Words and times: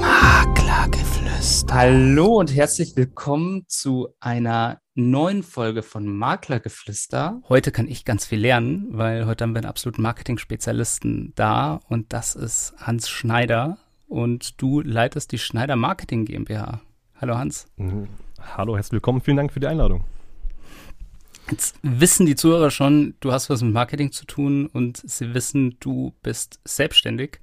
Maklergeflüster. 0.00 1.74
Hallo 1.74 2.38
und 2.38 2.54
herzlich 2.54 2.94
willkommen 2.94 3.64
zu 3.66 4.14
einer 4.20 4.80
neuen 4.94 5.42
Folge 5.42 5.82
von 5.82 6.06
Maklergeflüster. 6.06 7.42
Heute 7.48 7.72
kann 7.72 7.88
ich 7.88 8.04
ganz 8.04 8.24
viel 8.24 8.38
lernen, 8.38 8.86
weil 8.90 9.26
heute 9.26 9.42
haben 9.42 9.54
wir 9.54 9.58
einen 9.58 9.66
absoluten 9.68 10.02
Marketing-Spezialisten 10.02 11.32
da 11.34 11.80
und 11.88 12.12
das 12.12 12.36
ist 12.36 12.74
Hans 12.78 13.08
Schneider 13.08 13.78
und 14.06 14.62
du 14.62 14.80
leitest 14.80 15.32
die 15.32 15.38
Schneider 15.38 15.74
Marketing 15.74 16.24
GmbH. 16.24 16.82
Hallo 17.20 17.36
Hans. 17.36 17.66
Mhm. 17.78 18.06
Hallo, 18.56 18.76
herzlich 18.76 18.92
willkommen. 18.92 19.22
Vielen 19.22 19.38
Dank 19.38 19.52
für 19.52 19.58
die 19.58 19.66
Einladung. 19.66 20.04
Jetzt 21.50 21.74
wissen 21.82 22.26
die 22.26 22.36
Zuhörer 22.36 22.70
schon, 22.70 23.14
du 23.18 23.32
hast 23.32 23.50
was 23.50 23.60
mit 23.60 23.72
Marketing 23.72 24.12
zu 24.12 24.24
tun 24.24 24.66
und 24.66 25.02
sie 25.04 25.34
wissen, 25.34 25.78
du 25.80 26.14
bist 26.22 26.60
selbstständig. 26.64 27.40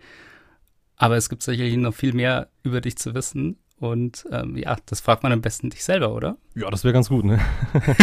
Aber 0.99 1.17
es 1.17 1.29
gibt 1.29 1.41
sicherlich 1.41 1.75
noch 1.77 1.93
viel 1.95 2.13
mehr 2.13 2.49
über 2.61 2.81
dich 2.81 2.97
zu 2.97 3.15
wissen. 3.15 3.57
Und 3.79 4.25
ähm, 4.29 4.57
ja, 4.57 4.75
das 4.87 4.99
fragt 4.99 5.23
man 5.23 5.31
am 5.31 5.39
besten 5.39 5.69
dich 5.69 5.85
selber, 5.85 6.13
oder? 6.13 6.35
Ja, 6.53 6.69
das 6.69 6.83
wäre 6.83 6.93
ganz 6.93 7.07
gut, 7.07 7.23
ne? 7.23 7.39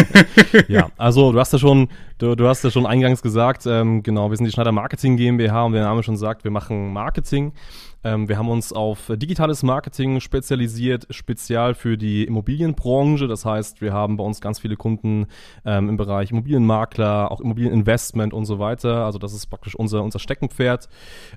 ja, 0.68 0.90
also 0.96 1.32
du 1.32 1.38
hast 1.38 1.52
ja 1.52 1.58
schon, 1.58 1.88
du, 2.16 2.34
du 2.34 2.48
hast 2.48 2.64
ja 2.64 2.70
schon 2.70 2.86
eingangs 2.86 3.20
gesagt, 3.20 3.66
ähm, 3.66 4.02
genau, 4.02 4.30
wir 4.30 4.38
sind 4.38 4.46
die 4.46 4.52
Schneider 4.52 4.72
Marketing 4.72 5.18
GmbH 5.18 5.64
und 5.64 5.72
wie 5.72 5.76
der 5.76 5.84
Name 5.84 6.02
schon 6.02 6.16
sagt, 6.16 6.44
wir 6.44 6.50
machen 6.50 6.94
Marketing. 6.94 7.52
Ähm, 8.06 8.28
wir 8.28 8.38
haben 8.38 8.48
uns 8.48 8.72
auf 8.72 9.10
digitales 9.12 9.64
Marketing 9.64 10.20
spezialisiert, 10.20 11.08
spezial 11.10 11.74
für 11.74 11.98
die 11.98 12.22
Immobilienbranche. 12.22 13.26
Das 13.26 13.44
heißt, 13.44 13.80
wir 13.80 13.92
haben 13.92 14.16
bei 14.16 14.22
uns 14.22 14.40
ganz 14.40 14.60
viele 14.60 14.76
Kunden 14.76 15.26
ähm, 15.64 15.88
im 15.88 15.96
Bereich 15.96 16.30
Immobilienmakler, 16.30 17.32
auch 17.32 17.40
Immobilieninvestment 17.40 18.32
und 18.32 18.44
so 18.44 18.60
weiter. 18.60 19.04
Also 19.04 19.18
das 19.18 19.34
ist 19.34 19.46
praktisch 19.46 19.74
unser, 19.74 20.04
unser 20.04 20.20
Steckenpferd. 20.20 20.88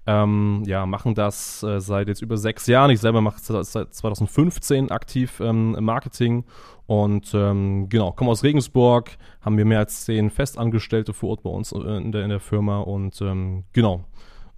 Ähm, 0.05 0.61
ja, 0.67 0.85
machen 0.85 1.15
das 1.15 1.63
äh, 1.63 1.81
seit 1.81 2.07
jetzt 2.07 2.21
über 2.21 2.37
sechs 2.37 2.67
Jahren. 2.67 2.91
Ich 2.91 2.99
selber 2.99 3.21
mache 3.21 3.39
seit 3.41 3.91
2015 3.91 4.91
aktiv 4.91 5.39
ähm, 5.39 5.75
Marketing 5.79 6.43
und 6.85 7.33
ähm, 7.33 7.89
genau, 7.89 8.11
kommen 8.11 8.29
aus 8.29 8.43
Regensburg, 8.43 9.17
haben 9.41 9.57
wir 9.57 9.65
mehr 9.65 9.79
als 9.79 10.05
zehn 10.05 10.29
Festangestellte 10.29 11.13
vor 11.13 11.31
Ort 11.31 11.41
bei 11.41 11.49
uns 11.49 11.71
äh, 11.71 11.77
in 11.77 12.11
der, 12.11 12.23
in 12.23 12.29
der 12.29 12.39
Firma 12.39 12.81
und 12.81 13.19
ähm, 13.21 13.63
genau, 13.73 14.05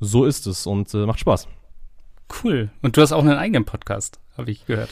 so 0.01 0.25
ist 0.25 0.45
es 0.45 0.67
und 0.67 0.93
äh, 0.93 1.05
macht 1.05 1.19
Spaß. 1.19 1.47
Cool. 2.43 2.69
Und 2.81 2.97
du 2.97 3.01
hast 3.01 3.11
auch 3.11 3.21
einen 3.21 3.37
eigenen 3.37 3.65
Podcast, 3.65 4.19
habe 4.37 4.51
ich 4.51 4.65
gehört. 4.65 4.89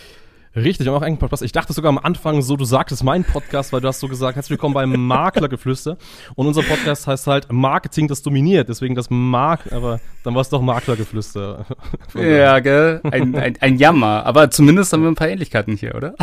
Richtig, 0.55 0.89
auch 0.89 1.03
einen 1.03 1.19
Podcast. 1.19 1.43
Ich 1.43 1.51
dachte 1.51 1.73
sogar 1.73 1.89
am 1.89 1.99
Anfang 1.99 2.41
so, 2.41 2.57
du 2.57 2.65
sagtest 2.65 3.03
mein 3.03 3.23
Podcast, 3.23 3.71
weil 3.71 3.81
du 3.81 3.87
hast 3.87 3.99
so 3.99 4.07
gesagt, 4.07 4.35
herzlich 4.35 4.51
willkommen 4.51 4.73
beim 4.73 4.91
Maklergeflüster. 5.07 5.97
Und 6.33 6.47
unser 6.47 6.63
Podcast 6.63 7.05
heißt 7.05 7.27
halt 7.27 7.51
Marketing, 7.51 8.07
das 8.07 8.23
dominiert. 8.23 8.67
Deswegen 8.67 8.95
das 8.95 9.11
Mark, 9.11 9.71
aber 9.71 9.99
dann 10.23 10.33
war 10.33 10.41
es 10.41 10.49
doch 10.49 10.61
Maklergeflüster. 10.61 11.67
ja, 12.15 12.59
gell? 12.59 12.99
Ein, 13.03 13.35
ein, 13.35 13.57
ein 13.61 13.77
Jammer. 13.77 14.25
Aber 14.25 14.49
zumindest 14.49 14.91
haben 14.91 15.03
wir 15.03 15.09
ein 15.09 15.15
paar 15.15 15.29
Ähnlichkeiten 15.29 15.77
hier, 15.77 15.93
oder? 15.93 16.15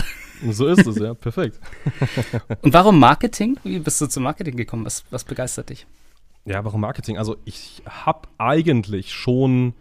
So 0.50 0.66
ist 0.66 0.86
es, 0.86 0.98
ja. 0.98 1.14
Perfekt. 1.14 1.60
Und 2.62 2.74
warum 2.74 2.98
Marketing? 2.98 3.58
Wie 3.62 3.78
bist 3.78 4.00
du 4.00 4.06
zum 4.06 4.24
Marketing 4.24 4.56
gekommen? 4.56 4.84
Was, 4.84 5.04
was 5.10 5.22
begeistert 5.22 5.70
dich? 5.70 5.86
Ja, 6.44 6.64
warum 6.64 6.80
Marketing? 6.80 7.16
Also 7.16 7.36
ich 7.44 7.82
habe 7.86 8.28
eigentlich 8.38 9.14
schon 9.14 9.74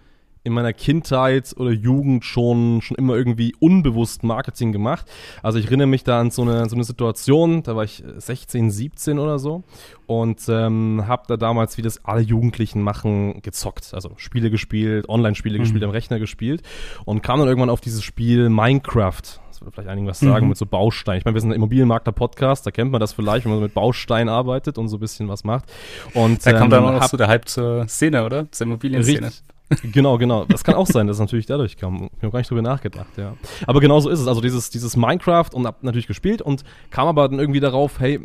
in 0.45 0.53
meiner 0.53 0.73
Kindheit 0.73 1.55
oder 1.57 1.71
Jugend 1.71 2.23
schon, 2.23 2.81
schon 2.81 2.95
immer 2.97 3.15
irgendwie 3.15 3.55
unbewusst 3.59 4.23
Marketing 4.23 4.71
gemacht. 4.71 5.07
Also 5.41 5.57
ich 5.57 5.65
erinnere 5.65 5.87
mich 5.87 6.03
da 6.03 6.19
an 6.19 6.29
so 6.29 6.43
eine, 6.43 6.69
so 6.69 6.75
eine 6.75 6.83
Situation, 6.83 7.63
da 7.63 7.75
war 7.75 7.83
ich 7.83 8.03
16, 8.17 8.69
17 8.69 9.17
oder 9.17 9.39
so 9.39 9.63
und 10.05 10.41
ähm, 10.47 11.05
habe 11.07 11.23
da 11.27 11.35
damals, 11.35 11.79
wie 11.79 11.81
das 11.81 12.05
alle 12.05 12.21
Jugendlichen 12.21 12.83
machen, 12.83 13.41
gezockt. 13.41 13.91
Also 13.93 14.11
Spiele 14.17 14.51
gespielt, 14.51 15.09
Online-Spiele 15.09 15.57
mhm. 15.57 15.63
gespielt, 15.63 15.83
am 15.83 15.89
Rechner 15.89 16.19
gespielt 16.19 16.61
und 17.05 17.23
kam 17.23 17.39
dann 17.39 17.47
irgendwann 17.47 17.71
auf 17.71 17.81
dieses 17.81 18.03
Spiel 18.03 18.49
Minecraft. 18.49 19.23
Das 19.49 19.61
würde 19.61 19.71
vielleicht 19.71 19.89
einigen 19.89 20.05
was 20.05 20.19
sagen, 20.19 20.45
mhm. 20.45 20.49
mit 20.49 20.57
so 20.59 20.67
Bausteinen. 20.67 21.17
Ich 21.17 21.25
meine, 21.25 21.33
wir 21.33 21.41
sind 21.41 21.51
ein 21.51 21.55
Immobilienmakler-Podcast, 21.55 22.67
da 22.67 22.71
kennt 22.71 22.91
man 22.91 23.01
das 23.01 23.13
vielleicht, 23.13 23.45
wenn 23.45 23.51
man 23.51 23.59
so 23.59 23.63
mit 23.63 23.73
Bausteinen 23.73 24.29
arbeitet 24.29 24.77
und 24.77 24.89
so 24.89 24.97
ein 24.97 24.99
bisschen 24.99 25.27
was 25.27 25.43
macht. 25.43 25.65
Und, 26.13 26.45
da 26.45 26.51
ähm, 26.51 26.57
kommt 26.59 26.73
dann 26.73 26.83
auch 26.83 26.91
noch 26.91 27.07
so 27.07 27.17
der 27.17 27.29
Hype 27.29 27.47
zur 27.47 27.87
Szene, 27.87 28.23
oder? 28.25 28.51
Zur 28.51 28.67
Immobilienszene. 28.67 29.27
Richtig, 29.27 29.54
genau, 29.91 30.17
genau. 30.17 30.45
Das 30.45 30.63
kann 30.63 30.75
auch 30.75 30.87
sein, 30.87 31.07
dass 31.07 31.17
es 31.17 31.19
natürlich 31.19 31.45
dadurch 31.45 31.77
kam. 31.77 32.09
Ich 32.17 32.23
habe 32.23 32.31
gar 32.31 32.39
nicht 32.39 32.49
drüber 32.49 32.61
nachgedacht, 32.61 33.17
ja. 33.17 33.33
Aber 33.65 33.79
genau 33.79 33.99
so 33.99 34.09
ist 34.09 34.19
es. 34.19 34.27
Also 34.27 34.41
dieses, 34.41 34.69
dieses 34.69 34.95
Minecraft 34.95 35.49
und 35.53 35.65
hab 35.65 35.83
natürlich 35.83 36.07
gespielt 36.07 36.41
und 36.41 36.63
kam 36.91 37.07
aber 37.07 37.27
dann 37.27 37.39
irgendwie 37.39 37.59
darauf, 37.59 37.99
hey, 37.99 38.19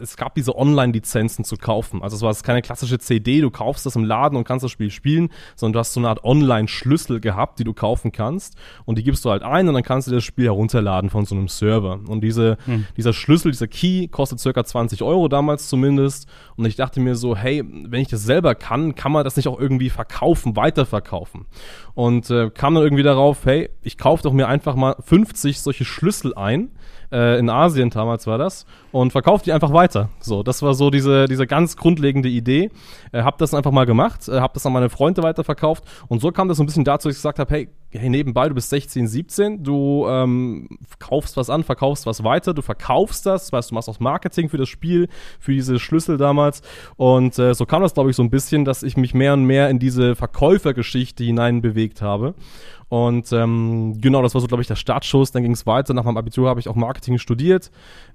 es 0.00 0.16
gab 0.16 0.34
diese 0.34 0.56
Online-Lizenzen 0.56 1.44
zu 1.44 1.56
kaufen. 1.56 2.02
Also 2.02 2.16
es 2.16 2.22
war 2.22 2.34
keine 2.42 2.62
klassische 2.62 2.98
CD, 2.98 3.40
du 3.40 3.50
kaufst 3.50 3.86
das 3.86 3.96
im 3.96 4.04
Laden 4.04 4.36
und 4.36 4.44
kannst 4.44 4.64
das 4.64 4.70
Spiel 4.70 4.90
spielen, 4.90 5.30
sondern 5.56 5.74
du 5.74 5.78
hast 5.80 5.92
so 5.92 6.00
eine 6.00 6.08
Art 6.08 6.24
Online-Schlüssel 6.24 7.20
gehabt, 7.20 7.58
die 7.58 7.64
du 7.64 7.72
kaufen 7.72 8.12
kannst 8.12 8.56
und 8.84 8.98
die 8.98 9.02
gibst 9.02 9.24
du 9.24 9.30
halt 9.30 9.42
ein 9.42 9.68
und 9.68 9.74
dann 9.74 9.82
kannst 9.82 10.08
du 10.08 10.12
das 10.12 10.24
Spiel 10.24 10.46
herunterladen 10.46 11.10
von 11.10 11.24
so 11.24 11.34
einem 11.34 11.48
Server. 11.48 12.00
Und 12.06 12.22
diese, 12.22 12.56
hm. 12.64 12.86
dieser 12.96 13.12
Schlüssel, 13.12 13.52
dieser 13.52 13.68
Key 13.68 14.08
kostet 14.08 14.40
circa 14.40 14.64
20 14.64 15.02
Euro 15.02 15.28
damals 15.28 15.68
zumindest 15.68 16.28
und 16.56 16.64
ich 16.64 16.76
dachte 16.76 17.00
mir 17.00 17.14
so, 17.14 17.36
hey, 17.36 17.62
wenn 17.64 18.00
ich 18.00 18.08
das 18.08 18.22
selber 18.22 18.54
kann, 18.54 18.94
kann 18.94 19.12
man 19.12 19.24
das 19.24 19.36
nicht 19.36 19.48
auch 19.48 19.58
irgendwie 19.58 19.90
verkaufen, 19.90 20.56
weiterverkaufen. 20.56 21.46
Und 21.94 22.30
äh, 22.30 22.50
kam 22.50 22.74
dann 22.74 22.84
irgendwie 22.84 23.02
darauf, 23.02 23.44
hey, 23.44 23.70
ich 23.82 23.98
kaufe 23.98 24.22
doch 24.22 24.32
mir 24.32 24.48
einfach 24.48 24.74
mal 24.74 24.96
50 25.00 25.60
solche 25.60 25.84
Schlüssel 25.84 26.34
ein, 26.34 26.70
äh, 27.10 27.38
in 27.38 27.50
Asien 27.50 27.90
damals 27.90 28.26
war 28.26 28.38
das, 28.38 28.64
und 28.90 29.12
verkauft 29.12 29.46
die 29.46 29.52
einfach 29.52 29.72
weiter. 29.72 30.08
So, 30.20 30.42
das 30.42 30.62
war 30.62 30.74
so 30.74 30.90
diese, 30.90 31.26
diese 31.26 31.46
ganz 31.46 31.76
grundlegende 31.76 32.28
Idee. 32.28 32.70
Äh, 33.12 33.22
hab 33.22 33.38
das 33.38 33.52
einfach 33.52 33.72
mal 33.72 33.86
gemacht, 33.86 34.28
äh, 34.28 34.40
hab 34.40 34.54
das 34.54 34.64
an 34.64 34.72
meine 34.72 34.88
Freunde 34.88 35.22
weiterverkauft 35.22 35.84
und 36.08 36.20
so 36.20 36.32
kam 36.32 36.48
das 36.48 36.56
so 36.56 36.62
ein 36.62 36.66
bisschen 36.66 36.84
dazu, 36.84 37.08
dass 37.08 37.16
ich 37.16 37.18
gesagt 37.18 37.38
habe, 37.38 37.54
hey, 37.54 37.68
nebenbei, 37.92 38.48
du 38.48 38.54
bist 38.54 38.70
16, 38.70 39.06
17, 39.06 39.62
du 39.62 40.06
ähm, 40.08 40.68
kaufst 40.98 41.36
was 41.36 41.50
an, 41.50 41.62
verkaufst 41.62 42.06
was 42.06 42.24
weiter, 42.24 42.54
du 42.54 42.62
verkaufst 42.62 43.26
das, 43.26 43.52
weißt 43.52 43.70
du, 43.70 43.74
machst 43.74 43.88
auch 43.88 44.00
Marketing 44.00 44.48
für 44.48 44.56
das 44.56 44.68
Spiel, 44.68 45.08
für 45.38 45.52
diese 45.52 45.78
Schlüssel 45.78 46.16
damals. 46.16 46.62
Und 46.96 47.38
äh, 47.38 47.54
so 47.54 47.66
kam 47.66 47.82
das, 47.82 47.94
glaube 47.94 48.10
ich, 48.10 48.16
so 48.16 48.22
ein 48.22 48.30
bisschen, 48.30 48.64
dass 48.64 48.82
ich 48.82 48.96
mich 48.96 49.14
mehr 49.14 49.34
und 49.34 49.44
mehr 49.44 49.68
in 49.70 49.78
diese 49.78 50.16
Verkäufergeschichte 50.16 51.24
hinein 51.24 51.60
bewegt 51.60 52.02
habe 52.02 52.34
und 52.92 53.32
ähm, 53.32 53.98
genau, 54.02 54.20
das 54.20 54.34
war 54.34 54.42
so, 54.42 54.46
glaube 54.46 54.60
ich, 54.60 54.66
der 54.66 54.76
Startschuss. 54.76 55.30
Dann 55.30 55.42
ging 55.42 55.52
es 55.52 55.64
weiter. 55.64 55.94
Nach 55.94 56.04
meinem 56.04 56.18
Abitur 56.18 56.50
habe 56.50 56.60
ich 56.60 56.68
auch 56.68 56.74
Marketing 56.74 57.16
studiert. 57.16 57.70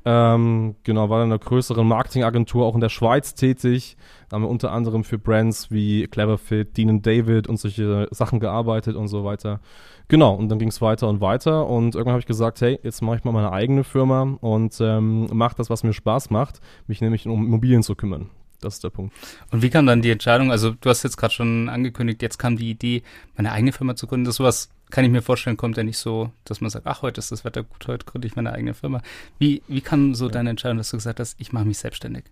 Ähm, 0.05 0.75
genau, 0.83 1.09
war 1.09 1.23
in 1.23 1.31
einer 1.31 1.39
größeren 1.39 1.87
Marketingagentur 1.87 2.63
auch 2.63 2.75
in 2.75 2.81
der 2.81 2.89
Schweiz 2.89 3.33
tätig. 3.33 3.97
Da 4.29 4.35
haben 4.35 4.43
wir 4.43 4.49
unter 4.49 4.71
anderem 4.71 5.03
für 5.03 5.17
Brands 5.17 5.71
wie 5.71 6.05
Cleverfit, 6.05 6.77
Dean 6.77 7.01
David 7.01 7.47
und 7.47 7.57
solche 7.57 8.07
Sachen 8.11 8.39
gearbeitet 8.39 8.95
und 8.95 9.07
so 9.07 9.23
weiter. 9.23 9.61
Genau, 10.09 10.35
und 10.35 10.47
dann 10.49 10.59
ging 10.59 10.69
es 10.69 10.79
weiter 10.79 11.09
und 11.09 11.21
weiter. 11.21 11.65
Und 11.65 11.95
irgendwann 11.95 12.13
habe 12.13 12.19
ich 12.19 12.27
gesagt, 12.27 12.61
hey, 12.61 12.79
jetzt 12.83 13.01
mache 13.01 13.15
ich 13.15 13.23
mal 13.23 13.31
meine 13.31 13.51
eigene 13.51 13.83
Firma 13.83 14.37
und 14.41 14.77
ähm, 14.79 15.27
mache 15.33 15.55
das, 15.55 15.71
was 15.71 15.83
mir 15.83 15.93
Spaß 15.93 16.29
macht, 16.29 16.61
mich 16.85 17.01
nämlich 17.01 17.25
um 17.25 17.47
Immobilien 17.47 17.81
zu 17.81 17.95
kümmern. 17.95 18.29
Das 18.61 18.75
ist 18.75 18.83
der 18.83 18.89
Punkt. 18.89 19.13
Und 19.51 19.61
wie 19.61 19.69
kam 19.69 19.85
dann 19.85 20.01
die 20.01 20.09
Entscheidung? 20.09 20.51
Also 20.51 20.71
du 20.71 20.89
hast 20.89 21.03
jetzt 21.03 21.17
gerade 21.17 21.33
schon 21.33 21.69
angekündigt, 21.69 22.21
jetzt 22.21 22.39
kam 22.39 22.57
die 22.57 22.69
Idee, 22.69 23.03
meine 23.35 23.51
eigene 23.51 23.71
Firma 23.71 23.95
zu 23.95 24.07
gründen. 24.07 24.25
Das 24.25 24.35
sowas 24.35 24.69
kann 24.89 25.03
ich 25.03 25.11
mir 25.11 25.21
vorstellen, 25.21 25.57
kommt 25.57 25.77
ja 25.77 25.83
nicht 25.83 25.97
so, 25.97 26.31
dass 26.45 26.61
man 26.61 26.69
sagt, 26.69 26.87
ach, 26.87 27.01
heute 27.01 27.19
ist 27.19 27.31
das 27.31 27.45
Wetter 27.45 27.63
gut, 27.63 27.87
heute 27.87 28.05
gründe 28.05 28.27
ich 28.27 28.35
meine 28.35 28.53
eigene 28.53 28.73
Firma. 28.73 29.01
Wie, 29.37 29.61
wie 29.67 29.81
kam 29.81 30.15
so 30.15 30.25
ja. 30.25 30.31
deine 30.31 30.49
Entscheidung, 30.49 30.77
dass 30.77 30.89
du 30.89 30.97
gesagt 30.97 31.19
hast, 31.19 31.39
ich 31.39 31.53
mache 31.53 31.65
mich 31.65 31.77
selbstständig? 31.77 32.25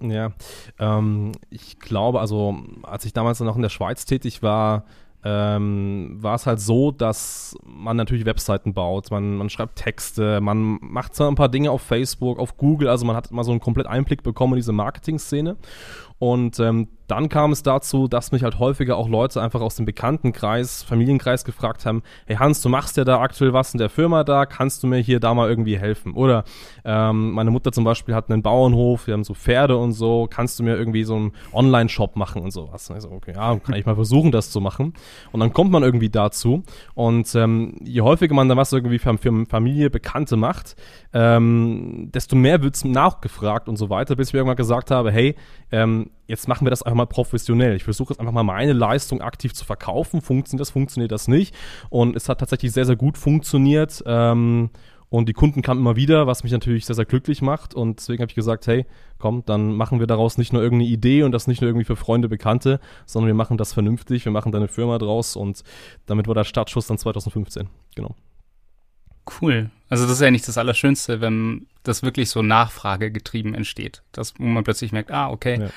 Ja, 0.00 0.32
ähm, 0.78 1.32
ich 1.50 1.78
glaube, 1.78 2.20
also 2.20 2.58
als 2.82 3.04
ich 3.04 3.12
damals 3.12 3.40
noch 3.40 3.56
in 3.56 3.62
der 3.62 3.68
Schweiz 3.68 4.06
tätig 4.06 4.42
war, 4.42 4.84
ähm, 5.22 6.16
war 6.20 6.34
es 6.34 6.46
halt 6.46 6.60
so, 6.60 6.90
dass 6.90 7.56
man 7.74 7.96
natürlich 7.96 8.24
Webseiten 8.24 8.74
baut, 8.74 9.10
man, 9.10 9.36
man 9.36 9.50
schreibt 9.50 9.76
Texte, 9.76 10.40
man 10.40 10.78
macht 10.80 11.14
zwar 11.14 11.30
ein 11.30 11.34
paar 11.34 11.48
Dinge 11.48 11.70
auf 11.70 11.82
Facebook, 11.82 12.38
auf 12.38 12.56
Google, 12.56 12.88
also 12.88 13.04
man 13.04 13.16
hat 13.16 13.30
mal 13.30 13.44
so 13.44 13.50
einen 13.50 13.60
komplett 13.60 13.86
Einblick 13.86 14.22
bekommen 14.22 14.54
in 14.54 14.58
diese 14.58 14.72
Marketing-Szene. 14.72 15.56
Und 16.18 16.60
ähm, 16.60 16.88
dann 17.06 17.28
kam 17.28 17.52
es 17.52 17.62
dazu, 17.62 18.08
dass 18.08 18.32
mich 18.32 18.42
halt 18.44 18.58
häufiger 18.58 18.96
auch 18.96 19.08
Leute 19.08 19.42
einfach 19.42 19.60
aus 19.60 19.76
dem 19.76 19.84
Bekanntenkreis, 19.84 20.82
Familienkreis 20.82 21.44
gefragt 21.44 21.84
haben, 21.84 22.02
hey 22.26 22.36
Hans, 22.36 22.62
du 22.62 22.68
machst 22.68 22.96
ja 22.96 23.04
da 23.04 23.20
aktuell 23.20 23.52
was 23.52 23.74
in 23.74 23.78
der 23.78 23.90
Firma 23.90 24.24
da, 24.24 24.46
kannst 24.46 24.82
du 24.82 24.86
mir 24.86 24.98
hier 24.98 25.20
da 25.20 25.34
mal 25.34 25.50
irgendwie 25.50 25.78
helfen? 25.78 26.14
Oder 26.14 26.44
ähm, 26.84 27.32
meine 27.32 27.50
Mutter 27.50 27.72
zum 27.72 27.84
Beispiel 27.84 28.14
hat 28.14 28.30
einen 28.30 28.42
Bauernhof, 28.42 29.06
wir 29.06 29.14
haben 29.14 29.24
so 29.24 29.34
Pferde 29.34 29.76
und 29.76 29.92
so, 29.92 30.26
kannst 30.30 30.58
du 30.58 30.62
mir 30.62 30.76
irgendwie 30.76 31.04
so 31.04 31.16
einen 31.16 31.32
Online-Shop 31.52 32.16
machen 32.16 32.42
und 32.42 32.52
sowas? 32.52 32.88
Und 32.88 32.96
ich 32.96 33.02
so, 33.02 33.10
okay, 33.10 33.32
ja, 33.34 33.58
kann 33.58 33.74
ich 33.74 33.84
mal 33.84 33.96
versuchen, 33.96 34.30
das 34.30 34.50
zu 34.50 34.60
machen. 34.60 34.94
Und 35.32 35.40
dann 35.40 35.52
kommt 35.52 35.72
man 35.72 35.82
irgendwie 35.82 36.10
dazu 36.10 36.62
und 36.94 37.34
ähm, 37.34 37.63
je 37.82 38.00
häufiger 38.00 38.34
man 38.34 38.48
da 38.48 38.56
was 38.56 38.72
irgendwie 38.72 38.98
für, 38.98 39.16
für 39.18 39.46
Familie, 39.46 39.90
Bekannte 39.90 40.36
macht, 40.36 40.76
ähm, 41.12 42.10
desto 42.12 42.36
mehr 42.36 42.62
wird's 42.62 42.84
nachgefragt 42.84 43.68
und 43.68 43.76
so 43.76 43.90
weiter, 43.90 44.16
bis 44.16 44.28
ich 44.28 44.34
irgendwann 44.34 44.56
gesagt 44.56 44.90
habe, 44.90 45.10
hey, 45.10 45.34
ähm, 45.72 46.10
jetzt 46.26 46.48
machen 46.48 46.66
wir 46.66 46.70
das 46.70 46.82
einfach 46.82 46.96
mal 46.96 47.06
professionell. 47.06 47.76
Ich 47.76 47.84
versuche 47.84 48.12
jetzt 48.12 48.20
einfach 48.20 48.32
mal 48.32 48.42
meine 48.42 48.72
Leistung 48.72 49.20
aktiv 49.20 49.54
zu 49.54 49.64
verkaufen. 49.64 50.20
Funktioniert 50.20 50.60
das, 50.60 50.70
funktioniert 50.70 51.12
das 51.12 51.28
nicht? 51.28 51.54
Und 51.90 52.16
es 52.16 52.28
hat 52.28 52.40
tatsächlich 52.40 52.72
sehr, 52.72 52.86
sehr 52.86 52.96
gut 52.96 53.18
funktioniert. 53.18 54.02
Ähm, 54.06 54.70
Und 55.14 55.28
die 55.28 55.32
Kunden 55.32 55.62
kamen 55.62 55.78
immer 55.78 55.94
wieder, 55.94 56.26
was 56.26 56.42
mich 56.42 56.50
natürlich 56.50 56.86
sehr, 56.86 56.96
sehr 56.96 57.04
glücklich 57.04 57.40
macht. 57.40 57.72
Und 57.72 58.00
deswegen 58.00 58.20
habe 58.20 58.30
ich 58.30 58.34
gesagt, 58.34 58.66
hey, 58.66 58.84
komm, 59.20 59.44
dann 59.46 59.76
machen 59.76 60.00
wir 60.00 60.08
daraus 60.08 60.38
nicht 60.38 60.52
nur 60.52 60.60
irgendeine 60.60 60.90
Idee 60.90 61.22
und 61.22 61.30
das 61.30 61.46
nicht 61.46 61.60
nur 61.60 61.68
irgendwie 61.68 61.84
für 61.84 61.94
Freunde, 61.94 62.28
Bekannte, 62.28 62.80
sondern 63.06 63.28
wir 63.28 63.34
machen 63.34 63.56
das 63.56 63.72
vernünftig, 63.72 64.24
wir 64.24 64.32
machen 64.32 64.50
da 64.50 64.58
eine 64.58 64.66
Firma 64.66 64.98
draus 64.98 65.36
und 65.36 65.62
damit 66.06 66.26
war 66.26 66.34
der 66.34 66.42
Startschuss 66.42 66.88
dann 66.88 66.98
2015. 66.98 67.68
Genau. 67.94 68.16
Cool. 69.40 69.70
Also 69.88 70.02
das 70.02 70.14
ist 70.14 70.20
ja 70.20 70.32
nicht 70.32 70.48
das 70.48 70.58
Allerschönste, 70.58 71.20
wenn 71.20 71.68
das 71.84 72.02
wirklich 72.02 72.28
so 72.28 72.42
nachfragegetrieben 72.42 73.54
entsteht. 73.54 74.02
Das, 74.10 74.34
wo 74.36 74.42
man 74.42 74.64
plötzlich 74.64 74.90
merkt, 74.90 75.12
ah, 75.12 75.30
okay, 75.30 75.60
ja. 75.60 75.68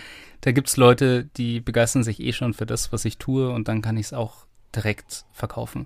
da 0.42 0.52
gibt 0.52 0.68
es 0.68 0.78
Leute, 0.78 1.26
die 1.38 1.60
begeistern 1.60 2.02
sich 2.02 2.22
eh 2.22 2.34
schon 2.34 2.56
für 2.56 2.66
das, 2.66 2.92
was 2.92 3.06
ich 3.06 3.20
tue 3.20 3.52
und 3.52 3.68
dann 3.68 3.84
kann 3.84 3.98
ich 3.98 4.08
es 4.08 4.14
auch 4.14 4.48
direkt 4.76 5.26
verkaufen. 5.32 5.86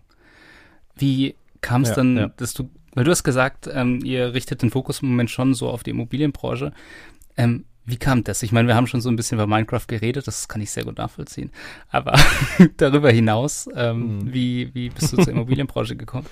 Wie 0.95 1.35
kam 1.59 1.81
es 1.81 1.89
ja, 1.89 1.95
dann, 1.95 2.15
ja. 2.15 2.27
dass 2.37 2.53
du, 2.53 2.69
weil 2.93 3.03
du 3.03 3.11
hast 3.11 3.23
gesagt, 3.23 3.69
ähm, 3.71 4.01
ihr 4.03 4.33
richtet 4.33 4.61
den 4.61 4.69
Fokus 4.69 5.01
im 5.01 5.09
Moment 5.09 5.29
schon 5.29 5.53
so 5.53 5.69
auf 5.69 5.83
die 5.83 5.91
Immobilienbranche. 5.91 6.73
Ähm, 7.37 7.65
wie 7.85 7.97
kam 7.97 8.23
das? 8.23 8.43
Ich 8.43 8.51
meine, 8.51 8.67
wir 8.67 8.75
haben 8.75 8.87
schon 8.87 9.01
so 9.01 9.09
ein 9.09 9.15
bisschen 9.15 9.37
über 9.37 9.47
Minecraft 9.47 9.87
geredet, 9.87 10.27
das 10.27 10.47
kann 10.47 10.61
ich 10.61 10.71
sehr 10.71 10.83
gut 10.83 10.97
nachvollziehen. 10.97 11.51
Aber 11.89 12.13
darüber 12.77 13.11
hinaus, 13.11 13.67
ähm, 13.75 14.17
mhm. 14.17 14.33
wie, 14.33 14.73
wie 14.75 14.89
bist 14.89 15.13
du 15.13 15.17
zur 15.17 15.27
Immobilienbranche 15.33 15.95
gekommen? 15.95 16.27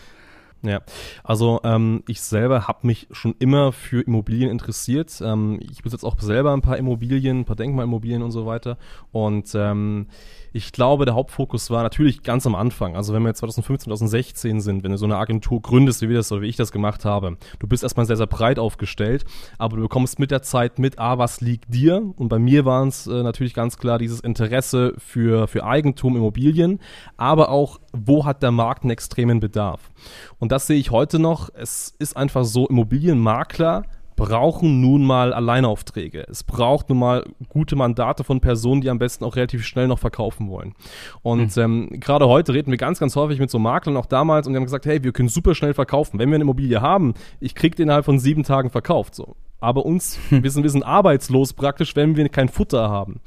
Ja, 0.61 0.81
also 1.23 1.61
ähm, 1.63 2.03
ich 2.07 2.21
selber 2.21 2.67
habe 2.67 2.85
mich 2.85 3.07
schon 3.11 3.33
immer 3.39 3.71
für 3.71 4.01
Immobilien 4.01 4.51
interessiert. 4.51 5.21
Ähm, 5.21 5.57
ich 5.61 5.83
besitze 5.83 6.05
auch 6.05 6.19
selber 6.19 6.53
ein 6.53 6.61
paar 6.61 6.77
Immobilien, 6.77 7.39
ein 7.39 7.45
paar 7.45 7.55
Denkmalimmobilien 7.55 8.21
und 8.21 8.31
so 8.31 8.45
weiter. 8.45 8.77
Und 9.11 9.51
ähm, 9.55 10.07
ich 10.53 10.71
glaube, 10.71 11.05
der 11.05 11.15
Hauptfokus 11.15 11.69
war 11.69 11.83
natürlich 11.83 12.23
ganz 12.23 12.45
am 12.45 12.55
Anfang. 12.55 12.95
Also 12.95 13.13
wenn 13.13 13.21
wir 13.23 13.29
jetzt 13.29 13.39
2015, 13.39 13.85
2016 13.85 14.61
sind, 14.61 14.83
wenn 14.83 14.91
du 14.91 14.97
so 14.97 15.05
eine 15.05 15.17
Agentur 15.17 15.61
gründest, 15.61 16.01
wie 16.01 16.09
wir 16.09 16.17
das 16.17 16.31
oder 16.31 16.41
wie 16.41 16.47
ich 16.47 16.55
das 16.55 16.71
gemacht 16.71 17.05
habe, 17.05 17.37
du 17.59 17.67
bist 17.67 17.83
erstmal 17.83 18.05
sehr, 18.05 18.17
sehr 18.17 18.27
breit 18.27 18.59
aufgestellt, 18.59 19.25
aber 19.57 19.77
du 19.77 19.83
bekommst 19.83 20.19
mit 20.19 20.31
der 20.31 20.41
Zeit 20.41 20.79
mit, 20.79 20.99
ah, 20.99 21.17
was 21.17 21.41
liegt 21.41 21.73
dir? 21.73 22.13
Und 22.15 22.29
bei 22.29 22.39
mir 22.39 22.65
waren 22.65 22.89
es 22.89 23.07
äh, 23.07 23.23
natürlich 23.23 23.53
ganz 23.53 23.77
klar 23.77 23.97
dieses 23.97 24.19
Interesse 24.19 24.93
für, 24.97 25.47
für 25.47 25.65
Eigentum, 25.65 26.15
Immobilien, 26.15 26.79
aber 27.17 27.49
auch, 27.49 27.79
wo 27.93 28.25
hat 28.25 28.43
der 28.43 28.51
Markt 28.51 28.83
einen 28.83 28.91
extremen 28.91 29.39
Bedarf? 29.39 29.91
Und 30.37 30.51
das 30.51 30.67
sehe 30.67 30.77
ich 30.77 30.91
heute 30.91 31.19
noch. 31.19 31.49
Es 31.53 31.93
ist 31.99 32.15
einfach 32.15 32.45
so, 32.45 32.67
Immobilienmakler 32.67 33.83
brauchen 34.19 34.81
nun 34.81 35.05
mal 35.05 35.33
Alleinaufträge. 35.33 36.25
Es 36.29 36.43
braucht 36.43 36.89
nun 36.89 36.99
mal 36.99 37.25
gute 37.47 37.75
Mandate 37.75 38.23
von 38.23 38.41
Personen, 38.41 38.81
die 38.81 38.89
am 38.89 38.99
besten 38.99 39.23
auch 39.23 39.35
relativ 39.35 39.65
schnell 39.65 39.87
noch 39.87 39.99
verkaufen 39.99 40.49
wollen. 40.49 40.75
Und 41.21 41.55
mhm. 41.55 41.61
ähm, 41.61 41.89
gerade 41.99 42.27
heute 42.27 42.53
reden 42.53 42.69
wir 42.69 42.77
ganz, 42.77 42.99
ganz 42.99 43.15
häufig 43.15 43.39
mit 43.39 43.49
so 43.49 43.59
Maklern, 43.59 43.97
auch 43.97 44.05
damals, 44.05 44.45
und 44.45 44.53
die 44.53 44.57
haben 44.57 44.65
gesagt, 44.65 44.85
hey, 44.85 45.03
wir 45.03 45.13
können 45.13 45.29
super 45.29 45.55
schnell 45.55 45.73
verkaufen. 45.73 46.19
Wenn 46.19 46.29
wir 46.29 46.35
eine 46.35 46.43
Immobilie 46.43 46.81
haben, 46.81 47.13
ich 47.39 47.55
krieg 47.55 47.75
den 47.75 47.83
innerhalb 47.83 48.05
von 48.05 48.19
sieben 48.19 48.43
Tagen 48.43 48.69
verkauft. 48.69 49.15
So. 49.15 49.35
Aber 49.59 49.85
uns, 49.85 50.19
hm. 50.29 50.43
wir, 50.43 50.51
sind, 50.51 50.63
wir 50.63 50.69
sind 50.69 50.83
arbeitslos 50.83 51.53
praktisch, 51.53 51.95
wenn 51.95 52.15
wir 52.15 52.27
kein 52.29 52.49
Futter 52.49 52.89
haben. 52.89 53.21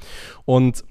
Und 0.45 0.83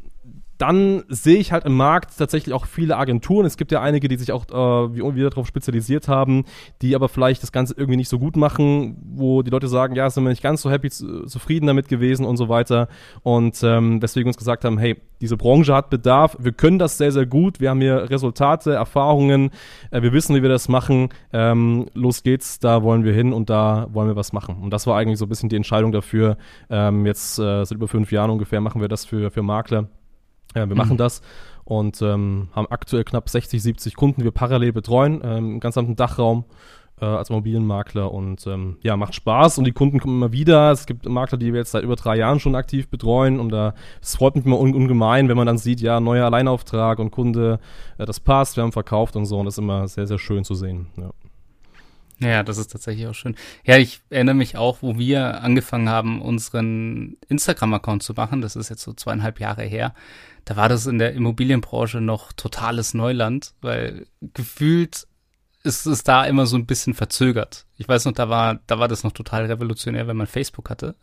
dann 0.63 1.03
sehe 1.09 1.39
ich 1.39 1.51
halt 1.51 1.65
im 1.65 1.77
Markt 1.77 2.17
tatsächlich 2.17 2.55
auch 2.55 2.67
viele 2.67 2.97
Agenturen. 2.97 3.47
Es 3.47 3.57
gibt 3.57 3.73
ja 3.73 3.83
einige, 3.83 4.07
die 4.07 4.17
sich 4.17 4.31
auch 4.31 4.45
äh, 4.45 4.95
wieder 4.95 5.29
darauf 5.29 5.49
spezialisiert 5.49 6.07
haben, 6.07 6.45
die 6.83 6.95
aber 6.95 7.09
vielleicht 7.09 7.43
das 7.43 7.51
Ganze 7.51 7.75
irgendwie 7.77 7.97
nicht 7.97 8.09
so 8.09 8.21
gut 8.21 8.37
machen, 8.37 8.97
wo 9.03 9.43
die 9.43 9.51
Leute 9.51 9.67
sagen, 9.67 9.97
ja, 9.97 10.09
sind 10.09 10.23
wir 10.23 10.31
nicht 10.31 10.43
ganz 10.43 10.63
so 10.63 10.71
happy, 10.71 10.89
zufrieden 10.89 11.67
damit 11.67 11.89
gewesen 11.89 12.25
und 12.25 12.37
so 12.37 12.49
weiter. 12.49 12.87
Und 13.25 13.61
ähm, 13.65 14.01
weswegen 14.01 14.29
uns 14.29 14.37
gesagt 14.37 14.65
haben, 14.65 14.79
hey, 14.79 15.03
diese 15.21 15.37
Branche 15.37 15.75
hat 15.75 15.91
Bedarf, 15.91 16.37
wir 16.39 16.53
können 16.53 16.79
das 16.79 16.97
sehr, 16.97 17.11
sehr 17.11 17.27
gut, 17.27 17.59
wir 17.59 17.71
haben 17.71 17.81
hier 17.81 18.09
Resultate, 18.09 18.73
Erfahrungen, 18.73 19.51
äh, 19.91 20.01
wir 20.01 20.13
wissen, 20.13 20.37
wie 20.37 20.43
wir 20.43 20.49
das 20.49 20.69
machen, 20.69 21.09
ähm, 21.33 21.87
los 21.93 22.23
geht's, 22.23 22.61
da 22.61 22.85
wollen 22.85 23.03
wir 23.03 23.13
hin 23.13 23.33
und 23.33 23.51
da 23.51 23.89
wollen 23.93 24.07
wir 24.07 24.17
was 24.17 24.33
machen. 24.33 24.63
Und 24.63 24.71
das 24.71 24.87
war 24.87 24.97
eigentlich 24.97 25.19
so 25.19 25.27
ein 25.27 25.29
bisschen 25.29 25.49
die 25.49 25.57
Entscheidung 25.57 25.91
dafür. 25.91 26.37
Ähm, 26.71 27.05
jetzt 27.05 27.41
äh, 27.41 27.65
seit 27.65 27.73
über 27.73 27.89
fünf 27.89 28.13
Jahren 28.13 28.31
ungefähr 28.31 28.61
machen 28.61 28.81
wir 28.81 28.87
das 28.87 29.05
für, 29.05 29.33
für 29.33 29.43
Makler 29.43 29.89
ja, 30.55 30.69
wir 30.69 30.75
mhm. 30.75 30.77
machen 30.77 30.97
das 30.97 31.23
und 31.65 32.03
ähm, 32.03 32.49
haben 32.53 32.67
aktuell 32.71 33.05
knapp 33.05 33.29
60, 33.29 33.63
70 33.63 33.97
Kunden, 33.97 34.21
die 34.21 34.25
wir 34.25 34.33
parallel 34.33 34.73
betreuen, 34.73 35.21
ähm, 35.25 35.55
im 35.55 35.61
gesamten 35.61 35.97
Dachraum 35.97 36.45
äh, 37.01 37.05
als 37.05 37.31
Immobilienmakler 37.31 38.13
und 38.13 38.47
ähm, 38.47 38.79
ja, 38.83 38.97
macht 38.97 39.15
Spaß 39.15 39.59
und 39.59 39.65
die 39.65 39.73
Kunden 39.73 39.99
kommen 39.99 40.17
immer 40.17 40.33
wieder. 40.33 40.71
Es 40.71 40.87
gibt 40.87 41.07
Makler, 41.07 41.39
die 41.39 41.53
wir 41.53 41.61
jetzt 41.61 41.73
seit 41.73 41.85
über 41.85 41.97
drei 41.97 42.17
Jahren 42.17 42.41
schon 42.41 42.55
aktiv 42.55 42.89
betreuen 42.89 43.41
und 43.41 43.51
da 43.51 43.75
es 44.01 44.17
freut 44.17 44.37
mich 44.37 44.45
immer 44.45 44.59
un 44.59 44.75
ungemein, 44.75 45.29
wenn 45.29 45.37
man 45.37 45.47
dann 45.47 45.59
sieht, 45.59 45.81
ja, 45.81 46.01
neuer 46.01 46.27
Alleinauftrag 46.27 46.99
und 46.99 47.11
Kunde, 47.11 47.59
äh, 47.99 48.07
das 48.07 48.21
passt, 48.21 48.57
wir 48.57 48.63
haben 48.63 48.73
verkauft 48.73 49.17
und 49.17 49.27
so 49.27 49.39
und 49.39 49.47
das 49.47 49.55
ist 49.55 49.59
immer 49.59 49.89
sehr, 49.89 50.07
sehr 50.07 50.19
schön 50.19 50.45
zu 50.45 50.55
sehen. 50.55 50.89
Ja. 50.97 51.11
Ja, 52.21 52.45
das 52.45 52.57
ist 52.57 52.71
tatsächlich 52.71 53.09
auch 53.09 53.15
schön. 53.15 53.35
Ja, 53.65 53.79
ich 53.79 54.01
erinnere 54.09 54.37
mich 54.37 54.57
auch, 54.57 54.79
wo 54.81 54.97
wir 54.97 55.43
angefangen 55.43 55.89
haben, 55.89 56.23
unseren 56.23 57.17
Instagram-Account 57.29 58.05
zu 58.05 58.13
machen. 58.13 58.41
Das 58.41 58.55
ist 58.55 58.69
jetzt 58.69 58.83
so 58.83 58.93
zweieinhalb 58.93 59.41
Jahre 59.41 59.63
her. 59.63 59.93
Da 60.45 60.57
war 60.57 60.69
das 60.69 60.87
in 60.87 60.99
der 60.99 61.15
Immobilienbranche 61.15 62.01
noch 62.01 62.33
totales 62.33 62.95
Neuland, 62.95 63.55
weil 63.61 64.07
gefühlt 64.21 65.07
ist 65.65 65.87
es 65.87 66.03
da 66.03 66.25
immer 66.25 66.47
so 66.47 66.57
ein 66.57 66.67
bisschen 66.67 66.95
verzögert. 66.95 67.67
Ich 67.79 67.89
weiß 67.89 68.05
noch, 68.05 68.13
da 68.13 68.29
war, 68.29 68.61
da 68.67 68.79
war 68.79 68.89
das 68.89 69.05
noch 69.05 69.13
total 69.13 69.47
revolutionär, 69.47 70.09
wenn 70.09 70.17
man 70.17 70.27
Facebook 70.27 70.71
hatte. 70.71 70.97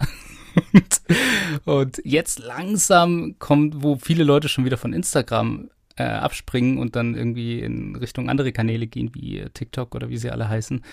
und, 0.74 1.02
und 1.66 2.02
jetzt 2.04 2.40
langsam 2.40 3.36
kommt, 3.40 3.82
wo 3.82 3.96
viele 3.96 4.24
Leute 4.24 4.50
schon 4.50 4.66
wieder 4.66 4.78
von 4.78 4.92
Instagram 4.92 5.70
äh, 5.96 6.04
abspringen 6.04 6.78
und 6.78 6.96
dann 6.96 7.16
irgendwie 7.16 7.60
in 7.60 7.96
Richtung 7.96 8.30
andere 8.30 8.52
Kanäle 8.52 8.88
gehen, 8.88 9.14
wie 9.14 9.46
TikTok 9.54 9.96
oder 9.96 10.10
wie 10.10 10.18
sie 10.18 10.32
alle 10.32 10.50
heißen. 10.50 10.84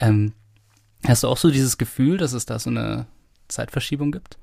Ähm, 0.00 0.32
hast 1.06 1.22
du 1.22 1.28
auch 1.28 1.38
so 1.38 1.50
dieses 1.50 1.78
Gefühl, 1.78 2.18
dass 2.18 2.32
es 2.34 2.44
da 2.44 2.58
so 2.58 2.70
eine 2.70 3.06
Zeitverschiebung 3.48 4.12
gibt? 4.12 4.38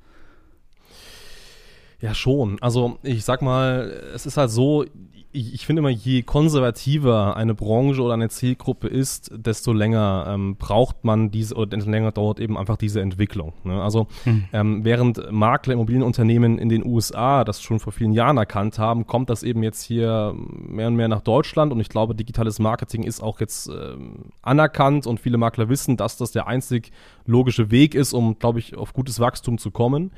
Ja, 2.02 2.14
schon. 2.14 2.58
Also 2.60 2.98
ich 3.04 3.24
sag 3.24 3.42
mal, 3.42 3.92
es 4.12 4.26
ist 4.26 4.36
halt 4.36 4.50
so, 4.50 4.84
ich, 5.30 5.54
ich 5.54 5.66
finde 5.66 5.80
immer, 5.80 5.88
je 5.88 6.22
konservativer 6.22 7.36
eine 7.36 7.54
Branche 7.54 8.02
oder 8.02 8.14
eine 8.14 8.28
Zielgruppe 8.28 8.88
ist, 8.88 9.30
desto 9.34 9.72
länger 9.72 10.26
ähm, 10.28 10.56
braucht 10.56 11.04
man 11.04 11.30
diese, 11.30 11.54
oder 11.54 11.76
desto 11.76 11.88
länger 11.88 12.10
dauert 12.10 12.40
eben 12.40 12.58
einfach 12.58 12.76
diese 12.76 13.00
Entwicklung. 13.00 13.52
Ne? 13.62 13.80
Also 13.80 14.08
hm. 14.24 14.44
ähm, 14.52 14.84
während 14.84 15.30
Makler, 15.30 15.74
Immobilienunternehmen 15.74 16.58
in 16.58 16.68
den 16.68 16.84
USA 16.84 17.44
das 17.44 17.62
schon 17.62 17.78
vor 17.78 17.92
vielen 17.92 18.12
Jahren 18.12 18.36
erkannt 18.36 18.80
haben, 18.80 19.06
kommt 19.06 19.30
das 19.30 19.44
eben 19.44 19.62
jetzt 19.62 19.82
hier 19.82 20.34
mehr 20.36 20.88
und 20.88 20.96
mehr 20.96 21.08
nach 21.08 21.22
Deutschland 21.22 21.72
und 21.72 21.78
ich 21.80 21.88
glaube, 21.88 22.16
digitales 22.16 22.58
Marketing 22.58 23.04
ist 23.04 23.22
auch 23.22 23.38
jetzt 23.38 23.68
ähm, 23.68 24.32
anerkannt 24.42 25.06
und 25.06 25.20
viele 25.20 25.38
Makler 25.38 25.68
wissen, 25.68 25.96
dass 25.96 26.16
das 26.16 26.32
der 26.32 26.48
einzig 26.48 26.90
logische 27.26 27.70
Weg 27.70 27.94
ist, 27.94 28.12
um, 28.12 28.38
glaube 28.38 28.58
ich, 28.58 28.76
auf 28.76 28.92
gutes 28.92 29.20
Wachstum 29.20 29.58
zu 29.58 29.70
kommen. 29.70 30.12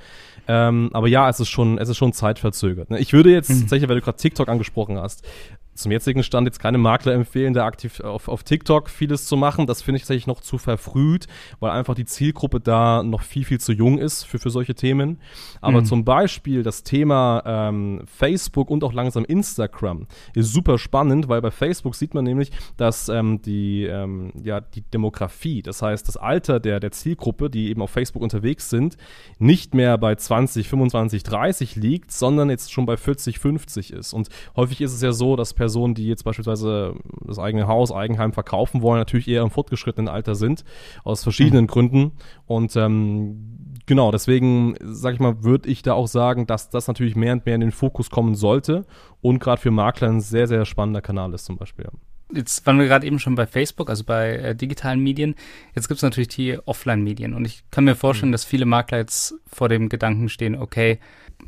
Ähm, 0.46 0.90
aber 0.92 1.08
ja, 1.08 1.28
es 1.28 1.40
ist 1.40 1.48
schon, 1.48 1.78
es 1.78 1.88
ist 1.88 1.96
schon 1.96 2.12
zeitverzögert. 2.12 2.90
Ne? 2.90 2.98
Ich 2.98 3.12
würde 3.12 3.30
jetzt 3.30 3.50
mhm. 3.50 3.60
tatsächlich, 3.60 3.88
weil 3.88 3.96
du 3.96 4.02
gerade 4.02 4.18
TikTok 4.18 4.48
angesprochen 4.48 4.98
hast, 4.98 5.26
zum 5.74 5.92
jetzigen 5.92 6.22
Stand 6.22 6.46
jetzt 6.46 6.60
keine 6.60 6.78
Makler 6.78 7.12
empfehlen, 7.12 7.54
da 7.54 7.66
aktiv 7.66 8.00
auf, 8.00 8.28
auf 8.28 8.44
TikTok 8.44 8.88
vieles 8.88 9.26
zu 9.26 9.36
machen. 9.36 9.66
Das 9.66 9.82
finde 9.82 9.96
ich 9.96 10.02
tatsächlich 10.02 10.26
noch 10.26 10.40
zu 10.40 10.58
verfrüht, 10.58 11.26
weil 11.60 11.70
einfach 11.70 11.94
die 11.94 12.04
Zielgruppe 12.04 12.60
da 12.60 13.02
noch 13.02 13.22
viel, 13.22 13.44
viel 13.44 13.60
zu 13.60 13.72
jung 13.72 13.98
ist 13.98 14.24
für, 14.24 14.38
für 14.38 14.50
solche 14.50 14.74
Themen. 14.74 15.20
Aber 15.60 15.80
mhm. 15.80 15.84
zum 15.86 16.04
Beispiel 16.04 16.62
das 16.62 16.82
Thema 16.82 17.42
ähm, 17.44 18.02
Facebook 18.06 18.70
und 18.70 18.84
auch 18.84 18.92
langsam 18.92 19.24
Instagram 19.24 20.06
ist 20.34 20.52
super 20.52 20.78
spannend, 20.78 21.28
weil 21.28 21.42
bei 21.42 21.50
Facebook 21.50 21.94
sieht 21.94 22.14
man 22.14 22.24
nämlich, 22.24 22.52
dass 22.76 23.08
ähm, 23.08 23.42
die, 23.42 23.84
ähm, 23.84 24.32
ja, 24.42 24.60
die 24.60 24.82
Demografie, 24.82 25.62
das 25.62 25.82
heißt 25.82 26.06
das 26.06 26.16
Alter 26.16 26.60
der, 26.60 26.80
der 26.80 26.92
Zielgruppe, 26.92 27.50
die 27.50 27.70
eben 27.70 27.82
auf 27.82 27.90
Facebook 27.90 28.22
unterwegs 28.22 28.70
sind, 28.70 28.96
nicht 29.38 29.74
mehr 29.74 29.98
bei 29.98 30.14
20, 30.14 30.68
25, 30.68 31.22
30 31.24 31.76
liegt, 31.76 32.12
sondern 32.12 32.50
jetzt 32.50 32.72
schon 32.72 32.86
bei 32.86 32.96
40, 32.96 33.38
50 33.38 33.92
ist. 33.92 34.12
Und 34.12 34.28
häufig 34.56 34.80
ist 34.80 34.92
es 34.92 35.02
ja 35.02 35.12
so, 35.12 35.36
dass 35.36 35.54
Personen, 35.54 35.63
die 35.94 36.06
jetzt 36.06 36.24
beispielsweise 36.24 36.94
das 37.26 37.38
eigene 37.38 37.66
Haus, 37.66 37.92
Eigenheim 37.92 38.32
verkaufen 38.32 38.82
wollen, 38.82 38.98
natürlich 38.98 39.28
eher 39.28 39.42
im 39.42 39.50
fortgeschrittenen 39.50 40.08
Alter 40.08 40.34
sind, 40.34 40.64
aus 41.04 41.22
verschiedenen 41.22 41.64
mhm. 41.64 41.68
Gründen. 41.68 42.12
Und 42.46 42.76
ähm, 42.76 43.74
genau, 43.86 44.10
deswegen, 44.10 44.74
sag 44.80 45.14
ich 45.14 45.20
mal, 45.20 45.42
würde 45.42 45.68
ich 45.68 45.82
da 45.82 45.94
auch 45.94 46.08
sagen, 46.08 46.46
dass 46.46 46.70
das 46.70 46.88
natürlich 46.88 47.16
mehr 47.16 47.32
und 47.32 47.46
mehr 47.46 47.54
in 47.54 47.60
den 47.60 47.72
Fokus 47.72 48.10
kommen 48.10 48.34
sollte 48.34 48.84
und 49.20 49.38
gerade 49.38 49.60
für 49.60 49.70
Makler 49.70 50.08
ein 50.08 50.20
sehr, 50.20 50.46
sehr 50.46 50.64
spannender 50.64 51.00
Kanal 51.00 51.32
ist 51.34 51.44
zum 51.44 51.56
Beispiel. 51.56 51.88
Jetzt 52.32 52.66
waren 52.66 52.78
wir 52.78 52.86
gerade 52.86 53.06
eben 53.06 53.18
schon 53.18 53.34
bei 53.34 53.46
Facebook, 53.46 53.90
also 53.90 54.02
bei 54.04 54.36
äh, 54.36 54.56
digitalen 54.56 55.00
Medien. 55.00 55.34
Jetzt 55.74 55.88
gibt 55.88 55.98
es 55.98 56.02
natürlich 56.02 56.28
die 56.28 56.58
Offline-Medien. 56.58 57.34
Und 57.34 57.44
ich 57.44 57.64
kann 57.70 57.84
mir 57.84 57.94
vorstellen, 57.94 58.30
mhm. 58.30 58.32
dass 58.32 58.44
viele 58.44 58.64
Makler 58.64 58.98
jetzt 58.98 59.34
vor 59.46 59.68
dem 59.68 59.88
Gedanken 59.88 60.28
stehen, 60.28 60.56
okay, 60.56 60.98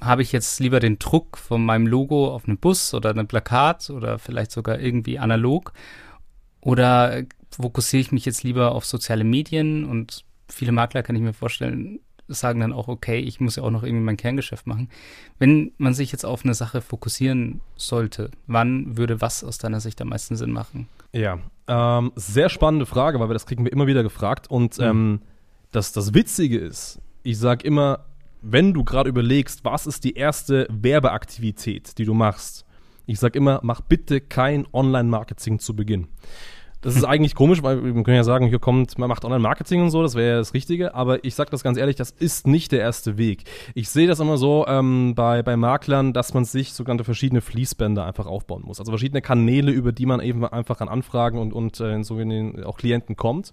habe 0.00 0.22
ich 0.22 0.32
jetzt 0.32 0.60
lieber 0.60 0.80
den 0.80 0.98
Druck 0.98 1.36
von 1.38 1.64
meinem 1.64 1.86
Logo 1.86 2.34
auf 2.34 2.46
einem 2.46 2.58
Bus 2.58 2.94
oder 2.94 3.10
einem 3.10 3.26
Plakat 3.26 3.90
oder 3.90 4.18
vielleicht 4.18 4.50
sogar 4.50 4.80
irgendwie 4.80 5.18
analog? 5.18 5.72
Oder 6.60 7.22
fokussiere 7.50 8.00
ich 8.00 8.12
mich 8.12 8.24
jetzt 8.24 8.42
lieber 8.42 8.72
auf 8.72 8.84
soziale 8.84 9.24
Medien? 9.24 9.84
Und 9.84 10.24
viele 10.48 10.72
Makler, 10.72 11.02
kann 11.02 11.16
ich 11.16 11.22
mir 11.22 11.32
vorstellen, 11.32 12.00
sagen 12.28 12.60
dann 12.60 12.72
auch, 12.72 12.88
okay, 12.88 13.18
ich 13.18 13.40
muss 13.40 13.56
ja 13.56 13.62
auch 13.62 13.70
noch 13.70 13.82
irgendwie 13.82 14.04
mein 14.04 14.16
Kerngeschäft 14.16 14.66
machen. 14.66 14.88
Wenn 15.38 15.72
man 15.78 15.94
sich 15.94 16.12
jetzt 16.12 16.24
auf 16.24 16.44
eine 16.44 16.54
Sache 16.54 16.80
fokussieren 16.80 17.60
sollte, 17.76 18.30
wann 18.46 18.96
würde 18.96 19.20
was 19.20 19.44
aus 19.44 19.58
deiner 19.58 19.80
Sicht 19.80 20.00
am 20.00 20.08
meisten 20.08 20.36
Sinn 20.36 20.50
machen? 20.50 20.88
Ja, 21.12 21.38
ähm, 21.68 22.12
sehr 22.16 22.48
spannende 22.48 22.86
Frage, 22.86 23.20
weil 23.20 23.28
wir 23.28 23.34
das 23.34 23.46
kriegen 23.46 23.64
wir 23.64 23.72
immer 23.72 23.86
wieder 23.86 24.02
gefragt. 24.02 24.50
Und 24.50 24.78
mhm. 24.78 24.84
ähm, 24.84 25.20
das, 25.72 25.92
das 25.92 26.14
Witzige 26.14 26.58
ist, 26.58 27.00
ich 27.22 27.38
sage 27.38 27.66
immer, 27.66 28.04
wenn 28.42 28.74
du 28.74 28.84
gerade 28.84 29.08
überlegst, 29.08 29.64
was 29.64 29.86
ist 29.86 30.04
die 30.04 30.14
erste 30.14 30.66
Werbeaktivität, 30.70 31.98
die 31.98 32.04
du 32.04 32.14
machst, 32.14 32.64
ich 33.06 33.20
sage 33.20 33.38
immer, 33.38 33.60
mach 33.62 33.80
bitte 33.80 34.20
kein 34.20 34.66
Online-Marketing 34.72 35.60
zu 35.60 35.76
Beginn. 35.76 36.08
Das 36.86 36.94
ist 36.94 37.02
eigentlich 37.02 37.34
komisch, 37.34 37.64
weil 37.64 37.82
wir 37.82 37.92
können 38.04 38.16
ja 38.16 38.22
sagen, 38.22 38.46
hier 38.46 38.60
kommt, 38.60 38.96
man 38.96 39.08
macht 39.08 39.24
Online-Marketing 39.24 39.82
und 39.82 39.90
so, 39.90 40.04
das 40.04 40.14
wäre 40.14 40.30
ja 40.30 40.36
das 40.36 40.54
Richtige, 40.54 40.94
aber 40.94 41.24
ich 41.24 41.34
sage 41.34 41.50
das 41.50 41.64
ganz 41.64 41.78
ehrlich, 41.78 41.96
das 41.96 42.12
ist 42.12 42.46
nicht 42.46 42.70
der 42.70 42.78
erste 42.78 43.18
Weg. 43.18 43.42
Ich 43.74 43.88
sehe 43.88 44.06
das 44.06 44.20
immer 44.20 44.36
so 44.36 44.64
ähm, 44.68 45.16
bei, 45.16 45.42
bei 45.42 45.56
Maklern, 45.56 46.12
dass 46.12 46.32
man 46.32 46.44
sich 46.44 46.74
sogenannte 46.74 47.02
verschiedene 47.02 47.40
Fließbänder 47.40 48.06
einfach 48.06 48.26
aufbauen 48.26 48.62
muss. 48.64 48.78
Also 48.78 48.92
verschiedene 48.92 49.20
Kanäle, 49.20 49.72
über 49.72 49.90
die 49.90 50.06
man 50.06 50.20
eben 50.20 50.46
einfach 50.46 50.80
an 50.80 50.88
Anfragen 50.88 51.40
und, 51.40 51.52
und 51.52 51.80
äh, 51.80 52.04
so 52.04 52.20
auch 52.64 52.78
Klienten 52.78 53.16
kommt. 53.16 53.50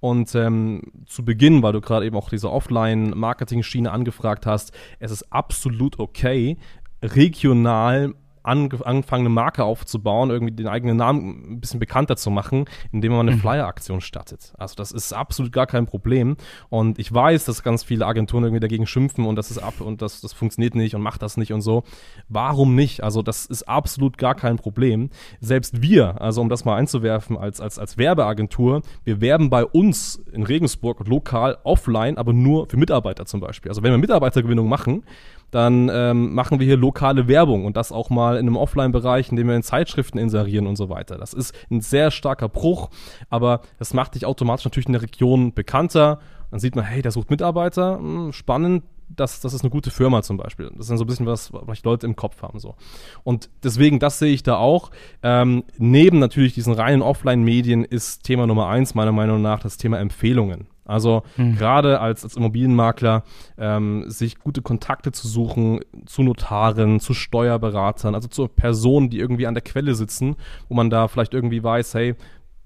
Und 0.00 0.34
ähm, 0.34 0.82
zu 1.06 1.24
Beginn, 1.24 1.62
weil 1.62 1.72
du 1.72 1.80
gerade 1.80 2.04
eben 2.04 2.16
auch 2.16 2.28
diese 2.28 2.52
Offline-Marketing-Schiene 2.52 3.90
angefragt 3.90 4.44
hast, 4.44 4.72
es 4.98 5.10
ist 5.10 5.32
absolut 5.32 5.98
okay, 5.98 6.58
regional 7.02 8.12
angefangen, 8.46 9.06
eine 9.12 9.28
Marke 9.28 9.64
aufzubauen, 9.64 10.30
irgendwie 10.30 10.52
den 10.52 10.68
eigenen 10.68 10.96
Namen 10.96 11.52
ein 11.52 11.60
bisschen 11.60 11.80
bekannter 11.80 12.16
zu 12.16 12.30
machen, 12.30 12.66
indem 12.92 13.12
man 13.12 13.28
eine 13.28 13.36
mhm. 13.36 13.40
Flyer-Aktion 13.40 14.00
startet. 14.00 14.52
Also 14.58 14.74
das 14.76 14.92
ist 14.92 15.12
absolut 15.12 15.52
gar 15.52 15.66
kein 15.66 15.86
Problem. 15.86 16.36
Und 16.68 16.98
ich 16.98 17.12
weiß, 17.12 17.44
dass 17.44 17.62
ganz 17.62 17.84
viele 17.84 18.06
Agenturen 18.06 18.44
irgendwie 18.44 18.60
dagegen 18.60 18.86
schimpfen 18.86 19.26
und 19.26 19.36
das 19.36 19.50
ist 19.50 19.58
ab 19.58 19.80
und 19.80 20.02
das, 20.02 20.20
das 20.20 20.32
funktioniert 20.32 20.74
nicht 20.74 20.94
und 20.94 21.02
macht 21.02 21.22
das 21.22 21.36
nicht 21.36 21.52
und 21.52 21.60
so. 21.60 21.82
Warum 22.28 22.74
nicht? 22.74 23.02
Also 23.02 23.22
das 23.22 23.46
ist 23.46 23.68
absolut 23.68 24.18
gar 24.18 24.34
kein 24.34 24.56
Problem. 24.56 25.10
Selbst 25.40 25.82
wir, 25.82 26.20
also 26.20 26.40
um 26.40 26.48
das 26.48 26.64
mal 26.64 26.76
einzuwerfen 26.76 27.36
als, 27.36 27.60
als, 27.60 27.78
als 27.78 27.98
Werbeagentur, 27.98 28.82
wir 29.04 29.20
werben 29.20 29.50
bei 29.50 29.64
uns 29.64 30.16
in 30.32 30.42
Regensburg 30.42 31.06
lokal 31.06 31.58
offline, 31.64 32.18
aber 32.18 32.32
nur 32.32 32.68
für 32.68 32.76
Mitarbeiter 32.76 33.26
zum 33.26 33.40
Beispiel. 33.40 33.70
Also 33.70 33.82
wenn 33.82 33.92
wir 33.92 33.98
Mitarbeitergewinnung 33.98 34.68
machen, 34.68 35.04
dann 35.50 35.90
ähm, 35.92 36.34
machen 36.34 36.58
wir 36.58 36.66
hier 36.66 36.76
lokale 36.76 37.28
Werbung 37.28 37.64
und 37.64 37.76
das 37.76 37.92
auch 37.92 38.10
mal 38.10 38.36
in 38.36 38.46
einem 38.46 38.56
Offline-Bereich, 38.56 39.30
indem 39.30 39.48
wir 39.48 39.56
in 39.56 39.62
Zeitschriften 39.62 40.18
inserieren 40.18 40.66
und 40.66 40.76
so 40.76 40.88
weiter. 40.88 41.16
Das 41.18 41.32
ist 41.32 41.54
ein 41.70 41.80
sehr 41.80 42.10
starker 42.10 42.48
Bruch, 42.48 42.90
aber 43.30 43.60
das 43.78 43.94
macht 43.94 44.14
dich 44.14 44.26
automatisch 44.26 44.64
natürlich 44.64 44.86
in 44.86 44.92
der 44.92 45.02
Region 45.02 45.54
bekannter. 45.54 46.20
Dann 46.50 46.60
sieht 46.60 46.76
man, 46.76 46.84
hey, 46.84 47.02
der 47.02 47.12
sucht 47.12 47.30
Mitarbeiter, 47.30 47.98
hm, 47.98 48.32
spannend, 48.32 48.84
das, 49.08 49.40
das 49.40 49.54
ist 49.54 49.62
eine 49.62 49.70
gute 49.70 49.90
Firma 49.90 50.22
zum 50.22 50.36
Beispiel. 50.36 50.66
Das 50.70 50.80
ist 50.80 50.90
dann 50.90 50.98
so 50.98 51.04
ein 51.04 51.06
bisschen 51.06 51.26
was, 51.26 51.52
was 51.52 51.82
Leute 51.84 52.06
im 52.06 52.16
Kopf 52.16 52.42
haben. 52.42 52.58
so. 52.58 52.74
Und 53.22 53.50
deswegen, 53.62 53.98
das 53.98 54.18
sehe 54.18 54.32
ich 54.32 54.42
da 54.42 54.56
auch. 54.56 54.90
Ähm, 55.22 55.64
neben 55.78 56.18
natürlich 56.18 56.54
diesen 56.54 56.72
reinen 56.72 57.02
Offline-Medien 57.02 57.84
ist 57.84 58.24
Thema 58.24 58.46
Nummer 58.46 58.68
eins 58.68 58.94
meiner 58.94 59.12
Meinung 59.12 59.42
nach 59.42 59.60
das 59.60 59.76
Thema 59.76 59.98
Empfehlungen. 59.98 60.66
Also 60.86 61.22
hm. 61.36 61.56
gerade 61.56 62.00
als, 62.00 62.24
als 62.24 62.36
Immobilienmakler 62.36 63.24
ähm, 63.58 64.04
sich 64.08 64.38
gute 64.38 64.62
Kontakte 64.62 65.12
zu 65.12 65.28
suchen 65.28 65.80
zu 66.06 66.22
Notaren, 66.22 67.00
zu 67.00 67.12
Steuerberatern, 67.12 68.14
also 68.14 68.28
zu 68.28 68.48
Personen, 68.48 69.10
die 69.10 69.18
irgendwie 69.18 69.46
an 69.46 69.54
der 69.54 69.62
Quelle 69.62 69.94
sitzen, 69.94 70.36
wo 70.68 70.74
man 70.74 70.90
da 70.90 71.08
vielleicht 71.08 71.34
irgendwie 71.34 71.62
weiß, 71.62 71.94
hey, 71.94 72.14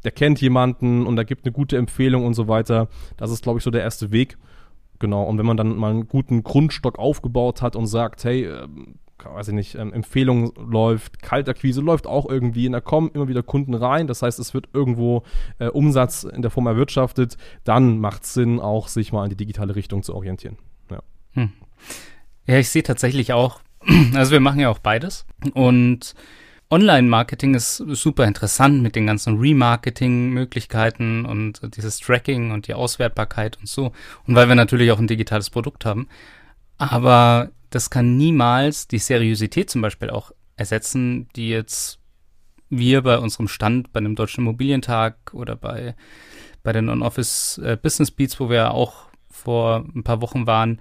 der 0.05 0.13
kennt 0.13 0.41
jemanden 0.41 1.07
und 1.07 1.17
da 1.17 1.25
gibt 1.25 1.45
eine 1.45 1.53
gute 1.53 1.77
Empfehlung 1.77 2.25
und 2.25 2.35
so 2.35 2.49
weiter. 2.49 2.89
Das 3.17 3.31
ist, 3.31 3.43
glaube 3.43 3.59
ich, 3.59 3.65
so 3.65 3.71
der 3.71 3.83
erste 3.83 4.13
Weg. 4.13 4.39
Genau, 4.99 5.23
und 5.25 5.39
wenn 5.39 5.47
man 5.47 5.57
dann 5.57 5.77
mal 5.77 5.91
einen 5.91 6.09
guten 6.09 6.43
Grundstock 6.43 6.99
aufgebaut 6.99 7.63
hat 7.63 7.75
und 7.75 7.87
sagt, 7.87 8.25
hey, 8.25 8.45
ähm, 8.45 8.97
weiß 9.25 9.49
ich 9.49 9.55
nicht, 9.55 9.75
ähm, 9.75 9.93
Empfehlung 9.93 10.53
läuft, 10.57 11.23
Kaltakquise 11.23 11.81
läuft 11.81 12.07
auch 12.07 12.29
irgendwie 12.29 12.67
und 12.67 12.73
da 12.73 12.81
kommen 12.81 13.11
immer 13.15 13.29
wieder 13.29 13.43
Kunden 13.43 13.75
rein. 13.75 14.07
Das 14.07 14.23
heißt, 14.23 14.39
es 14.39 14.55
wird 14.55 14.69
irgendwo 14.73 15.23
äh, 15.59 15.67
Umsatz 15.67 16.25
in 16.25 16.43
der 16.43 16.51
Form 16.51 16.67
erwirtschaftet. 16.67 17.37
Dann 17.65 17.99
macht 17.99 18.25
es 18.25 18.35
Sinn, 18.35 18.61
auch 18.61 18.89
sich 18.89 19.13
mal 19.13 19.25
in 19.25 19.31
die 19.31 19.37
digitale 19.37 19.77
Richtung 19.77 20.03
zu 20.03 20.15
orientieren. 20.15 20.57
Ja, 20.91 21.01
hm. 21.33 21.53
ja 22.47 22.59
ich 22.59 22.69
sehe 22.69 22.83
tatsächlich 22.83 23.33
auch, 23.33 23.61
also 24.15 24.33
wir 24.33 24.41
machen 24.41 24.61
ja 24.61 24.69
auch 24.69 24.79
beides 24.79 25.27
und 25.55 26.15
Online-Marketing 26.73 27.55
ist 27.55 27.79
super 27.79 28.27
interessant 28.27 28.81
mit 28.81 28.95
den 28.95 29.07
ganzen 29.09 29.39
Remarketing-Möglichkeiten 29.39 31.27
und 31.27 31.61
dieses 31.77 31.99
Tracking 31.99 32.53
und 32.53 32.69
die 32.69 32.75
Auswertbarkeit 32.75 33.59
und 33.59 33.69
so. 33.69 33.93
Und 34.27 34.37
weil 34.37 34.47
wir 34.47 34.55
natürlich 34.55 34.93
auch 34.93 35.01
ein 35.01 35.09
digitales 35.09 35.51
Produkt 35.51 35.85
haben. 35.85 36.07
Aber 36.79 37.51
das 37.71 37.91
kann 37.91 38.17
niemals 38.17 38.89
die 38.89 38.99
Seriosität 38.99 39.71
zum 39.71 39.81
Beispiel 39.81 40.11
auch 40.11 40.33
ersetzen, 40.57 41.29
die 41.37 41.49
jetzt 41.49 41.99
wir 42.69 43.03
bei 43.03 43.19
unserem 43.19 43.49
Stand 43.49 43.93
bei 43.93 44.01
dem 44.01 44.15
Deutschen 44.15 44.43
Immobilientag 44.43 45.33
oder 45.33 45.57
bei, 45.57 45.97
bei 46.63 46.73
den 46.73 46.89
On-Office 46.89 47.59
äh, 47.59 47.77
Business 47.81 48.11
Beats, 48.11 48.39
wo 48.39 48.49
wir 48.49 48.73
auch 48.73 49.09
vor 49.29 49.85
ein 49.95 50.05
paar 50.05 50.21
Wochen 50.21 50.47
waren, 50.47 50.81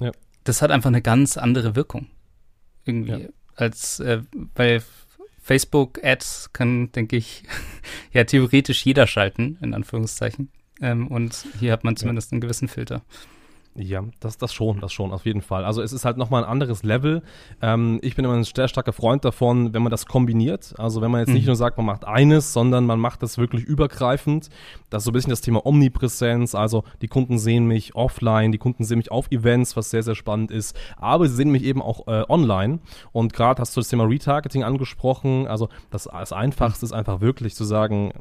ja. 0.00 0.12
das 0.44 0.62
hat 0.62 0.70
einfach 0.70 0.88
eine 0.88 1.02
ganz 1.02 1.36
andere 1.36 1.76
Wirkung. 1.76 2.08
Irgendwie. 2.84 3.22
Ja. 3.22 3.28
Als, 3.56 4.00
äh, 4.00 4.22
weil 4.54 4.82
Facebook-Ads 5.40 6.52
kann, 6.52 6.90
denke 6.92 7.16
ich, 7.16 7.44
ja 8.12 8.24
theoretisch 8.24 8.84
jeder 8.84 9.06
schalten, 9.06 9.58
in 9.60 9.74
Anführungszeichen. 9.74 10.50
Ähm, 10.80 11.08
und 11.08 11.46
hier 11.60 11.72
hat 11.72 11.84
man 11.84 11.96
zumindest 11.96 12.30
ja. 12.30 12.34
einen 12.34 12.40
gewissen 12.40 12.68
Filter. 12.68 13.02
Ja, 13.76 14.04
das, 14.20 14.38
das 14.38 14.54
schon, 14.54 14.80
das 14.80 14.92
schon, 14.92 15.10
auf 15.10 15.26
jeden 15.26 15.42
Fall. 15.42 15.64
Also 15.64 15.82
es 15.82 15.92
ist 15.92 16.04
halt 16.04 16.16
nochmal 16.16 16.44
ein 16.44 16.48
anderes 16.48 16.84
Level. 16.84 17.22
Ähm, 17.60 17.98
ich 18.02 18.14
bin 18.14 18.24
immer 18.24 18.34
ein 18.34 18.44
sehr 18.44 18.68
starker 18.68 18.92
Freund 18.92 19.24
davon, 19.24 19.74
wenn 19.74 19.82
man 19.82 19.90
das 19.90 20.06
kombiniert. 20.06 20.74
Also 20.78 21.00
wenn 21.00 21.10
man 21.10 21.20
jetzt 21.20 21.30
mhm. 21.30 21.34
nicht 21.34 21.46
nur 21.46 21.56
sagt, 21.56 21.76
man 21.76 21.86
macht 21.86 22.04
eines, 22.04 22.52
sondern 22.52 22.86
man 22.86 23.00
macht 23.00 23.24
das 23.24 23.36
wirklich 23.36 23.64
übergreifend. 23.64 24.48
Das 24.90 25.00
ist 25.00 25.06
so 25.06 25.10
ein 25.10 25.14
bisschen 25.14 25.30
das 25.30 25.40
Thema 25.40 25.66
Omnipräsenz. 25.66 26.54
Also 26.54 26.84
die 27.02 27.08
Kunden 27.08 27.36
sehen 27.36 27.66
mich 27.66 27.96
offline, 27.96 28.52
die 28.52 28.58
Kunden 28.58 28.84
sehen 28.84 28.98
mich 28.98 29.10
auf 29.10 29.32
Events, 29.32 29.76
was 29.76 29.90
sehr, 29.90 30.04
sehr 30.04 30.14
spannend 30.14 30.52
ist. 30.52 30.76
Aber 30.96 31.26
sie 31.26 31.34
sehen 31.34 31.50
mich 31.50 31.64
eben 31.64 31.82
auch 31.82 32.06
äh, 32.06 32.22
online. 32.28 32.78
Und 33.10 33.32
gerade 33.32 33.60
hast 33.60 33.76
du 33.76 33.80
das 33.80 33.88
Thema 33.88 34.04
Retargeting 34.04 34.62
angesprochen. 34.62 35.48
Also 35.48 35.68
das, 35.90 36.04
das 36.04 36.32
Einfachste 36.32 36.86
ist 36.86 36.92
einfach 36.92 37.20
wirklich 37.20 37.56
zu 37.56 37.64
sagen, 37.64 38.12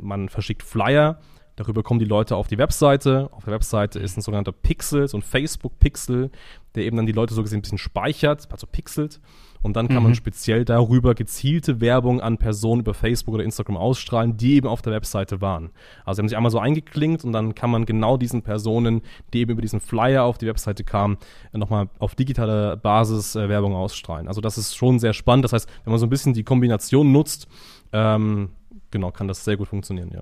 man 0.00 0.30
verschickt 0.30 0.62
Flyer 0.62 1.18
Darüber 1.56 1.82
kommen 1.82 2.00
die 2.00 2.06
Leute 2.06 2.36
auf 2.36 2.48
die 2.48 2.58
Webseite. 2.58 3.28
Auf 3.32 3.44
der 3.44 3.52
Webseite 3.52 4.00
ist 4.00 4.16
ein 4.16 4.22
sogenannter 4.22 4.52
Pixel, 4.52 5.06
so 5.06 5.18
ein 5.18 5.22
Facebook-Pixel, 5.22 6.30
der 6.74 6.84
eben 6.84 6.96
dann 6.96 7.06
die 7.06 7.12
Leute 7.12 7.34
so 7.34 7.42
gesehen 7.42 7.58
ein 7.58 7.62
bisschen 7.62 7.78
speichert, 7.78 8.48
also 8.50 8.66
pixelt. 8.66 9.20
Und 9.62 9.76
dann 9.76 9.88
kann 9.88 9.98
mhm. 9.98 10.02
man 10.02 10.14
speziell 10.14 10.66
darüber 10.66 11.14
gezielte 11.14 11.80
Werbung 11.80 12.20
an 12.20 12.36
Personen 12.36 12.82
über 12.82 12.92
Facebook 12.92 13.36
oder 13.36 13.44
Instagram 13.44 13.78
ausstrahlen, 13.78 14.36
die 14.36 14.56
eben 14.56 14.68
auf 14.68 14.82
der 14.82 14.92
Webseite 14.92 15.40
waren. 15.40 15.70
Also 16.04 16.16
sie 16.16 16.22
haben 16.22 16.28
sich 16.28 16.36
einmal 16.36 16.50
so 16.50 16.58
eingeklinkt 16.58 17.24
und 17.24 17.32
dann 17.32 17.54
kann 17.54 17.70
man 17.70 17.86
genau 17.86 18.18
diesen 18.18 18.42
Personen, 18.42 19.00
die 19.32 19.40
eben 19.40 19.52
über 19.52 19.62
diesen 19.62 19.80
Flyer 19.80 20.24
auf 20.24 20.36
die 20.36 20.46
Webseite 20.46 20.84
kamen, 20.84 21.16
nochmal 21.52 21.88
auf 21.98 22.14
digitaler 22.14 22.76
Basis 22.76 23.36
äh, 23.36 23.48
Werbung 23.48 23.74
ausstrahlen. 23.74 24.28
Also 24.28 24.42
das 24.42 24.58
ist 24.58 24.76
schon 24.76 24.98
sehr 24.98 25.14
spannend. 25.14 25.44
Das 25.44 25.54
heißt, 25.54 25.68
wenn 25.84 25.92
man 25.92 26.00
so 26.00 26.06
ein 26.06 26.10
bisschen 26.10 26.34
die 26.34 26.44
Kombination 26.44 27.10
nutzt, 27.10 27.48
ähm, 27.92 28.50
genau, 28.90 29.12
kann 29.12 29.28
das 29.28 29.44
sehr 29.44 29.56
gut 29.56 29.68
funktionieren, 29.68 30.10
ja. 30.12 30.20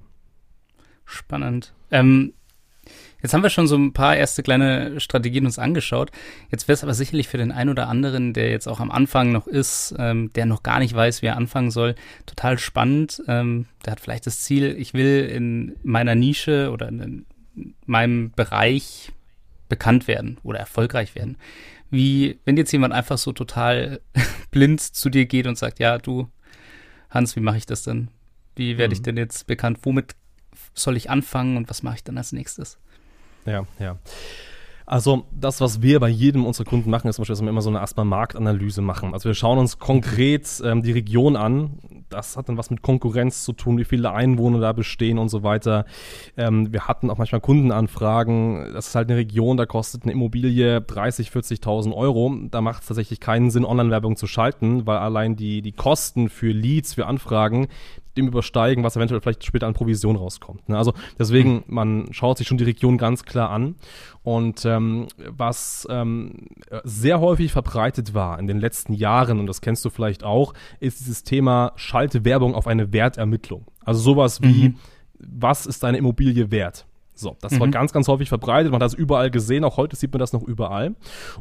Spannend. 1.12 1.72
Ähm, 1.90 2.32
jetzt 3.22 3.34
haben 3.34 3.42
wir 3.42 3.50
schon 3.50 3.66
so 3.66 3.76
ein 3.76 3.92
paar 3.92 4.16
erste 4.16 4.42
kleine 4.42 4.98
Strategien 4.98 5.44
uns 5.44 5.58
angeschaut. 5.58 6.10
Jetzt 6.50 6.68
wäre 6.68 6.74
es 6.74 6.82
aber 6.82 6.94
sicherlich 6.94 7.28
für 7.28 7.38
den 7.38 7.52
einen 7.52 7.70
oder 7.70 7.88
anderen, 7.88 8.32
der 8.32 8.50
jetzt 8.50 8.66
auch 8.66 8.80
am 8.80 8.90
Anfang 8.90 9.30
noch 9.30 9.46
ist, 9.46 9.94
ähm, 9.98 10.32
der 10.34 10.46
noch 10.46 10.62
gar 10.62 10.78
nicht 10.78 10.94
weiß, 10.94 11.22
wie 11.22 11.26
er 11.26 11.36
anfangen 11.36 11.70
soll, 11.70 11.94
total 12.26 12.58
spannend. 12.58 13.22
Ähm, 13.28 13.66
der 13.84 13.92
hat 13.92 14.00
vielleicht 14.00 14.26
das 14.26 14.40
Ziel, 14.40 14.74
ich 14.78 14.94
will 14.94 15.26
in 15.26 15.76
meiner 15.82 16.14
Nische 16.14 16.70
oder 16.70 16.88
in 16.88 17.26
meinem 17.84 18.30
Bereich 18.32 19.12
bekannt 19.68 20.08
werden 20.08 20.38
oder 20.42 20.58
erfolgreich 20.58 21.14
werden. 21.14 21.36
Wie, 21.90 22.38
wenn 22.46 22.56
jetzt 22.56 22.72
jemand 22.72 22.94
einfach 22.94 23.18
so 23.18 23.32
total 23.32 24.00
blind 24.50 24.80
zu 24.80 25.10
dir 25.10 25.26
geht 25.26 25.46
und 25.46 25.58
sagt, 25.58 25.78
ja, 25.78 25.98
du, 25.98 26.28
Hans, 27.10 27.36
wie 27.36 27.40
mache 27.40 27.58
ich 27.58 27.66
das 27.66 27.82
denn? 27.82 28.08
Wie 28.56 28.78
werde 28.78 28.94
ich 28.94 29.00
mhm. 29.00 29.04
denn 29.04 29.16
jetzt 29.18 29.46
bekannt? 29.46 29.78
Womit 29.82 30.14
soll 30.74 30.96
ich 30.96 31.10
anfangen 31.10 31.56
und 31.56 31.68
was 31.70 31.82
mache 31.82 31.96
ich 31.96 32.04
dann 32.04 32.18
als 32.18 32.32
nächstes? 32.32 32.78
Ja, 33.46 33.66
ja. 33.78 33.98
Also 34.92 35.24
das, 35.30 35.60
was 35.60 35.80
wir 35.80 36.00
bei 36.00 36.08
jedem 36.08 36.44
unserer 36.44 36.68
Kunden 36.68 36.90
machen, 36.90 37.08
ist 37.08 37.16
zum 37.16 37.22
Beispiel, 37.22 37.34
dass 37.34 37.42
wir 37.42 37.48
immer 37.48 37.62
so 37.62 37.70
eine 37.70 37.78
erstmal 37.78 38.04
Marktanalyse 38.04 38.82
machen. 38.82 39.14
Also 39.14 39.28
wir 39.28 39.34
schauen 39.34 39.58
uns 39.58 39.78
konkret 39.78 40.60
ähm, 40.64 40.82
die 40.82 40.92
Region 40.92 41.36
an. 41.36 41.78
Das 42.08 42.36
hat 42.36 42.48
dann 42.48 42.58
was 42.58 42.70
mit 42.70 42.82
Konkurrenz 42.82 43.44
zu 43.44 43.52
tun, 43.52 43.78
wie 43.78 43.84
viele 43.84 44.12
Einwohner 44.12 44.60
da 44.60 44.72
bestehen 44.72 45.18
und 45.18 45.28
so 45.28 45.42
weiter. 45.42 45.86
Ähm, 46.36 46.72
wir 46.72 46.88
hatten 46.88 47.10
auch 47.10 47.16
manchmal 47.16 47.40
Kundenanfragen. 47.40 48.72
Das 48.74 48.88
ist 48.88 48.94
halt 48.94 49.08
eine 49.08 49.18
Region, 49.18 49.56
da 49.56 49.66
kostet 49.66 50.02
eine 50.02 50.12
Immobilie 50.12 50.80
30, 50.80 51.30
40.000 51.30 51.94
Euro. 51.94 52.36
Da 52.50 52.60
macht 52.60 52.82
es 52.82 52.88
tatsächlich 52.88 53.20
keinen 53.20 53.50
Sinn, 53.50 53.64
Online-Werbung 53.64 54.16
zu 54.16 54.26
schalten, 54.26 54.86
weil 54.86 54.98
allein 54.98 55.36
die, 55.36 55.62
die 55.62 55.72
Kosten 55.72 56.28
für 56.28 56.52
Leads, 56.52 56.94
für 56.94 57.06
Anfragen, 57.06 57.68
dem 58.16 58.28
übersteigen, 58.28 58.84
was 58.84 58.96
eventuell 58.96 59.20
vielleicht 59.20 59.44
später 59.44 59.66
an 59.66 59.74
Provision 59.74 60.16
rauskommt. 60.16 60.68
Ne? 60.68 60.76
Also 60.76 60.92
deswegen, 61.18 61.54
mhm. 61.54 61.62
man 61.66 62.06
schaut 62.12 62.38
sich 62.38 62.46
schon 62.46 62.58
die 62.58 62.64
Region 62.64 62.98
ganz 62.98 63.24
klar 63.24 63.50
an. 63.50 63.76
Und 64.22 64.64
ähm, 64.64 65.08
was 65.26 65.86
ähm, 65.90 66.46
sehr 66.84 67.20
häufig 67.20 67.52
verbreitet 67.52 68.14
war 68.14 68.38
in 68.38 68.46
den 68.46 68.60
letzten 68.60 68.92
Jahren, 68.92 69.40
und 69.40 69.46
das 69.46 69.60
kennst 69.60 69.84
du 69.84 69.90
vielleicht 69.90 70.22
auch, 70.24 70.54
ist 70.80 71.00
dieses 71.00 71.24
Thema 71.24 71.72
Schalte 71.76 72.24
Werbung 72.24 72.54
auf 72.54 72.66
eine 72.66 72.92
Wertermittlung. 72.92 73.66
Also 73.84 74.00
sowas 74.00 74.42
wie, 74.42 74.70
mhm. 74.70 74.76
was 75.18 75.66
ist 75.66 75.82
deine 75.82 75.98
Immobilie 75.98 76.50
wert? 76.50 76.86
So, 77.14 77.36
das 77.40 77.52
mhm. 77.52 77.60
war 77.60 77.68
ganz, 77.68 77.92
ganz 77.92 78.08
häufig 78.08 78.28
verbreitet. 78.28 78.72
Man 78.72 78.80
hat 78.80 78.86
das 78.86 78.94
überall 78.94 79.30
gesehen. 79.30 79.64
Auch 79.64 79.76
heute 79.76 79.96
sieht 79.96 80.12
man 80.12 80.18
das 80.18 80.32
noch 80.32 80.42
überall. 80.42 80.94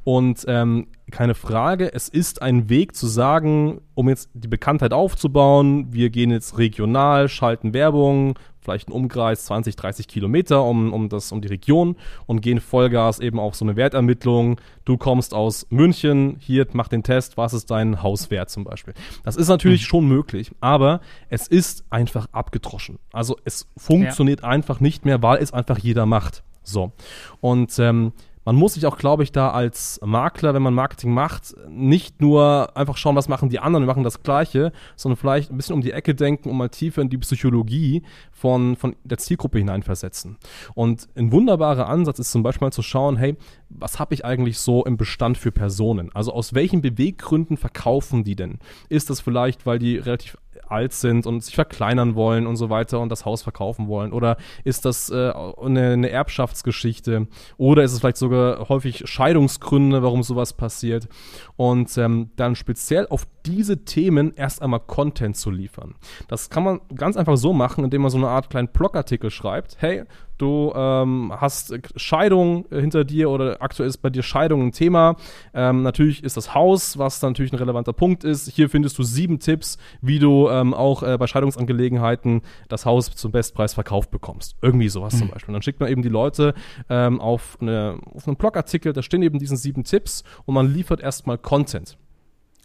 Und 0.03 0.43
ähm, 0.47 0.87
keine 1.11 1.33
Frage, 1.33 1.93
es 1.93 2.09
ist 2.09 2.41
ein 2.41 2.69
Weg 2.69 2.95
zu 2.95 3.07
sagen, 3.07 3.81
um 3.93 4.09
jetzt 4.09 4.29
die 4.33 4.47
Bekanntheit 4.47 4.93
aufzubauen, 4.93 5.93
wir 5.93 6.09
gehen 6.09 6.31
jetzt 6.31 6.57
regional, 6.57 7.29
schalten 7.29 7.73
Werbung, 7.73 8.37
vielleicht 8.61 8.87
einen 8.87 8.95
Umkreis 8.95 9.45
20, 9.45 9.75
30 9.75 10.07
Kilometer 10.07 10.63
um, 10.63 10.93
um, 10.93 11.09
das, 11.09 11.31
um 11.31 11.41
die 11.41 11.47
Region 11.47 11.95
und 12.27 12.41
gehen 12.41 12.59
Vollgas 12.59 13.19
eben 13.19 13.39
auf 13.39 13.55
so 13.55 13.65
eine 13.65 13.75
Wertermittlung. 13.75 14.59
Du 14.85 14.97
kommst 14.97 15.33
aus 15.33 15.67
München, 15.69 16.37
hier 16.39 16.67
mach 16.73 16.87
den 16.87 17.03
Test, 17.03 17.37
was 17.37 17.53
ist 17.53 17.71
dein 17.71 18.01
Hauswert 18.01 18.49
zum 18.49 18.63
Beispiel. 18.63 18.93
Das 19.23 19.35
ist 19.35 19.47
natürlich 19.47 19.81
mhm. 19.81 19.85
schon 19.85 20.07
möglich, 20.07 20.51
aber 20.59 21.01
es 21.29 21.47
ist 21.47 21.85
einfach 21.89 22.27
abgedroschen. 22.31 22.99
Also 23.11 23.37
es 23.43 23.67
funktioniert 23.77 24.41
ja. 24.41 24.47
einfach 24.47 24.79
nicht 24.79 25.05
mehr, 25.05 25.21
weil 25.21 25.41
es 25.41 25.53
einfach 25.53 25.79
jeder 25.79 26.05
macht. 26.05 26.43
So. 26.63 26.91
Und 27.39 27.77
ähm, 27.79 28.13
man 28.43 28.55
muss 28.55 28.73
sich 28.73 28.85
auch, 28.85 28.97
glaube 28.97 29.23
ich, 29.23 29.31
da 29.31 29.51
als 29.51 29.99
Makler, 30.03 30.53
wenn 30.53 30.61
man 30.61 30.73
Marketing 30.73 31.13
macht, 31.13 31.55
nicht 31.69 32.21
nur 32.21 32.75
einfach 32.75 32.97
schauen, 32.97 33.15
was 33.15 33.27
machen 33.27 33.49
die 33.49 33.59
anderen, 33.59 33.83
wir 33.83 33.87
machen 33.87 34.03
das 34.03 34.23
Gleiche, 34.23 34.71
sondern 34.95 35.17
vielleicht 35.17 35.51
ein 35.51 35.57
bisschen 35.57 35.75
um 35.75 35.81
die 35.81 35.91
Ecke 35.91 36.15
denken 36.15 36.49
und 36.49 36.57
mal 36.57 36.69
tiefer 36.69 37.01
in 37.01 37.09
die 37.09 37.17
Psychologie 37.19 38.03
von, 38.31 38.75
von 38.75 38.95
der 39.03 39.19
Zielgruppe 39.19 39.59
hineinversetzen. 39.59 40.37
Und 40.73 41.07
ein 41.15 41.31
wunderbarer 41.31 41.87
Ansatz 41.87 42.19
ist 42.19 42.31
zum 42.31 42.43
Beispiel 42.43 42.67
mal 42.67 42.71
zu 42.71 42.81
schauen, 42.81 43.17
hey, 43.17 43.37
was 43.69 43.99
habe 43.99 44.13
ich 44.13 44.25
eigentlich 44.25 44.57
so 44.57 44.85
im 44.85 44.97
Bestand 44.97 45.37
für 45.37 45.51
Personen? 45.51 46.09
Also 46.13 46.33
aus 46.33 46.53
welchen 46.53 46.81
Beweggründen 46.81 47.57
verkaufen 47.57 48.23
die 48.23 48.35
denn? 48.35 48.59
Ist 48.89 49.09
das 49.09 49.21
vielleicht, 49.21 49.65
weil 49.65 49.79
die 49.79 49.97
relativ 49.97 50.37
alt 50.71 50.93
sind 50.93 51.25
und 51.25 51.43
sich 51.43 51.55
verkleinern 51.55 52.15
wollen 52.15 52.47
und 52.47 52.55
so 52.55 52.69
weiter 52.69 52.99
und 52.99 53.09
das 53.09 53.25
Haus 53.25 53.41
verkaufen 53.41 53.87
wollen? 53.87 54.13
Oder 54.13 54.37
ist 54.63 54.85
das 54.85 55.09
äh, 55.09 55.31
eine, 55.61 55.91
eine 55.93 56.09
Erbschaftsgeschichte? 56.09 57.27
Oder 57.57 57.83
ist 57.83 57.93
es 57.93 57.99
vielleicht 57.99 58.17
sogar 58.17 58.69
häufig 58.69 59.03
Scheidungsgründe, 59.05 60.01
warum 60.03 60.23
sowas 60.23 60.53
passiert? 60.53 61.07
Und 61.55 61.97
ähm, 61.97 62.31
dann 62.35 62.55
speziell 62.55 63.07
auf 63.07 63.27
diese 63.45 63.85
Themen 63.85 64.33
erst 64.33 64.61
einmal 64.61 64.79
Content 64.79 65.35
zu 65.35 65.51
liefern. 65.51 65.95
Das 66.27 66.49
kann 66.49 66.63
man 66.63 66.81
ganz 66.95 67.17
einfach 67.17 67.37
so 67.37 67.53
machen, 67.53 67.83
indem 67.83 68.01
man 68.03 68.11
so 68.11 68.17
eine 68.17 68.29
Art 68.29 68.49
kleinen 68.49 68.67
Blogartikel 68.67 69.31
schreibt. 69.31 69.77
Hey, 69.79 70.03
du 70.41 70.73
ähm, 70.75 71.31
hast 71.35 71.73
Scheidung 71.95 72.65
hinter 72.71 73.03
dir 73.03 73.29
oder 73.29 73.61
aktuell 73.61 73.87
ist 73.87 73.97
bei 73.97 74.09
dir 74.09 74.23
Scheidung 74.23 74.67
ein 74.67 74.71
Thema. 74.71 75.15
Ähm, 75.53 75.83
natürlich 75.83 76.23
ist 76.23 76.37
das 76.37 76.53
Haus, 76.55 76.97
was 76.97 77.21
natürlich 77.21 77.53
ein 77.53 77.57
relevanter 77.57 77.93
Punkt 77.93 78.23
ist. 78.23 78.49
Hier 78.49 78.69
findest 78.69 78.97
du 78.97 79.03
sieben 79.03 79.39
Tipps, 79.39 79.77
wie 80.01 80.19
du 80.19 80.49
ähm, 80.49 80.73
auch 80.73 81.03
äh, 81.03 81.17
bei 81.17 81.27
Scheidungsangelegenheiten 81.27 82.41
das 82.67 82.85
Haus 82.85 83.11
zum 83.11 83.31
Bestpreis 83.31 83.73
verkauft 83.73 84.11
bekommst. 84.11 84.55
Irgendwie 84.61 84.89
sowas 84.89 85.13
mhm. 85.13 85.19
zum 85.19 85.27
Beispiel. 85.29 85.49
Und 85.49 85.53
dann 85.53 85.61
schickt 85.61 85.79
man 85.79 85.89
eben 85.89 86.01
die 86.01 86.09
Leute 86.09 86.53
ähm, 86.89 87.21
auf, 87.21 87.57
eine, 87.61 87.99
auf 88.13 88.27
einen 88.27 88.37
Blogartikel, 88.37 88.93
da 88.93 89.01
stehen 89.01 89.21
eben 89.21 89.39
diese 89.39 89.57
sieben 89.57 89.83
Tipps 89.83 90.23
und 90.45 90.55
man 90.55 90.73
liefert 90.73 91.01
erstmal 91.01 91.37
Content. 91.37 91.97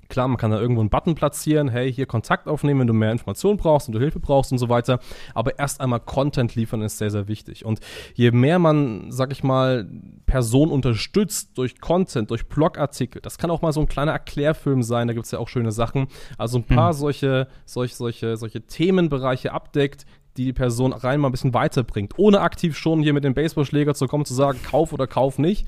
Klar, 0.08 0.28
man 0.28 0.36
kann 0.36 0.50
da 0.50 0.60
irgendwo 0.60 0.80
einen 0.80 0.90
Button 0.90 1.14
platzieren, 1.14 1.68
hey, 1.68 1.92
hier 1.92 2.06
Kontakt 2.06 2.48
aufnehmen, 2.48 2.80
wenn 2.80 2.86
du 2.86 2.92
mehr 2.92 3.12
Informationen 3.12 3.56
brauchst 3.56 3.88
und 3.88 3.94
du 3.94 3.98
Hilfe 3.98 4.20
brauchst 4.20 4.52
und 4.52 4.58
so 4.58 4.68
weiter. 4.68 5.00
Aber 5.34 5.58
erst 5.58 5.80
einmal 5.80 6.00
Content 6.00 6.54
liefern 6.54 6.82
ist 6.82 6.98
sehr, 6.98 7.10
sehr 7.10 7.28
wichtig. 7.28 7.64
Und 7.64 7.80
je 8.14 8.30
mehr 8.30 8.58
man, 8.58 9.10
sag 9.10 9.32
ich 9.32 9.42
mal, 9.42 9.88
Personen 10.26 10.72
unterstützt 10.72 11.56
durch 11.58 11.80
Content, 11.80 12.30
durch 12.30 12.48
Blogartikel, 12.48 13.20
das 13.22 13.38
kann 13.38 13.50
auch 13.50 13.62
mal 13.62 13.72
so 13.72 13.80
ein 13.80 13.88
kleiner 13.88 14.12
Erklärfilm 14.12 14.82
sein, 14.82 15.08
da 15.08 15.14
gibt's 15.14 15.30
ja 15.30 15.38
auch 15.38 15.48
schöne 15.48 15.72
Sachen. 15.72 16.08
Also 16.38 16.58
ein 16.58 16.64
paar 16.64 16.92
mhm. 16.92 16.96
solche, 16.96 17.48
solche, 17.64 17.94
solche, 17.94 18.36
solche 18.36 18.62
Themenbereiche 18.62 19.52
abdeckt, 19.52 20.06
die 20.36 20.44
die 20.44 20.52
Person 20.52 20.92
rein 20.92 21.20
mal 21.20 21.28
ein 21.28 21.32
bisschen 21.32 21.54
weiterbringt, 21.54 22.14
ohne 22.18 22.40
aktiv 22.40 22.76
schon 22.76 23.02
hier 23.02 23.12
mit 23.12 23.24
dem 23.24 23.34
Baseballschläger 23.34 23.94
zu 23.94 24.06
kommen, 24.06 24.24
zu 24.24 24.34
sagen, 24.34 24.60
kauf 24.62 24.92
oder 24.92 25.06
kauf 25.06 25.38
nicht. 25.38 25.66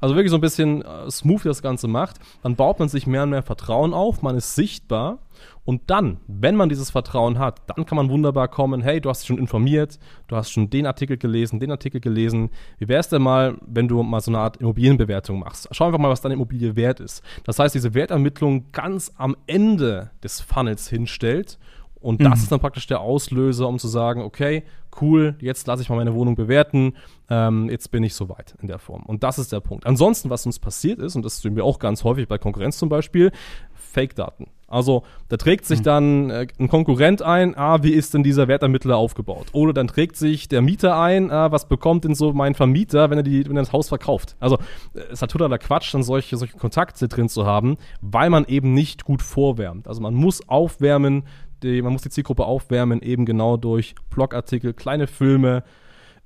Also 0.00 0.14
wirklich 0.14 0.30
so 0.30 0.36
ein 0.36 0.40
bisschen 0.40 0.82
äh, 0.82 1.10
smooth 1.10 1.44
das 1.44 1.62
Ganze 1.62 1.88
macht, 1.88 2.16
dann 2.42 2.56
baut 2.56 2.78
man 2.78 2.88
sich 2.88 3.06
mehr 3.06 3.24
und 3.24 3.30
mehr 3.30 3.42
Vertrauen 3.42 3.94
auf, 3.94 4.22
man 4.22 4.36
ist 4.36 4.54
sichtbar 4.54 5.18
und 5.64 5.82
dann, 5.88 6.18
wenn 6.28 6.54
man 6.54 6.68
dieses 6.68 6.90
Vertrauen 6.90 7.38
hat, 7.38 7.60
dann 7.66 7.86
kann 7.86 7.96
man 7.96 8.08
wunderbar 8.08 8.48
kommen, 8.48 8.82
hey, 8.82 9.00
du 9.00 9.10
hast 9.10 9.22
dich 9.22 9.26
schon 9.26 9.38
informiert, 9.38 9.98
du 10.28 10.36
hast 10.36 10.50
schon 10.50 10.70
den 10.70 10.86
Artikel 10.86 11.16
gelesen, 11.16 11.58
den 11.58 11.70
Artikel 11.70 12.00
gelesen. 12.00 12.50
Wie 12.78 12.88
wäre 12.88 13.00
es 13.00 13.08
denn 13.08 13.22
mal, 13.22 13.58
wenn 13.66 13.88
du 13.88 14.02
mal 14.02 14.20
so 14.20 14.30
eine 14.30 14.38
Art 14.38 14.58
Immobilienbewertung 14.58 15.40
machst? 15.40 15.68
Schau 15.72 15.86
einfach 15.86 15.98
mal, 15.98 16.10
was 16.10 16.20
deine 16.20 16.34
Immobilie 16.34 16.76
wert 16.76 17.00
ist. 17.00 17.22
Das 17.44 17.58
heißt, 17.58 17.74
diese 17.74 17.94
Wertermittlung 17.94 18.70
ganz 18.72 19.12
am 19.16 19.36
Ende 19.46 20.10
des 20.22 20.40
Funnels 20.40 20.88
hinstellt 20.88 21.58
und 22.06 22.20
das 22.20 22.38
mhm. 22.38 22.42
ist 22.44 22.52
dann 22.52 22.60
praktisch 22.60 22.86
der 22.86 23.00
Auslöser, 23.00 23.66
um 23.66 23.80
zu 23.80 23.88
sagen, 23.88 24.22
okay, 24.22 24.62
cool, 25.00 25.34
jetzt 25.40 25.66
lasse 25.66 25.82
ich 25.82 25.88
mal 25.88 25.96
meine 25.96 26.14
Wohnung 26.14 26.36
bewerten, 26.36 26.92
ähm, 27.28 27.68
jetzt 27.68 27.90
bin 27.90 28.04
ich 28.04 28.14
soweit 28.14 28.54
in 28.62 28.68
der 28.68 28.78
Form. 28.78 29.02
Und 29.02 29.24
das 29.24 29.40
ist 29.40 29.50
der 29.50 29.58
Punkt. 29.58 29.86
Ansonsten, 29.86 30.30
was 30.30 30.46
uns 30.46 30.60
passiert 30.60 31.00
ist, 31.00 31.16
und 31.16 31.24
das 31.24 31.42
sehen 31.42 31.56
wir 31.56 31.64
auch 31.64 31.80
ganz 31.80 32.04
häufig 32.04 32.28
bei 32.28 32.38
Konkurrenz 32.38 32.78
zum 32.78 32.88
Beispiel, 32.88 33.32
Fake-Daten. 33.74 34.46
Also 34.68 35.04
da 35.28 35.36
trägt 35.36 35.64
sich 35.64 35.80
mhm. 35.80 35.84
dann 35.84 36.30
äh, 36.30 36.46
ein 36.58 36.68
Konkurrent 36.68 37.22
ein, 37.22 37.56
ah, 37.56 37.82
wie 37.82 37.92
ist 37.92 38.14
denn 38.14 38.22
dieser 38.22 38.48
Wertermittler 38.48 38.96
aufgebaut? 38.96 39.46
Oder 39.52 39.72
dann 39.72 39.86
trägt 39.86 40.16
sich 40.16 40.48
der 40.48 40.60
Mieter 40.60 41.00
ein, 41.00 41.30
ah, 41.30 41.52
was 41.52 41.68
bekommt 41.68 42.04
denn 42.04 42.14
so 42.14 42.32
mein 42.32 42.54
Vermieter, 42.54 43.10
wenn 43.10 43.18
er, 43.18 43.22
die, 43.22 43.48
wenn 43.48 43.56
er 43.56 43.62
das 43.62 43.72
Haus 43.72 43.88
verkauft? 43.88 44.36
Also 44.40 44.58
äh, 44.94 45.00
es 45.10 45.22
hat 45.22 45.30
totaler 45.30 45.58
Quatsch, 45.58 45.94
dann 45.94 46.02
solche, 46.02 46.36
solche 46.36 46.56
Kontakte 46.56 47.08
drin 47.08 47.28
zu 47.28 47.46
haben, 47.46 47.78
weil 48.00 48.28
man 48.28 48.44
eben 48.46 48.74
nicht 48.74 49.04
gut 49.04 49.22
vorwärmt. 49.22 49.88
Also 49.88 50.00
man 50.00 50.14
muss 50.14 50.48
aufwärmen, 50.48 51.24
die, 51.62 51.82
man 51.82 51.92
muss 51.92 52.02
die 52.02 52.10
Zielgruppe 52.10 52.44
aufwärmen, 52.44 53.02
eben 53.02 53.26
genau 53.26 53.56
durch 53.56 53.94
Blogartikel, 54.10 54.72
kleine 54.72 55.06
Filme 55.06 55.64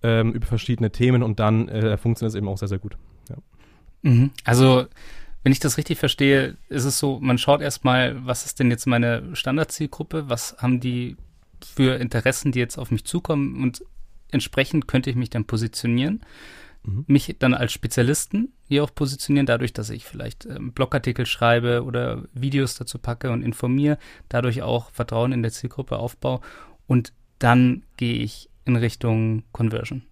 ähm, 0.03 0.33
über 0.33 0.47
verschiedene 0.47 0.91
Themen 0.91 1.23
und 1.23 1.41
dann 1.41 1.69
äh, 1.69 1.97
funktioniert 1.97 2.31
es 2.31 2.37
eben 2.37 2.49
auch 2.49 2.59
sehr, 2.59 2.69
sehr 2.69 2.79
gut. 2.79 2.97
Ja. 3.29 3.37
Mhm. 4.03 4.31
Also, 4.45 4.87
wenn 5.43 5.53
ich 5.53 5.61
das 5.61 5.79
richtig 5.79 5.99
verstehe, 5.99 6.57
ist 6.69 6.85
es 6.85 6.99
so, 6.99 7.19
man 7.21 7.39
schaut 7.39 7.61
erstmal, 7.61 8.25
was 8.27 8.45
ist 8.45 8.61
denn 8.61 8.71
jetzt 8.71 8.87
meine 8.87 9.35
Standardzielgruppe, 9.35 10.29
was 10.29 10.57
haben 10.59 10.81
die 10.81 11.17
für 11.65 11.97
Interessen, 11.97 12.53
die 12.53 12.59
jetzt 12.59 12.79
auf 12.79 12.91
mich 12.91 13.05
zukommen 13.05 13.63
und 13.63 13.85
entsprechend 14.31 14.87
könnte 14.87 15.11
ich 15.11 15.17
mich 15.17 15.31
dann 15.31 15.45
positionieren 15.45 16.21
mhm. 16.85 17.05
mich 17.07 17.37
dann 17.39 17.55
als 17.55 17.73
Spezialisten 17.73 18.53
hier 18.71 18.85
auch 18.85 18.95
positionieren, 18.95 19.47
dadurch, 19.47 19.73
dass 19.73 19.91
ich 19.91 20.05
vielleicht 20.05 20.47
ähm, 20.47 20.73
Blogartikel 20.73 21.27
schreibe 21.27 21.83
oder 21.83 22.23
Videos 22.33 22.77
dazu 22.77 23.01
packe 23.01 23.33
und 23.33 23.43
informiere, 23.43 23.99
dadurch 24.29 24.63
auch 24.63 24.93
Vertrauen 24.93 25.33
in 25.33 25.43
der 25.43 25.51
Zielgruppe 25.51 25.97
aufbaue 25.97 26.41
und 26.87 27.13
dann 27.41 27.83
gehe 27.97 28.23
ich 28.23 28.49
in 28.65 28.77
Richtung 28.77 29.43
Conversion. 29.51 30.03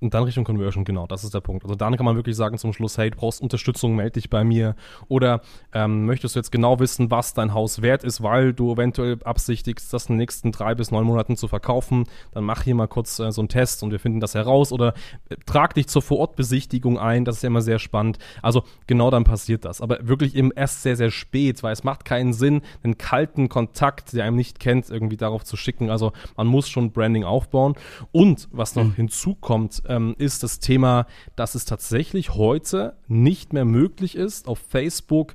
Und 0.00 0.12
dann 0.12 0.24
Richtung 0.24 0.44
Conversion, 0.44 0.84
genau, 0.84 1.06
das 1.06 1.24
ist 1.24 1.34
der 1.34 1.40
Punkt. 1.40 1.64
Also 1.64 1.74
dann 1.74 1.96
kann 1.96 2.04
man 2.04 2.16
wirklich 2.16 2.36
sagen 2.36 2.58
zum 2.58 2.72
Schluss, 2.72 2.98
hey, 2.98 3.10
du 3.10 3.16
brauchst 3.16 3.40
Unterstützung, 3.40 3.94
melde 3.94 4.12
dich 4.12 4.28
bei 4.28 4.44
mir. 4.44 4.76
Oder 5.08 5.40
ähm, 5.72 6.04
möchtest 6.04 6.34
du 6.34 6.40
jetzt 6.40 6.52
genau 6.52 6.78
wissen, 6.78 7.10
was 7.10 7.32
dein 7.32 7.54
Haus 7.54 7.80
wert 7.80 8.04
ist, 8.04 8.22
weil 8.22 8.52
du 8.52 8.72
eventuell 8.72 9.18
absichtigst, 9.24 9.92
das 9.92 10.06
in 10.06 10.14
den 10.14 10.18
nächsten 10.18 10.52
drei 10.52 10.74
bis 10.74 10.90
neun 10.90 11.06
Monaten 11.06 11.36
zu 11.36 11.48
verkaufen, 11.48 12.04
dann 12.32 12.44
mach 12.44 12.62
hier 12.62 12.74
mal 12.74 12.86
kurz 12.86 13.18
äh, 13.18 13.32
so 13.32 13.40
einen 13.40 13.48
Test 13.48 13.82
und 13.82 13.92
wir 13.92 13.98
finden 13.98 14.20
das 14.20 14.34
heraus. 14.34 14.72
Oder 14.72 14.94
äh, 15.30 15.36
trag 15.46 15.74
dich 15.74 15.86
zur 15.86 16.02
Vorortbesichtigung 16.02 16.98
ein, 16.98 17.24
das 17.24 17.36
ist 17.36 17.42
ja 17.42 17.46
immer 17.46 17.62
sehr 17.62 17.78
spannend. 17.78 18.18
Also 18.42 18.64
genau 18.86 19.10
dann 19.10 19.24
passiert 19.24 19.64
das. 19.64 19.80
Aber 19.80 20.06
wirklich 20.06 20.34
eben 20.34 20.50
erst 20.54 20.82
sehr, 20.82 20.96
sehr 20.96 21.10
spät, 21.10 21.62
weil 21.62 21.72
es 21.72 21.84
macht 21.84 22.04
keinen 22.04 22.32
Sinn, 22.32 22.62
einen 22.82 22.98
kalten 22.98 23.48
Kontakt, 23.48 24.12
der 24.12 24.24
einem 24.24 24.36
nicht 24.36 24.60
kennt, 24.60 24.90
irgendwie 24.90 25.16
darauf 25.16 25.44
zu 25.44 25.56
schicken. 25.56 25.88
Also 25.90 26.12
man 26.36 26.46
muss 26.46 26.68
schon 26.68 26.92
Branding 26.92 27.24
aufbauen. 27.24 27.74
Und 28.12 28.48
was 28.52 28.74
noch 28.74 28.84
mhm. 28.84 28.94
hinzukommt, 28.94 29.82
ähm, 29.94 30.14
ist 30.18 30.42
das 30.42 30.58
Thema, 30.58 31.06
dass 31.36 31.54
es 31.54 31.64
tatsächlich 31.64 32.34
heute 32.34 32.96
nicht 33.08 33.52
mehr 33.52 33.64
möglich 33.64 34.16
ist, 34.16 34.48
auf 34.48 34.58
Facebook 34.58 35.34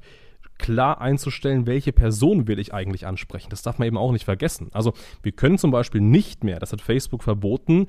klar 0.57 0.99
einzustellen, 0.99 1.65
welche 1.65 1.93
Person 1.93 2.47
will 2.47 2.59
ich 2.59 2.73
eigentlich 2.73 3.07
ansprechen. 3.07 3.49
Das 3.49 3.61
darf 3.61 3.79
man 3.79 3.87
eben 3.87 3.97
auch 3.97 4.11
nicht 4.11 4.25
vergessen. 4.25 4.67
Also 4.73 4.93
wir 5.23 5.31
können 5.31 5.57
zum 5.57 5.71
Beispiel 5.71 6.01
nicht 6.01 6.43
mehr, 6.43 6.59
das 6.59 6.73
hat 6.73 6.81
Facebook 6.81 7.23
verboten, 7.23 7.87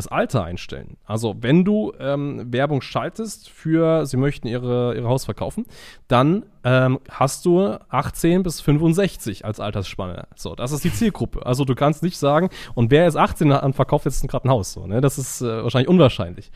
das 0.00 0.08
Alter 0.08 0.44
einstellen. 0.44 0.96
Also 1.04 1.36
wenn 1.40 1.64
du 1.64 1.92
ähm, 2.00 2.52
Werbung 2.52 2.80
schaltest 2.80 3.50
für, 3.50 4.06
sie 4.06 4.16
möchten 4.16 4.48
ihre, 4.48 4.94
ihr 4.96 5.04
Haus 5.04 5.26
verkaufen, 5.26 5.66
dann 6.08 6.44
ähm, 6.64 7.00
hast 7.10 7.44
du 7.44 7.76
18 7.88 8.42
bis 8.42 8.60
65 8.60 9.44
als 9.44 9.60
Altersspanne. 9.60 10.26
So, 10.34 10.54
das 10.54 10.72
ist 10.72 10.84
die 10.84 10.92
Zielgruppe. 10.92 11.44
Also 11.44 11.64
du 11.64 11.74
kannst 11.74 12.02
nicht 12.02 12.18
sagen, 12.18 12.48
und 12.74 12.90
wer 12.90 13.06
ist 13.06 13.16
18 13.16 13.52
und 13.52 13.76
verkauft 13.76 14.06
jetzt 14.06 14.26
gerade 14.26 14.48
ein 14.48 14.50
Haus? 14.50 14.72
So, 14.72 14.86
ne? 14.86 15.00
Das 15.00 15.18
ist 15.18 15.42
äh, 15.42 15.62
wahrscheinlich 15.62 15.88
unwahrscheinlich. 15.88 16.50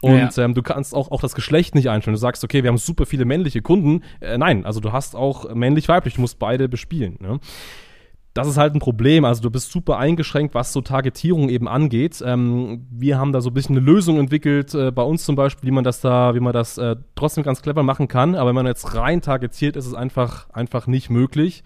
Und 0.00 0.36
ja. 0.36 0.44
ähm, 0.44 0.54
du 0.54 0.62
kannst 0.62 0.94
auch, 0.94 1.10
auch 1.10 1.20
das 1.20 1.34
Geschlecht 1.34 1.74
nicht 1.74 1.90
einstellen. 1.90 2.14
Du 2.14 2.20
sagst, 2.20 2.44
okay, 2.44 2.62
wir 2.62 2.68
haben 2.68 2.78
super 2.78 3.04
viele 3.04 3.26
männliche 3.26 3.60
Kunden. 3.60 4.02
Äh, 4.20 4.38
nein, 4.38 4.64
also 4.64 4.80
du 4.80 4.92
hast 4.92 5.14
auch 5.14 5.54
männlich-weiblich, 5.54 6.14
du 6.14 6.22
musst 6.22 6.38
beide 6.38 6.68
bespielen. 6.68 7.16
Ne? 7.20 7.40
Das 8.36 8.48
ist 8.48 8.58
halt 8.58 8.74
ein 8.74 8.80
Problem. 8.80 9.24
Also 9.24 9.42
du 9.42 9.50
bist 9.50 9.72
super 9.72 9.98
eingeschränkt, 9.98 10.54
was 10.54 10.72
so 10.72 10.82
Targetierung 10.82 11.48
eben 11.48 11.68
angeht. 11.68 12.22
Ähm, 12.24 12.86
wir 12.90 13.18
haben 13.18 13.32
da 13.32 13.40
so 13.40 13.50
ein 13.50 13.54
bisschen 13.54 13.76
eine 13.76 13.84
Lösung 13.84 14.18
entwickelt, 14.18 14.74
äh, 14.74 14.90
bei 14.90 15.02
uns 15.02 15.24
zum 15.24 15.36
Beispiel, 15.36 15.68
wie 15.68 15.72
man 15.72 15.84
das 15.84 16.00
da, 16.00 16.34
wie 16.34 16.40
man 16.40 16.52
das 16.52 16.76
äh, 16.76 16.96
trotzdem 17.14 17.44
ganz 17.44 17.62
clever 17.62 17.82
machen 17.82 18.08
kann. 18.08 18.34
Aber 18.34 18.48
wenn 18.48 18.54
man 18.54 18.66
jetzt 18.66 18.94
rein 18.94 19.22
targetiert, 19.22 19.76
ist 19.76 19.86
es 19.86 19.94
einfach, 19.94 20.50
einfach 20.50 20.86
nicht 20.86 21.08
möglich 21.08 21.64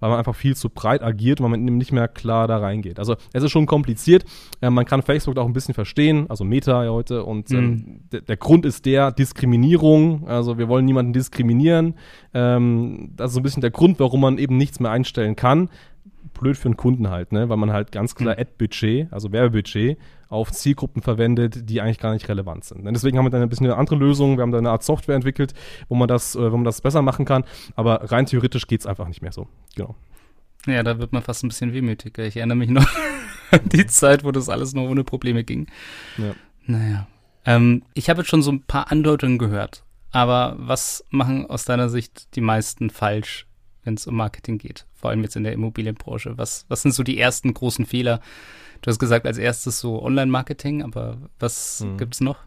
weil 0.00 0.10
man 0.10 0.18
einfach 0.18 0.34
viel 0.34 0.54
zu 0.54 0.70
breit 0.70 1.02
agiert 1.02 1.40
und 1.40 1.50
man 1.50 1.64
nicht 1.64 1.92
mehr 1.92 2.08
klar 2.08 2.46
da 2.46 2.58
reingeht. 2.58 2.98
Also 2.98 3.16
es 3.32 3.42
ist 3.42 3.50
schon 3.50 3.66
kompliziert. 3.66 4.24
Äh, 4.60 4.70
man 4.70 4.84
kann 4.84 5.02
Facebook 5.02 5.36
auch 5.38 5.46
ein 5.46 5.52
bisschen 5.52 5.74
verstehen, 5.74 6.26
also 6.28 6.44
Meta 6.44 6.84
ja 6.84 6.90
heute. 6.90 7.24
Und 7.24 7.50
ähm, 7.50 7.64
mhm. 7.64 8.00
der, 8.12 8.20
der 8.22 8.36
Grund 8.36 8.64
ist 8.64 8.86
der 8.86 9.12
Diskriminierung. 9.12 10.28
Also 10.28 10.58
wir 10.58 10.68
wollen 10.68 10.84
niemanden 10.84 11.12
diskriminieren. 11.12 11.94
Ähm, 12.32 13.10
das 13.16 13.30
ist 13.30 13.34
so 13.34 13.40
ein 13.40 13.42
bisschen 13.42 13.60
der 13.60 13.70
Grund, 13.70 13.98
warum 13.98 14.20
man 14.20 14.38
eben 14.38 14.56
nichts 14.56 14.80
mehr 14.80 14.90
einstellen 14.90 15.36
kann 15.36 15.68
blöd 16.38 16.56
für 16.56 16.66
einen 16.66 16.76
Kunden 16.76 17.10
halt, 17.10 17.32
ne? 17.32 17.48
weil 17.48 17.56
man 17.56 17.72
halt 17.72 17.92
ganz 17.92 18.14
klar 18.14 18.34
mhm. 18.34 18.40
Ad-Budget, 18.40 19.12
also 19.12 19.32
Werbebudget, 19.32 19.98
auf 20.28 20.52
Zielgruppen 20.52 21.02
verwendet, 21.02 21.68
die 21.68 21.80
eigentlich 21.80 21.98
gar 21.98 22.12
nicht 22.12 22.28
relevant 22.28 22.64
sind. 22.64 22.86
Und 22.86 22.94
deswegen 22.94 23.18
haben 23.18 23.24
wir 23.24 23.30
dann 23.30 23.42
ein 23.42 23.48
bisschen 23.48 23.66
eine 23.66 23.76
andere 23.76 23.96
Lösung. 23.96 24.36
Wir 24.36 24.42
haben 24.42 24.52
da 24.52 24.58
eine 24.58 24.70
Art 24.70 24.82
Software 24.82 25.16
entwickelt, 25.16 25.54
wo 25.88 25.94
man 25.94 26.08
das, 26.08 26.34
äh, 26.34 26.52
wo 26.52 26.56
man 26.56 26.64
das 26.64 26.80
besser 26.80 27.02
machen 27.02 27.24
kann. 27.24 27.44
Aber 27.76 28.10
rein 28.10 28.26
theoretisch 28.26 28.66
geht 28.66 28.80
es 28.80 28.86
einfach 28.86 29.08
nicht 29.08 29.22
mehr 29.22 29.32
so. 29.32 29.48
Genau. 29.74 29.94
Ja, 30.66 30.82
da 30.82 30.98
wird 30.98 31.12
man 31.12 31.22
fast 31.22 31.44
ein 31.44 31.48
bisschen 31.48 31.72
wehmütiger. 31.72 32.24
Ich 32.24 32.36
erinnere 32.36 32.58
mich 32.58 32.70
noch 32.70 32.88
an 33.50 33.60
die 33.72 33.86
Zeit, 33.86 34.24
wo 34.24 34.32
das 34.32 34.48
alles 34.48 34.74
noch 34.74 34.88
ohne 34.88 35.04
Probleme 35.04 35.44
ging. 35.44 35.66
Ja. 36.18 36.34
Naja. 36.66 37.06
Ähm, 37.46 37.82
ich 37.94 38.10
habe 38.10 38.20
jetzt 38.20 38.28
schon 38.28 38.42
so 38.42 38.52
ein 38.52 38.62
paar 38.62 38.92
Andeutungen 38.92 39.38
gehört. 39.38 39.84
Aber 40.10 40.56
was 40.58 41.04
machen 41.10 41.48
aus 41.48 41.64
deiner 41.64 41.88
Sicht 41.88 42.34
die 42.34 42.40
meisten 42.40 42.90
falsch, 42.90 43.46
wenn 43.88 43.94
es 43.94 44.06
um 44.06 44.14
Marketing 44.14 44.58
geht? 44.58 44.86
Vor 44.94 45.10
allem 45.10 45.22
jetzt 45.22 45.34
in 45.34 45.42
der 45.42 45.52
Immobilienbranche. 45.52 46.38
Was, 46.38 46.64
was 46.68 46.82
sind 46.82 46.92
so 46.92 47.02
die 47.02 47.18
ersten 47.18 47.52
großen 47.52 47.86
Fehler, 47.86 48.20
Du 48.82 48.90
hast 48.90 48.98
gesagt, 48.98 49.26
als 49.26 49.38
erstes 49.38 49.80
so 49.80 50.02
Online-Marketing, 50.02 50.82
aber 50.82 51.18
was 51.38 51.80
hm. 51.80 51.96
es 52.10 52.20
noch? 52.20 52.38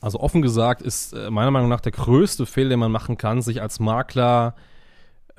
Also 0.00 0.20
offen 0.20 0.42
gesagt 0.42 0.82
ist 0.82 1.14
äh, 1.14 1.30
meiner 1.30 1.50
Meinung 1.50 1.70
nach 1.70 1.80
der 1.80 1.92
größte 1.92 2.44
Fehler, 2.44 2.70
den 2.70 2.80
man 2.80 2.92
machen 2.92 3.16
kann, 3.16 3.40
sich 3.40 3.62
als 3.62 3.80
Makler 3.80 4.54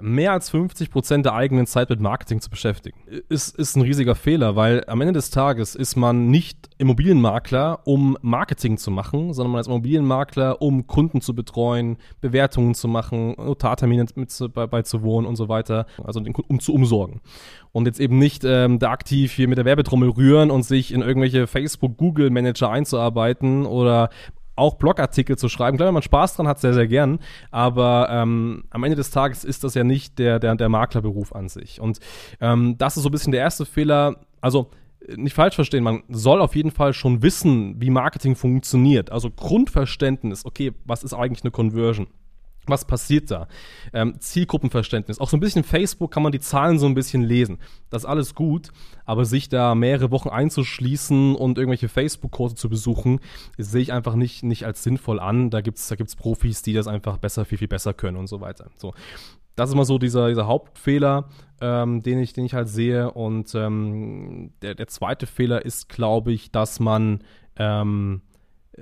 mehr 0.01 0.31
als 0.31 0.49
50 0.51 0.91
Prozent 0.91 1.25
der 1.25 1.33
eigenen 1.33 1.65
Zeit 1.65 1.89
mit 1.89 1.99
Marketing 1.99 2.39
zu 2.39 2.49
beschäftigen. 2.49 2.99
Ist, 3.29 3.57
ist 3.57 3.75
ein 3.75 3.81
riesiger 3.81 4.13
Fehler, 4.13 4.55
weil 4.55 4.83
am 4.87 5.01
Ende 5.01 5.13
des 5.13 5.31
Tages 5.31 5.73
ist 5.73 5.95
man 5.95 6.29
nicht 6.29 6.69
Immobilienmakler, 6.77 7.79
um 7.85 8.15
Marketing 8.21 8.77
zu 8.77 8.91
machen, 8.91 9.33
sondern 9.33 9.53
man 9.53 9.61
ist 9.61 9.67
Immobilienmakler, 9.67 10.61
um 10.61 10.85
Kunden 10.85 11.21
zu 11.21 11.33
betreuen, 11.33 11.97
Bewertungen 12.21 12.75
zu 12.75 12.87
machen, 12.87 13.35
Notartermine 13.37 14.05
mit 14.15 14.29
zu, 14.29 14.49
bei, 14.49 14.67
beizuwohnen 14.67 15.27
und 15.27 15.35
so 15.35 15.49
weiter, 15.49 15.87
also 16.03 16.21
um 16.47 16.59
zu 16.59 16.73
umsorgen. 16.73 17.21
Und 17.71 17.85
jetzt 17.85 17.99
eben 17.99 18.19
nicht 18.19 18.43
ähm, 18.43 18.79
da 18.79 18.91
aktiv 18.91 19.33
hier 19.33 19.47
mit 19.47 19.57
der 19.57 19.65
Werbetrommel 19.65 20.09
rühren 20.09 20.51
und 20.51 20.63
sich 20.63 20.93
in 20.93 21.01
irgendwelche 21.01 21.47
Facebook-Google-Manager 21.47 22.69
einzuarbeiten 22.69 23.65
oder 23.65 24.09
auch 24.57 24.75
Blogartikel 24.75 25.37
zu 25.37 25.49
schreiben. 25.49 25.77
Klar, 25.77 25.87
wenn 25.87 25.93
man 25.93 26.03
Spaß 26.03 26.35
dran 26.35 26.47
hat, 26.47 26.59
sehr, 26.59 26.73
sehr 26.73 26.87
gern. 26.87 27.19
Aber 27.51 28.07
ähm, 28.09 28.65
am 28.69 28.83
Ende 28.83 28.95
des 28.95 29.11
Tages 29.11 29.43
ist 29.43 29.63
das 29.63 29.73
ja 29.73 29.83
nicht 29.83 30.19
der, 30.19 30.39
der, 30.39 30.55
der 30.55 30.69
Maklerberuf 30.69 31.33
an 31.33 31.49
sich. 31.49 31.79
Und 31.79 31.99
ähm, 32.41 32.77
das 32.77 32.97
ist 32.97 33.03
so 33.03 33.09
ein 33.09 33.11
bisschen 33.11 33.31
der 33.31 33.41
erste 33.41 33.65
Fehler. 33.65 34.17
Also 34.41 34.69
nicht 35.15 35.35
falsch 35.35 35.55
verstehen, 35.55 35.83
man 35.83 36.03
soll 36.09 36.41
auf 36.41 36.55
jeden 36.55 36.71
Fall 36.71 36.93
schon 36.93 37.21
wissen, 37.21 37.79
wie 37.79 37.89
Marketing 37.89 38.35
funktioniert. 38.35 39.11
Also 39.11 39.29
Grundverständnis, 39.29 40.45
okay, 40.45 40.73
was 40.85 41.03
ist 41.03 41.13
eigentlich 41.13 41.43
eine 41.43 41.51
Conversion? 41.51 42.07
Was 42.69 42.85
passiert 42.85 43.31
da? 43.31 43.47
Ähm, 43.93 44.19
Zielgruppenverständnis. 44.19 45.19
Auch 45.19 45.29
so 45.29 45.37
ein 45.37 45.39
bisschen 45.39 45.63
Facebook 45.63 46.11
kann 46.11 46.23
man 46.23 46.31
die 46.31 46.39
Zahlen 46.39 46.79
so 46.79 46.85
ein 46.85 46.93
bisschen 46.93 47.23
lesen. 47.23 47.59
Das 47.89 48.03
ist 48.03 48.09
alles 48.09 48.35
gut, 48.35 48.69
aber 49.05 49.25
sich 49.25 49.49
da 49.49 49.75
mehrere 49.75 50.11
Wochen 50.11 50.29
einzuschließen 50.29 51.35
und 51.35 51.57
irgendwelche 51.57 51.89
Facebook-Kurse 51.89 52.55
zu 52.55 52.69
besuchen, 52.69 53.19
sehe 53.57 53.81
ich 53.81 53.93
einfach 53.93 54.15
nicht, 54.15 54.43
nicht 54.43 54.65
als 54.65 54.83
sinnvoll 54.83 55.19
an. 55.19 55.49
Da 55.49 55.61
gibt 55.61 55.77
es 55.77 55.87
da 55.87 55.95
gibt's 55.95 56.15
Profis, 56.15 56.61
die 56.61 56.73
das 56.73 56.87
einfach 56.87 57.17
besser, 57.17 57.45
viel, 57.45 57.57
viel 57.57 57.67
besser 57.67 57.93
können 57.93 58.17
und 58.17 58.27
so 58.27 58.41
weiter. 58.41 58.69
So. 58.77 58.93
Das 59.57 59.69
ist 59.69 59.75
mal 59.75 59.85
so 59.85 59.97
dieser, 59.97 60.27
dieser 60.27 60.45
Hauptfehler, 60.45 61.29
ähm, 61.61 62.03
den, 62.03 62.19
ich, 62.19 62.31
den 62.31 62.45
ich 62.45 62.53
halt 62.53 62.69
sehe. 62.69 63.09
Und 63.11 63.55
ähm, 63.55 64.51
der, 64.61 64.75
der 64.75 64.87
zweite 64.87 65.25
Fehler 65.25 65.65
ist, 65.65 65.89
glaube 65.89 66.31
ich, 66.31 66.51
dass 66.51 66.79
man 66.79 67.23
ähm, 67.55 68.21
äh, 68.73 68.81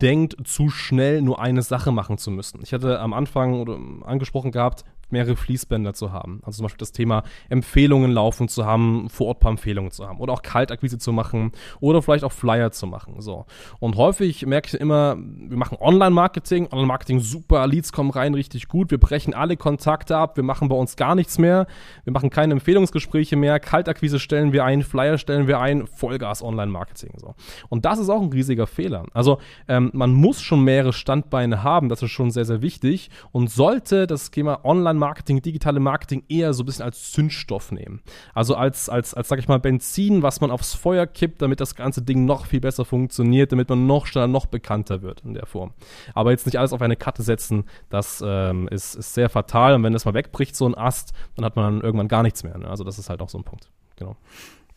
denkt, 0.00 0.36
zu 0.44 0.68
schnell 0.70 1.22
nur 1.22 1.40
eine 1.40 1.62
Sache 1.62 1.92
machen 1.92 2.18
zu 2.18 2.30
müssen. 2.30 2.60
Ich 2.62 2.72
hatte 2.72 3.00
am 3.00 3.12
Anfang 3.12 3.60
oder 3.60 3.78
angesprochen 4.04 4.52
gehabt, 4.52 4.84
mehrere 5.10 5.36
Fließbänder 5.36 5.94
zu 5.94 6.12
haben. 6.12 6.40
Also 6.44 6.58
zum 6.58 6.64
Beispiel 6.64 6.78
das 6.78 6.92
Thema 6.92 7.22
Empfehlungen 7.48 8.10
laufen 8.10 8.48
zu 8.48 8.64
haben, 8.66 9.08
vor 9.08 9.28
Ort 9.28 9.40
paar 9.40 9.50
Empfehlungen 9.50 9.90
zu 9.90 10.06
haben 10.06 10.18
oder 10.20 10.32
auch 10.32 10.42
Kaltakquise 10.42 10.98
zu 10.98 11.12
machen 11.12 11.52
oder 11.80 12.02
vielleicht 12.02 12.24
auch 12.24 12.32
Flyer 12.32 12.70
zu 12.72 12.86
machen. 12.86 13.20
So. 13.20 13.46
Und 13.80 13.96
häufig 13.96 14.46
merke 14.46 14.68
ich 14.68 14.80
immer, 14.80 15.16
wir 15.18 15.56
machen 15.56 15.78
Online-Marketing, 15.80 16.68
Online-Marketing 16.70 17.20
super, 17.20 17.66
Leads 17.66 17.92
kommen 17.92 18.10
rein 18.10 18.34
richtig 18.34 18.68
gut, 18.68 18.90
wir 18.90 18.98
brechen 18.98 19.34
alle 19.34 19.56
Kontakte 19.56 20.16
ab, 20.16 20.36
wir 20.36 20.44
machen 20.44 20.68
bei 20.68 20.76
uns 20.76 20.96
gar 20.96 21.14
nichts 21.14 21.38
mehr, 21.38 21.66
wir 22.04 22.12
machen 22.12 22.30
keine 22.30 22.52
Empfehlungsgespräche 22.54 23.36
mehr, 23.36 23.60
Kaltakquise 23.60 24.18
stellen 24.18 24.52
wir 24.52 24.64
ein, 24.64 24.82
Flyer 24.82 25.18
stellen 25.18 25.46
wir 25.46 25.60
ein, 25.60 25.86
Vollgas 25.86 26.42
Online-Marketing. 26.42 27.12
So. 27.16 27.34
Und 27.68 27.84
das 27.84 27.98
ist 27.98 28.08
auch 28.08 28.22
ein 28.22 28.32
riesiger 28.32 28.66
Fehler. 28.66 29.04
Also 29.14 29.38
ähm, 29.68 29.90
man 29.92 30.12
muss 30.12 30.40
schon 30.42 30.62
mehrere 30.64 30.92
Standbeine 30.92 31.62
haben, 31.62 31.88
das 31.88 32.02
ist 32.02 32.10
schon 32.10 32.30
sehr, 32.30 32.44
sehr 32.44 32.62
wichtig 32.62 33.10
und 33.32 33.50
sollte 33.50 34.06
das 34.06 34.30
Thema 34.30 34.64
Online 34.64 34.97
Online-Marketing, 34.98 35.42
digitale 35.42 35.80
Marketing 35.80 36.24
eher 36.28 36.52
so 36.52 36.62
ein 36.62 36.66
bisschen 36.66 36.84
als 36.84 37.12
Zündstoff 37.12 37.72
nehmen. 37.72 38.00
Also 38.34 38.54
als, 38.54 38.88
als, 38.88 39.14
als, 39.14 39.28
sag 39.28 39.38
ich 39.38 39.48
mal, 39.48 39.58
Benzin, 39.58 40.22
was 40.22 40.40
man 40.40 40.50
aufs 40.50 40.74
Feuer 40.74 41.06
kippt, 41.06 41.40
damit 41.40 41.60
das 41.60 41.74
ganze 41.74 42.02
Ding 42.02 42.24
noch 42.24 42.46
viel 42.46 42.60
besser 42.60 42.84
funktioniert, 42.84 43.52
damit 43.52 43.68
man 43.68 43.86
noch 43.86 44.06
schneller, 44.06 44.26
noch 44.26 44.46
bekannter 44.46 45.02
wird 45.02 45.22
in 45.24 45.34
der 45.34 45.46
Form. 45.46 45.72
Aber 46.14 46.30
jetzt 46.32 46.46
nicht 46.46 46.58
alles 46.58 46.72
auf 46.72 46.82
eine 46.82 46.96
Karte 46.96 47.22
setzen, 47.22 47.64
das 47.88 48.22
ähm, 48.26 48.68
ist, 48.68 48.94
ist 48.94 49.14
sehr 49.14 49.28
fatal. 49.28 49.74
Und 49.74 49.82
wenn 49.82 49.92
das 49.92 50.04
mal 50.04 50.14
wegbricht, 50.14 50.56
so 50.56 50.66
ein 50.66 50.76
Ast, 50.76 51.12
dann 51.36 51.44
hat 51.44 51.56
man 51.56 51.64
dann 51.64 51.80
irgendwann 51.82 52.08
gar 52.08 52.22
nichts 52.22 52.42
mehr. 52.42 52.58
Ne? 52.58 52.68
Also 52.68 52.84
das 52.84 52.98
ist 52.98 53.08
halt 53.08 53.22
auch 53.22 53.28
so 53.28 53.38
ein 53.38 53.44
Punkt. 53.44 53.70
Genau. 53.96 54.16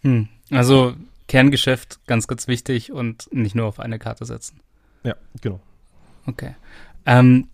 Hm. 0.02 0.28
Also 0.52 0.94
Kerngeschäft 1.28 2.06
ganz, 2.08 2.28
ganz 2.28 2.48
wichtig 2.48 2.92
und 2.92 3.30
nicht 3.32 3.56
nur 3.56 3.66
auf 3.66 3.80
eine 3.80 4.00
Karte 4.00 4.26
setzen. 4.26 4.60
Ja, 5.04 5.16
genau. 5.42 5.60
Okay. 6.28 6.56
Ähm, 7.06 7.48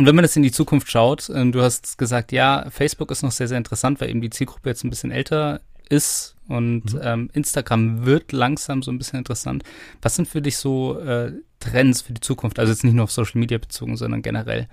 und 0.00 0.06
wenn 0.06 0.14
man 0.14 0.22
das 0.22 0.34
in 0.34 0.42
die 0.42 0.50
Zukunft 0.50 0.90
schaut, 0.90 1.28
äh, 1.28 1.50
du 1.50 1.60
hast 1.60 1.98
gesagt, 1.98 2.32
ja, 2.32 2.64
Facebook 2.70 3.10
ist 3.10 3.22
noch 3.22 3.32
sehr, 3.32 3.48
sehr 3.48 3.58
interessant, 3.58 4.00
weil 4.00 4.08
eben 4.08 4.22
die 4.22 4.30
Zielgruppe 4.30 4.70
jetzt 4.70 4.82
ein 4.82 4.88
bisschen 4.88 5.10
älter 5.10 5.60
ist 5.90 6.36
und 6.48 6.94
mhm. 6.94 7.00
ähm, 7.02 7.30
Instagram 7.34 8.06
wird 8.06 8.32
langsam 8.32 8.82
so 8.82 8.90
ein 8.90 8.96
bisschen 8.96 9.18
interessant. 9.18 9.62
Was 10.00 10.16
sind 10.16 10.26
für 10.26 10.40
dich 10.40 10.56
so 10.56 10.98
äh, 10.98 11.34
Trends 11.58 12.00
für 12.00 12.14
die 12.14 12.22
Zukunft? 12.22 12.58
Also 12.58 12.72
jetzt 12.72 12.82
nicht 12.82 12.94
nur 12.94 13.04
auf 13.04 13.12
Social 13.12 13.38
Media 13.38 13.58
bezogen, 13.58 13.98
sondern 13.98 14.22
generell, 14.22 14.68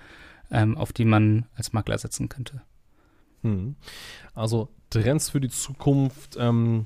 ähm, 0.50 0.78
auf 0.78 0.94
die 0.94 1.04
man 1.04 1.46
als 1.56 1.74
Makler 1.74 1.98
setzen 1.98 2.30
könnte. 2.30 2.62
Mhm. 3.42 3.76
Also 4.34 4.70
Trends 4.92 5.32
für 5.32 5.42
die 5.42 5.50
Zukunft. 5.50 6.38
Ähm 6.40 6.86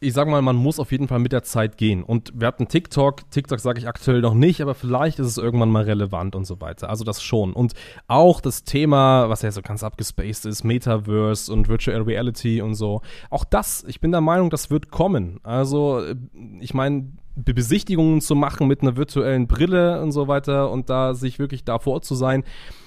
ich 0.00 0.12
sag 0.12 0.28
mal, 0.28 0.42
man 0.42 0.56
muss 0.56 0.78
auf 0.78 0.92
jeden 0.92 1.08
Fall 1.08 1.18
mit 1.18 1.32
der 1.32 1.42
Zeit 1.42 1.78
gehen. 1.78 2.02
Und 2.02 2.32
wir 2.34 2.46
hatten 2.46 2.68
TikTok. 2.68 3.30
TikTok 3.30 3.60
sage 3.60 3.78
ich 3.78 3.88
aktuell 3.88 4.20
noch 4.20 4.34
nicht, 4.34 4.60
aber 4.60 4.74
vielleicht 4.74 5.18
ist 5.18 5.26
es 5.26 5.38
irgendwann 5.38 5.70
mal 5.70 5.84
relevant 5.84 6.34
und 6.34 6.44
so 6.44 6.60
weiter. 6.60 6.90
Also 6.90 7.04
das 7.04 7.22
schon. 7.22 7.52
Und 7.52 7.72
auch 8.06 8.40
das 8.40 8.64
Thema, 8.64 9.28
was 9.28 9.42
ja 9.42 9.50
so 9.50 9.62
ganz 9.62 9.82
abgespaced 9.82 10.46
ist, 10.46 10.64
Metaverse 10.64 11.52
und 11.52 11.68
Virtual 11.68 12.02
Reality 12.02 12.60
und 12.60 12.74
so. 12.74 13.00
Auch 13.30 13.44
das, 13.44 13.84
ich 13.86 14.00
bin 14.00 14.12
der 14.12 14.20
Meinung, 14.20 14.50
das 14.50 14.70
wird 14.70 14.90
kommen. 14.90 15.40
Also, 15.42 16.02
ich 16.60 16.74
meine, 16.74 17.12
Besichtigungen 17.36 18.20
zu 18.20 18.34
machen 18.34 18.68
mit 18.68 18.82
einer 18.82 18.96
virtuellen 18.96 19.46
Brille 19.48 20.00
und 20.02 20.12
so 20.12 20.28
weiter 20.28 20.70
und 20.70 20.88
da 20.90 21.14
sich 21.14 21.38
wirklich 21.38 21.64
davor 21.64 22.02
zu 22.02 22.14
sein 22.14 22.44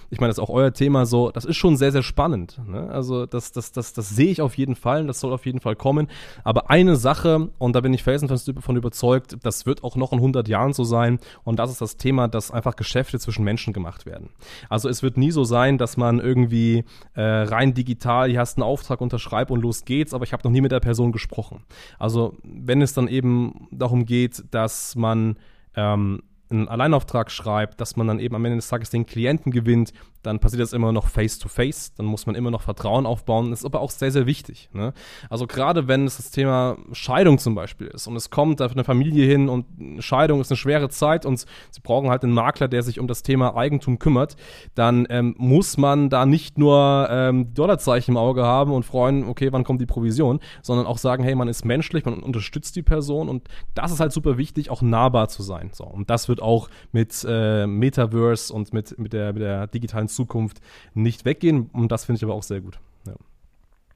ich 0.10 0.20
meine, 0.20 0.30
das 0.30 0.38
ist 0.38 0.44
auch 0.44 0.50
euer 0.50 0.74
Thema 0.74 1.06
so, 1.06 1.32
das 1.32 1.46
ist 1.46 1.58
schon 1.58 1.78
sehr, 1.78 1.92
sehr 1.92 2.04
spannend. 2.04 2.60
Ne? 2.66 2.90
Also 2.90 3.26
das, 3.26 3.52
das, 3.52 3.72
das, 3.72 3.94
das 3.94 4.10
sehe 4.10 4.30
ich 4.30 4.42
auf 4.42 4.58
jeden 4.58 4.76
Fall 4.76 5.02
und 5.02 5.08
das 5.08 5.20
soll 5.20 5.34
auf 5.34 5.46
jeden 5.46 5.60
Fall 5.60 5.76
kommen. 5.76 6.08
Aber 6.44 6.70
eine 6.70 6.96
Sache, 6.96 7.50
und 7.58 7.76
da 7.76 7.82
bin 7.82 7.94
ich 7.94 8.04
felsenfest 8.04 8.48
davon 8.48 8.78
überzeugt, 8.78 9.38
das 9.44 9.66
wird 9.66 9.84
auch 9.84 9.96
noch 9.96 10.14
in 10.14 10.20
100 10.20 10.48
Jahren 10.48 10.74
so 10.74 10.84
sein, 10.84 11.20
und 11.44 11.60
das 11.60 11.72
ist 11.72 11.82
das 11.82 11.98
Thema, 11.98 12.28
dass 12.28 12.52
einfach 12.52 12.76
Geschäfte 12.76 13.20
zwischen 13.20 13.44
Menschen 13.44 13.74
gemacht 13.74 14.06
werden. 14.06 14.30
Also 14.70 14.90
es 14.90 15.04
wird 15.04 15.18
nie 15.18 15.32
so 15.32 15.44
sein, 15.44 15.78
dass 15.78 15.98
man 15.98 16.20
irgendwie 16.20 16.86
äh, 17.14 17.22
rein 17.22 17.74
digital, 17.74 18.30
hier 18.30 18.40
hast 18.40 18.58
einen 18.58 18.64
Auftrag, 18.64 19.02
unterschreib 19.02 19.52
und 19.52 19.62
los 19.62 19.86
geht's, 19.86 20.14
aber 20.14 20.24
ich 20.24 20.34
habe 20.34 20.44
noch 20.44 20.52
nie 20.52 20.62
mit 20.62 20.72
der 20.72 20.80
Person 20.80 21.12
gesprochen. 21.12 21.64
Also 22.00 22.36
wenn 22.44 22.82
es 22.82 22.94
dann 22.94 23.08
eben 23.08 23.68
darum 23.72 24.06
geht, 24.06 24.44
dass 24.52 24.96
man 24.96 25.38
ähm, 25.76 26.22
einen 26.50 26.68
Alleinauftrag 26.68 27.32
schreibt, 27.32 27.82
dass 27.82 27.96
man 27.96 28.08
dann 28.08 28.20
eben 28.20 28.36
am 28.36 28.46
Ende 28.46 28.58
des 28.58 28.70
Tages 28.70 28.90
den 28.90 29.06
Klienten 29.06 29.52
gewinnt, 29.52 29.94
dann 30.28 30.40
passiert 30.40 30.62
das 30.62 30.74
immer 30.74 30.92
noch 30.92 31.08
face-to-face, 31.08 31.94
dann 31.96 32.06
muss 32.06 32.26
man 32.26 32.36
immer 32.36 32.52
noch 32.52 32.62
Vertrauen 32.62 33.06
aufbauen. 33.06 33.50
Das 33.50 33.60
ist 33.60 33.66
aber 33.66 33.80
auch 33.80 33.92
sehr, 33.92 34.12
sehr 34.12 34.26
wichtig. 34.26 34.70
Ne? 34.74 34.94
Also 35.30 35.48
gerade 35.48 35.88
wenn 35.88 36.06
es 36.06 36.18
das 36.18 36.32
Thema 36.32 36.78
Scheidung 36.92 37.38
zum 37.40 37.56
Beispiel 37.56 37.88
ist 37.88 38.08
und 38.08 38.16
es 38.16 38.30
kommt 38.30 38.62
auf 38.62 38.74
eine 38.74 38.84
Familie 38.84 39.26
hin 39.26 39.50
und 39.50 39.66
Scheidung 40.04 40.42
ist 40.42 40.52
eine 40.52 40.58
schwere 40.58 40.90
Zeit 40.90 41.26
und 41.26 41.40
sie 41.40 41.82
brauchen 41.82 42.10
halt 42.10 42.24
einen 42.24 42.34
Makler, 42.34 42.68
der 42.68 42.84
sich 42.84 43.00
um 43.00 43.08
das 43.08 43.24
Thema 43.24 43.56
Eigentum 43.56 44.00
kümmert, 44.00 44.36
dann 44.76 45.08
ähm, 45.10 45.36
muss 45.38 45.78
man 45.78 46.10
da 46.10 46.26
nicht 46.26 46.58
nur 46.58 47.08
ähm, 47.10 47.54
Dollarzeichen 47.54 48.14
im 48.14 48.18
Auge 48.18 48.44
haben 48.44 48.72
und 48.72 48.84
freuen, 48.84 49.24
okay, 49.28 49.52
wann 49.52 49.64
kommt 49.64 49.82
die 49.82 49.86
Provision, 49.86 50.40
sondern 50.62 50.86
auch 50.86 50.98
sagen, 50.98 51.24
hey, 51.24 51.36
man 51.36 51.48
ist 51.48 51.66
menschlich, 51.66 52.06
man 52.06 52.22
unterstützt 52.22 52.76
die 52.76 52.84
Person 52.84 53.30
und 53.30 53.48
das 53.74 53.92
ist 53.92 54.00
halt 54.00 54.12
super 54.12 54.38
wichtig, 54.38 54.70
auch 54.70 54.82
nahbar 54.82 55.30
zu 55.30 55.42
sein. 55.42 55.70
So, 55.74 55.86
und 55.86 56.10
das 56.10 56.28
wird 56.28 56.42
auch 56.42 56.70
mit 56.92 57.26
äh, 57.28 57.66
Metaverse 57.66 58.54
und 58.54 58.74
mit, 58.74 58.98
mit, 59.00 59.14
der, 59.14 59.34
mit 59.34 59.42
der 59.42 59.68
digitalen 59.68 60.08
Zukunft 60.18 60.62
nicht 60.94 61.26
weggehen 61.26 61.70
und 61.72 61.92
das 61.92 62.06
finde 62.06 62.18
ich 62.18 62.24
aber 62.24 62.34
auch 62.34 62.44
sehr 62.44 62.62
gut. 62.62 62.80
Ja, 63.06 63.14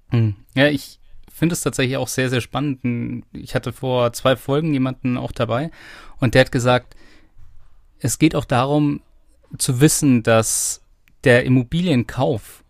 hm. 0.10 0.36
ja 0.56 0.68
ich 0.68 1.00
finde 1.32 1.54
es 1.54 1.62
tatsächlich 1.62 1.98
auch 1.98 2.08
sehr, 2.08 2.30
sehr 2.30 2.42
spannend. 2.42 3.26
Ich 3.34 3.56
hatte 3.56 3.74
vor 3.74 4.14
zwei 4.14 4.36
Folgen 4.36 4.74
jemanden 4.74 5.18
auch 5.18 5.32
dabei 5.32 5.72
und 6.20 6.36
der 6.36 6.42
hat 6.42 6.52
gesagt, 6.52 6.96
es 8.00 8.20
geht 8.20 8.36
auch 8.36 8.46
darum 8.46 9.02
zu 9.58 9.82
wissen, 9.82 10.24
dass 10.24 10.82
der 11.24 11.44
Immobilienkauf 11.46 12.64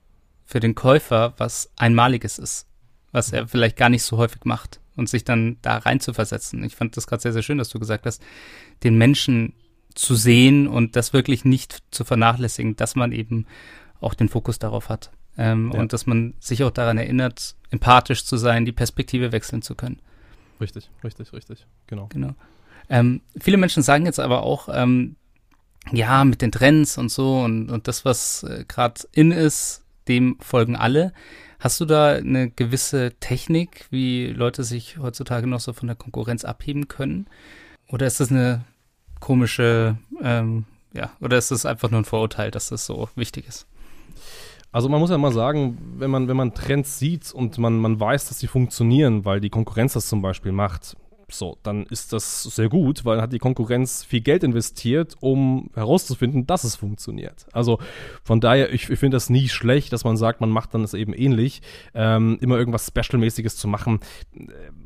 für 0.45 0.59
den 0.59 0.75
Käufer 0.75 1.33
was 1.37 1.71
Einmaliges 1.77 2.37
ist, 2.37 2.67
was 3.11 3.31
er 3.31 3.47
vielleicht 3.47 3.77
gar 3.77 3.89
nicht 3.89 4.03
so 4.03 4.17
häufig 4.17 4.43
macht 4.45 4.79
und 4.95 5.09
sich 5.09 5.23
dann 5.23 5.57
da 5.61 5.77
rein 5.77 5.99
zu 5.99 6.13
versetzen. 6.13 6.63
Ich 6.63 6.75
fand 6.75 6.97
das 6.97 7.07
gerade 7.07 7.21
sehr, 7.21 7.33
sehr 7.33 7.43
schön, 7.43 7.57
dass 7.57 7.69
du 7.69 7.79
gesagt 7.79 8.05
hast, 8.05 8.21
den 8.83 8.97
Menschen 8.97 9.53
zu 9.95 10.15
sehen 10.15 10.67
und 10.67 10.95
das 10.95 11.13
wirklich 11.13 11.45
nicht 11.45 11.83
zu 11.91 12.03
vernachlässigen, 12.03 12.75
dass 12.75 12.95
man 12.95 13.11
eben 13.11 13.45
auch 13.99 14.13
den 14.13 14.29
Fokus 14.29 14.59
darauf 14.59 14.89
hat. 14.89 15.11
Ähm, 15.37 15.71
ja. 15.73 15.79
Und 15.79 15.93
dass 15.93 16.05
man 16.05 16.33
sich 16.39 16.63
auch 16.63 16.71
daran 16.71 16.97
erinnert, 16.97 17.55
empathisch 17.69 18.25
zu 18.25 18.37
sein, 18.37 18.65
die 18.65 18.71
Perspektive 18.71 19.31
wechseln 19.31 19.61
zu 19.61 19.75
können. 19.75 19.99
Richtig, 20.59 20.89
richtig, 21.03 21.33
richtig, 21.33 21.65
genau. 21.87 22.07
Genau. 22.07 22.35
Ähm, 22.89 23.21
viele 23.39 23.57
Menschen 23.57 23.83
sagen 23.83 24.05
jetzt 24.05 24.19
aber 24.19 24.43
auch, 24.43 24.69
ähm, 24.71 25.15
ja, 25.91 26.23
mit 26.25 26.41
den 26.41 26.51
Trends 26.51 26.97
und 26.97 27.09
so 27.09 27.41
und, 27.41 27.71
und 27.71 27.87
das, 27.87 28.05
was 28.05 28.43
äh, 28.43 28.65
gerade 28.67 29.01
in 29.11 29.31
ist, 29.31 29.83
dem 30.07 30.37
folgen 30.39 30.75
alle. 30.75 31.13
Hast 31.59 31.79
du 31.79 31.85
da 31.85 32.13
eine 32.13 32.49
gewisse 32.49 33.13
Technik, 33.19 33.85
wie 33.91 34.27
Leute 34.27 34.63
sich 34.63 34.97
heutzutage 34.97 35.47
noch 35.47 35.59
so 35.59 35.73
von 35.73 35.87
der 35.87 35.95
Konkurrenz 35.95 36.43
abheben 36.43 36.87
können? 36.87 37.27
Oder 37.87 38.07
ist 38.07 38.19
das 38.19 38.31
eine 38.31 38.63
komische, 39.21 39.97
ähm, 40.21 40.65
ja, 40.93 41.11
oder 41.21 41.37
ist 41.37 41.51
das 41.51 41.65
einfach 41.65 41.89
nur 41.89 42.01
ein 42.01 42.05
Vorurteil, 42.05 42.51
dass 42.51 42.67
das 42.67 42.85
so 42.85 43.07
wichtig 43.15 43.47
ist? 43.47 43.65
Also 44.73 44.89
man 44.89 44.99
muss 44.99 45.09
ja 45.09 45.17
mal 45.17 45.31
sagen, 45.31 45.77
wenn 45.97 46.11
man, 46.11 46.27
wenn 46.27 46.37
man 46.37 46.53
Trends 46.53 46.99
sieht 46.99 47.31
und 47.33 47.57
man, 47.57 47.77
man 47.77 47.99
weiß, 47.99 48.27
dass 48.27 48.39
sie 48.39 48.47
funktionieren, 48.47 49.23
weil 49.23 49.39
die 49.39 49.49
Konkurrenz 49.49 49.93
das 49.93 50.07
zum 50.07 50.21
Beispiel 50.21 50.51
macht, 50.51 50.95
so, 51.33 51.57
dann 51.63 51.85
ist 51.87 52.13
das 52.13 52.43
sehr 52.43 52.69
gut, 52.69 53.05
weil 53.05 53.21
hat 53.21 53.33
die 53.33 53.39
Konkurrenz 53.39 54.03
viel 54.03 54.21
Geld 54.21 54.43
investiert, 54.43 55.15
um 55.19 55.69
herauszufinden, 55.73 56.47
dass 56.47 56.63
es 56.63 56.75
funktioniert. 56.75 57.45
Also 57.53 57.79
von 58.23 58.39
daher, 58.39 58.73
ich, 58.73 58.89
ich 58.89 58.99
finde 58.99 59.15
das 59.15 59.29
nie 59.29 59.49
schlecht, 59.49 59.93
dass 59.93 60.03
man 60.03 60.17
sagt, 60.17 60.41
man 60.41 60.49
macht 60.49 60.73
dann 60.73 60.83
es 60.83 60.93
eben 60.93 61.13
ähnlich. 61.13 61.61
Ähm, 61.93 62.37
immer 62.41 62.57
irgendwas 62.57 62.87
Special-mäßiges 62.87 63.57
zu 63.57 63.67
machen. 63.67 63.99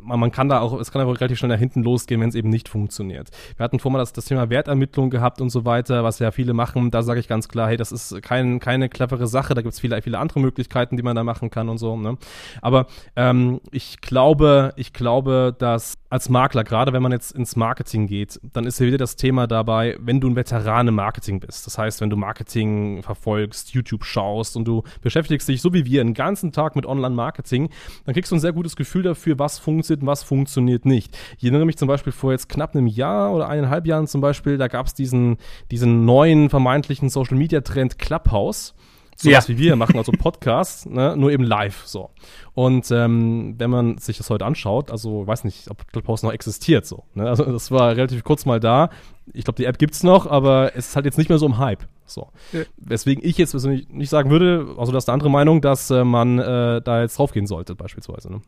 Man, 0.01 0.19
man, 0.19 0.31
kann 0.31 0.49
da 0.49 0.59
auch, 0.59 0.79
es 0.79 0.91
kann 0.91 1.01
aber 1.01 1.19
relativ 1.19 1.37
schnell 1.37 1.51
nach 1.51 1.59
hinten 1.59 1.83
losgehen, 1.83 2.21
wenn 2.21 2.29
es 2.29 2.35
eben 2.35 2.49
nicht 2.49 2.69
funktioniert. 2.69 3.29
Wir 3.57 3.63
hatten 3.63 3.79
vorher 3.79 3.99
das, 3.99 4.13
das 4.13 4.25
Thema 4.25 4.49
Wertermittlung 4.49 5.09
gehabt 5.09 5.41
und 5.41 5.49
so 5.49 5.65
weiter, 5.65 6.03
was 6.03 6.19
ja 6.19 6.31
viele 6.31 6.53
machen. 6.53 6.91
Da 6.91 7.03
sage 7.03 7.19
ich 7.19 7.27
ganz 7.27 7.47
klar, 7.47 7.67
hey, 7.69 7.77
das 7.77 7.91
ist 7.91 8.21
kein, 8.21 8.59
keine 8.59 8.89
clevere 8.89 9.27
Sache. 9.27 9.53
Da 9.53 9.61
gibt 9.61 9.73
es 9.73 9.79
viele, 9.79 10.01
viele 10.01 10.19
andere 10.19 10.39
Möglichkeiten, 10.39 10.97
die 10.97 11.03
man 11.03 11.15
da 11.15 11.23
machen 11.23 11.49
kann 11.49 11.69
und 11.69 11.77
so. 11.77 11.97
Ne? 11.97 12.17
Aber 12.61 12.87
ähm, 13.15 13.61
ich 13.71 14.01
glaube, 14.01 14.73
ich 14.75 14.93
glaube, 14.93 15.55
dass 15.57 15.97
als 16.15 16.29
Makler, 16.29 16.63
gerade 16.63 16.93
wenn 16.93 17.03
man 17.03 17.11
jetzt 17.11 17.31
ins 17.33 17.57
Marketing 17.57 18.07
geht, 18.07 18.39
dann 18.41 18.65
ist 18.65 18.79
ja 18.79 18.87
wieder 18.87 18.97
das 18.97 19.17
Thema 19.17 19.47
dabei, 19.47 19.97
wenn 19.99 20.21
du 20.21 20.29
ein 20.29 20.35
Veteran 20.37 20.87
im 20.87 20.95
Marketing 20.95 21.41
bist. 21.41 21.67
Das 21.67 21.77
heißt, 21.77 21.99
wenn 21.99 22.09
du 22.09 22.15
Marketing 22.15 23.03
verfolgst, 23.03 23.73
YouTube 23.73 24.05
schaust 24.05 24.55
und 24.55 24.65
du 24.65 24.83
beschäftigst 25.01 25.47
dich, 25.49 25.61
so 25.61 25.73
wie 25.73 25.85
wir, 25.85 26.01
den 26.01 26.13
ganzen 26.13 26.53
Tag 26.53 26.77
mit 26.77 26.85
Online-Marketing, 26.85 27.69
dann 28.05 28.13
kriegst 28.13 28.31
du 28.31 28.37
ein 28.37 28.39
sehr 28.39 28.53
gutes 28.53 28.77
Gefühl 28.77 29.03
dafür, 29.03 29.37
was 29.39 29.59
funktioniert 29.59 30.03
und 30.03 30.07
was 30.07 30.23
funktioniert 30.23 30.85
nicht. 30.85 31.17
Ich 31.37 31.43
erinnere 31.43 31.65
mich 31.65 31.77
zum 31.77 31.89
Beispiel 31.89 32.13
vor 32.13 32.31
jetzt 32.31 32.47
knapp 32.47 32.75
einem 32.75 32.87
Jahr 32.87 33.33
oder 33.33 33.49
eineinhalb 33.49 33.85
Jahren 33.85 34.07
zum 34.07 34.21
Beispiel, 34.21 34.57
da 34.57 34.69
gab 34.69 34.87
es 34.87 34.93
diesen, 34.93 35.35
diesen 35.69 36.05
neuen 36.05 36.49
vermeintlichen 36.49 37.09
Social-Media-Trend 37.09 37.99
Clubhouse 37.99 38.73
so 39.15 39.29
ja. 39.29 39.39
wie 39.47 39.57
wir 39.57 39.75
machen, 39.75 39.97
also 39.97 40.11
Podcasts, 40.11 40.85
ne, 40.85 41.15
nur 41.15 41.31
eben 41.31 41.43
live 41.43 41.83
so. 41.85 42.09
Und 42.53 42.91
ähm, 42.91 43.55
wenn 43.57 43.69
man 43.69 43.97
sich 43.97 44.17
das 44.17 44.29
heute 44.29 44.45
anschaut, 44.45 44.91
also 44.91 45.25
weiß 45.25 45.43
nicht, 45.45 45.69
ob 45.69 45.87
Clubhouse 45.91 46.23
noch 46.23 46.33
existiert 46.33 46.85
so. 46.85 47.03
Ne? 47.13 47.27
Also 47.27 47.45
das 47.45 47.71
war 47.71 47.95
relativ 47.95 48.23
kurz 48.23 48.45
mal 48.45 48.59
da. 48.59 48.89
Ich 49.33 49.45
glaube, 49.45 49.57
die 49.57 49.65
App 49.65 49.77
gibt's 49.77 50.03
noch, 50.03 50.27
aber 50.27 50.75
es 50.75 50.89
ist 50.89 50.95
halt 50.95 51.05
jetzt 51.05 51.17
nicht 51.17 51.29
mehr 51.29 51.37
so 51.37 51.45
im 51.45 51.57
Hype. 51.57 51.85
So. 52.05 52.29
Ja. 52.51 52.61
Weswegen 52.77 53.23
ich 53.25 53.37
jetzt 53.37 53.53
nicht 53.53 54.09
sagen 54.09 54.29
würde, 54.29 54.75
also 54.77 54.91
das 54.91 55.05
ist 55.05 55.09
eine 55.09 55.13
andere 55.13 55.31
Meinung, 55.31 55.61
dass 55.61 55.89
äh, 55.89 56.03
man 56.03 56.39
äh, 56.39 56.81
da 56.81 57.01
jetzt 57.01 57.17
draufgehen 57.17 57.47
sollte, 57.47 57.73
beispielsweise. 57.75 58.31
Ne? 58.31 58.41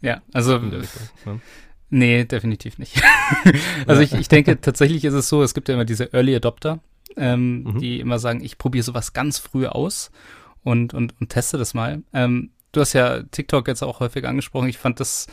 Ja, 0.00 0.22
also. 0.32 0.56
Richtung, 0.56 1.02
ne? 1.26 1.40
Nee, 1.90 2.24
definitiv 2.24 2.78
nicht. 2.78 3.00
also 3.86 4.02
ich, 4.02 4.12
ich 4.12 4.28
denke, 4.28 4.60
tatsächlich 4.60 5.04
ist 5.04 5.14
es 5.14 5.28
so, 5.28 5.42
es 5.42 5.54
gibt 5.54 5.68
ja 5.68 5.74
immer 5.74 5.86
diese 5.86 6.12
Early 6.12 6.36
Adopter, 6.36 6.80
ähm, 7.18 7.62
mhm. 7.64 7.78
die 7.78 8.00
immer 8.00 8.18
sagen, 8.18 8.42
ich 8.42 8.58
probiere 8.58 8.84
sowas 8.84 9.12
ganz 9.12 9.38
früh 9.38 9.66
aus 9.66 10.10
und, 10.62 10.94
und, 10.94 11.14
und 11.20 11.28
teste 11.28 11.58
das 11.58 11.74
mal. 11.74 12.02
Ähm, 12.12 12.50
du 12.72 12.80
hast 12.80 12.92
ja 12.92 13.22
TikTok 13.22 13.68
jetzt 13.68 13.82
auch 13.82 14.00
häufig 14.00 14.26
angesprochen. 14.26 14.68
Ich 14.68 14.78
fand 14.78 15.00
das 15.00 15.26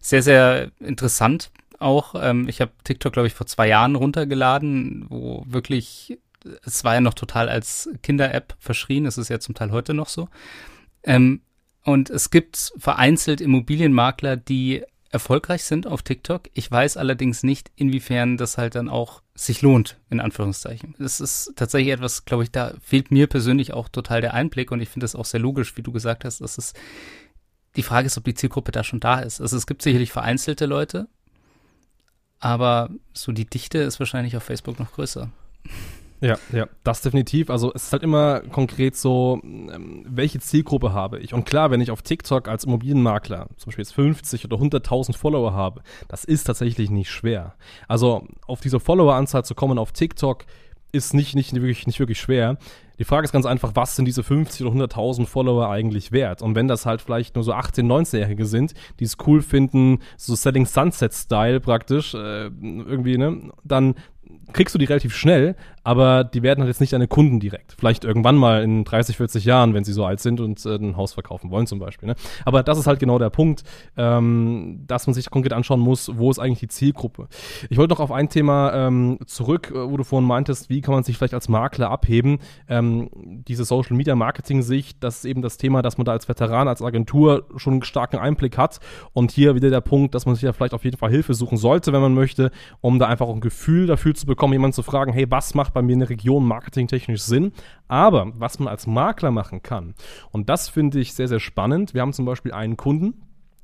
sehr, 0.00 0.22
sehr 0.22 0.70
interessant 0.80 1.50
auch. 1.78 2.14
Ähm, 2.18 2.48
ich 2.48 2.60
habe 2.60 2.72
TikTok, 2.84 3.12
glaube 3.12 3.26
ich, 3.26 3.34
vor 3.34 3.46
zwei 3.46 3.68
Jahren 3.68 3.96
runtergeladen, 3.96 5.06
wo 5.08 5.44
wirklich, 5.46 6.18
es 6.64 6.84
war 6.84 6.94
ja 6.94 7.00
noch 7.00 7.14
total 7.14 7.48
als 7.48 7.88
Kinder-App 8.02 8.54
verschrien. 8.58 9.06
Es 9.06 9.18
ist 9.18 9.28
ja 9.28 9.40
zum 9.40 9.54
Teil 9.54 9.72
heute 9.72 9.94
noch 9.94 10.08
so. 10.08 10.28
Ähm, 11.02 11.40
und 11.84 12.08
es 12.10 12.30
gibt 12.30 12.72
vereinzelt 12.78 13.40
Immobilienmakler, 13.40 14.36
die 14.36 14.84
erfolgreich 15.14 15.64
sind 15.64 15.86
auf 15.86 16.02
TikTok. 16.02 16.50
Ich 16.52 16.68
weiß 16.70 16.96
allerdings 16.96 17.44
nicht, 17.44 17.70
inwiefern 17.76 18.36
das 18.36 18.58
halt 18.58 18.74
dann 18.74 18.88
auch 18.88 19.22
sich 19.34 19.62
lohnt, 19.62 19.98
in 20.10 20.20
Anführungszeichen. 20.20 20.96
Das 20.98 21.20
ist 21.20 21.52
tatsächlich 21.56 21.94
etwas, 21.94 22.24
glaube 22.24 22.42
ich, 22.42 22.50
da 22.50 22.74
fehlt 22.82 23.12
mir 23.12 23.28
persönlich 23.28 23.72
auch 23.72 23.88
total 23.88 24.20
der 24.20 24.34
Einblick 24.34 24.72
und 24.72 24.80
ich 24.80 24.88
finde 24.88 25.04
das 25.04 25.14
auch 25.14 25.24
sehr 25.24 25.40
logisch, 25.40 25.76
wie 25.76 25.82
du 25.82 25.92
gesagt 25.92 26.24
hast, 26.24 26.40
dass 26.40 26.58
es 26.58 26.74
die 27.76 27.84
Frage 27.84 28.06
ist, 28.06 28.18
ob 28.18 28.24
die 28.24 28.34
Zielgruppe 28.34 28.72
da 28.72 28.82
schon 28.82 29.00
da 29.00 29.20
ist. 29.20 29.40
Also 29.40 29.56
es 29.56 29.66
gibt 29.66 29.82
sicherlich 29.82 30.10
vereinzelte 30.10 30.66
Leute, 30.66 31.06
aber 32.40 32.90
so 33.12 33.30
die 33.30 33.46
Dichte 33.46 33.78
ist 33.78 34.00
wahrscheinlich 34.00 34.36
auf 34.36 34.42
Facebook 34.42 34.80
noch 34.80 34.92
größer. 34.92 35.30
Ja, 36.24 36.38
ja, 36.52 36.66
das 36.84 37.02
definitiv. 37.02 37.50
Also 37.50 37.70
es 37.74 37.84
ist 37.84 37.92
halt 37.92 38.02
immer 38.02 38.40
konkret 38.40 38.96
so, 38.96 39.40
ähm, 39.42 40.06
welche 40.08 40.40
Zielgruppe 40.40 40.94
habe 40.94 41.18
ich? 41.18 41.34
Und 41.34 41.44
klar, 41.44 41.70
wenn 41.70 41.82
ich 41.82 41.90
auf 41.90 42.00
TikTok 42.00 42.48
als 42.48 42.64
Immobilienmakler 42.64 43.48
zum 43.58 43.66
Beispiel 43.66 43.82
jetzt 43.82 43.92
50 43.92 44.46
oder 44.46 44.56
100.000 44.56 45.14
Follower 45.14 45.52
habe, 45.52 45.82
das 46.08 46.24
ist 46.24 46.44
tatsächlich 46.44 46.88
nicht 46.88 47.10
schwer. 47.10 47.56
Also 47.88 48.26
auf 48.46 48.62
diese 48.62 48.80
Followeranzahl 48.80 49.44
zu 49.44 49.54
kommen 49.54 49.78
auf 49.78 49.92
TikTok 49.92 50.46
ist 50.92 51.12
nicht, 51.12 51.34
nicht, 51.34 51.52
wirklich, 51.52 51.86
nicht 51.86 52.00
wirklich 52.00 52.20
schwer. 52.20 52.56
Die 52.98 53.04
Frage 53.04 53.26
ist 53.26 53.32
ganz 53.32 53.44
einfach, 53.44 53.72
was 53.74 53.96
sind 53.96 54.06
diese 54.06 54.22
50 54.22 54.64
oder 54.64 54.86
100.000 54.86 55.26
Follower 55.26 55.68
eigentlich 55.68 56.10
wert? 56.10 56.40
Und 56.40 56.54
wenn 56.54 56.68
das 56.68 56.86
halt 56.86 57.02
vielleicht 57.02 57.34
nur 57.34 57.44
so 57.44 57.52
18-, 57.52 57.82
19-Jährige 57.82 58.46
sind, 58.46 58.72
die 58.98 59.04
es 59.04 59.18
cool 59.26 59.42
finden, 59.42 59.98
so 60.16 60.34
Setting 60.34 60.64
Sunset-Style 60.64 61.60
praktisch, 61.60 62.14
äh, 62.14 62.44
irgendwie, 62.46 63.18
ne, 63.18 63.50
dann 63.64 63.96
kriegst 64.52 64.74
du 64.74 64.78
die 64.78 64.84
relativ 64.84 65.14
schnell, 65.14 65.56
aber 65.84 66.24
die 66.24 66.42
werden 66.42 66.60
halt 66.60 66.68
jetzt 66.68 66.80
nicht 66.80 66.94
deine 66.94 67.06
Kunden 67.06 67.38
direkt. 67.38 67.74
Vielleicht 67.78 68.04
irgendwann 68.04 68.36
mal 68.36 68.62
in 68.62 68.84
30, 68.84 69.18
40 69.18 69.44
Jahren, 69.44 69.74
wenn 69.74 69.84
sie 69.84 69.92
so 69.92 70.04
alt 70.04 70.20
sind 70.20 70.40
und 70.40 70.64
äh, 70.64 70.76
ein 70.76 70.96
Haus 70.96 71.12
verkaufen 71.12 71.50
wollen 71.50 71.66
zum 71.66 71.78
Beispiel. 71.78 72.08
Ne? 72.08 72.14
Aber 72.44 72.62
das 72.62 72.78
ist 72.78 72.86
halt 72.86 72.98
genau 72.98 73.18
der 73.18 73.30
Punkt, 73.30 73.62
ähm, 73.96 74.82
dass 74.86 75.06
man 75.06 75.14
sich 75.14 75.28
konkret 75.30 75.52
anschauen 75.52 75.80
muss, 75.80 76.10
wo 76.16 76.30
ist 76.30 76.38
eigentlich 76.38 76.60
die 76.60 76.68
Zielgruppe. 76.68 77.28
Ich 77.68 77.76
wollte 77.76 77.92
noch 77.92 78.00
auf 78.00 78.10
ein 78.10 78.30
Thema 78.30 78.72
ähm, 78.72 79.18
zurück, 79.26 79.70
äh, 79.70 79.90
wo 79.90 79.98
du 79.98 80.04
vorhin 80.04 80.26
meintest, 80.26 80.70
wie 80.70 80.80
kann 80.80 80.94
man 80.94 81.04
sich 81.04 81.18
vielleicht 81.18 81.34
als 81.34 81.48
Makler 81.48 81.90
abheben. 81.90 82.38
Ähm, 82.66 83.10
diese 83.46 83.64
Social 83.64 83.96
Media 83.96 84.14
Marketing 84.14 84.62
Sicht, 84.62 85.04
das 85.04 85.18
ist 85.18 85.24
eben 85.26 85.42
das 85.42 85.58
Thema, 85.58 85.82
dass 85.82 85.98
man 85.98 86.06
da 86.06 86.12
als 86.12 86.28
Veteran, 86.28 86.66
als 86.66 86.80
Agentur 86.80 87.46
schon 87.56 87.74
einen 87.74 87.82
starken 87.82 88.16
Einblick 88.16 88.56
hat. 88.56 88.80
Und 89.12 89.32
hier 89.32 89.54
wieder 89.54 89.68
der 89.68 89.82
Punkt, 89.82 90.14
dass 90.14 90.24
man 90.24 90.34
sich 90.34 90.42
ja 90.42 90.54
vielleicht 90.54 90.72
auf 90.72 90.84
jeden 90.84 90.96
Fall 90.96 91.10
Hilfe 91.10 91.34
suchen 91.34 91.58
sollte, 91.58 91.92
wenn 91.92 92.00
man 92.00 92.14
möchte, 92.14 92.50
um 92.80 92.98
da 92.98 93.06
einfach 93.06 93.28
ein 93.28 93.40
Gefühl 93.40 93.86
dafür 93.86 94.14
zu 94.14 94.24
bekommen, 94.24 94.54
jemanden 94.54 94.74
zu 94.74 94.82
fragen, 94.82 95.12
hey, 95.12 95.30
was 95.30 95.54
macht 95.54 95.73
bei 95.74 95.82
mir 95.82 95.96
eine 95.96 96.08
Region 96.08 96.46
marketingtechnisch 96.46 97.20
Sinn. 97.20 97.52
Aber 97.88 98.32
was 98.34 98.58
man 98.58 98.68
als 98.68 98.86
Makler 98.86 99.30
machen 99.30 99.62
kann, 99.62 99.94
und 100.30 100.48
das 100.48 100.68
finde 100.68 101.00
ich 101.00 101.12
sehr, 101.12 101.28
sehr 101.28 101.40
spannend. 101.40 101.92
Wir 101.92 102.00
haben 102.00 102.12
zum 102.12 102.24
Beispiel 102.24 102.52
einen 102.52 102.76
Kunden, 102.76 103.14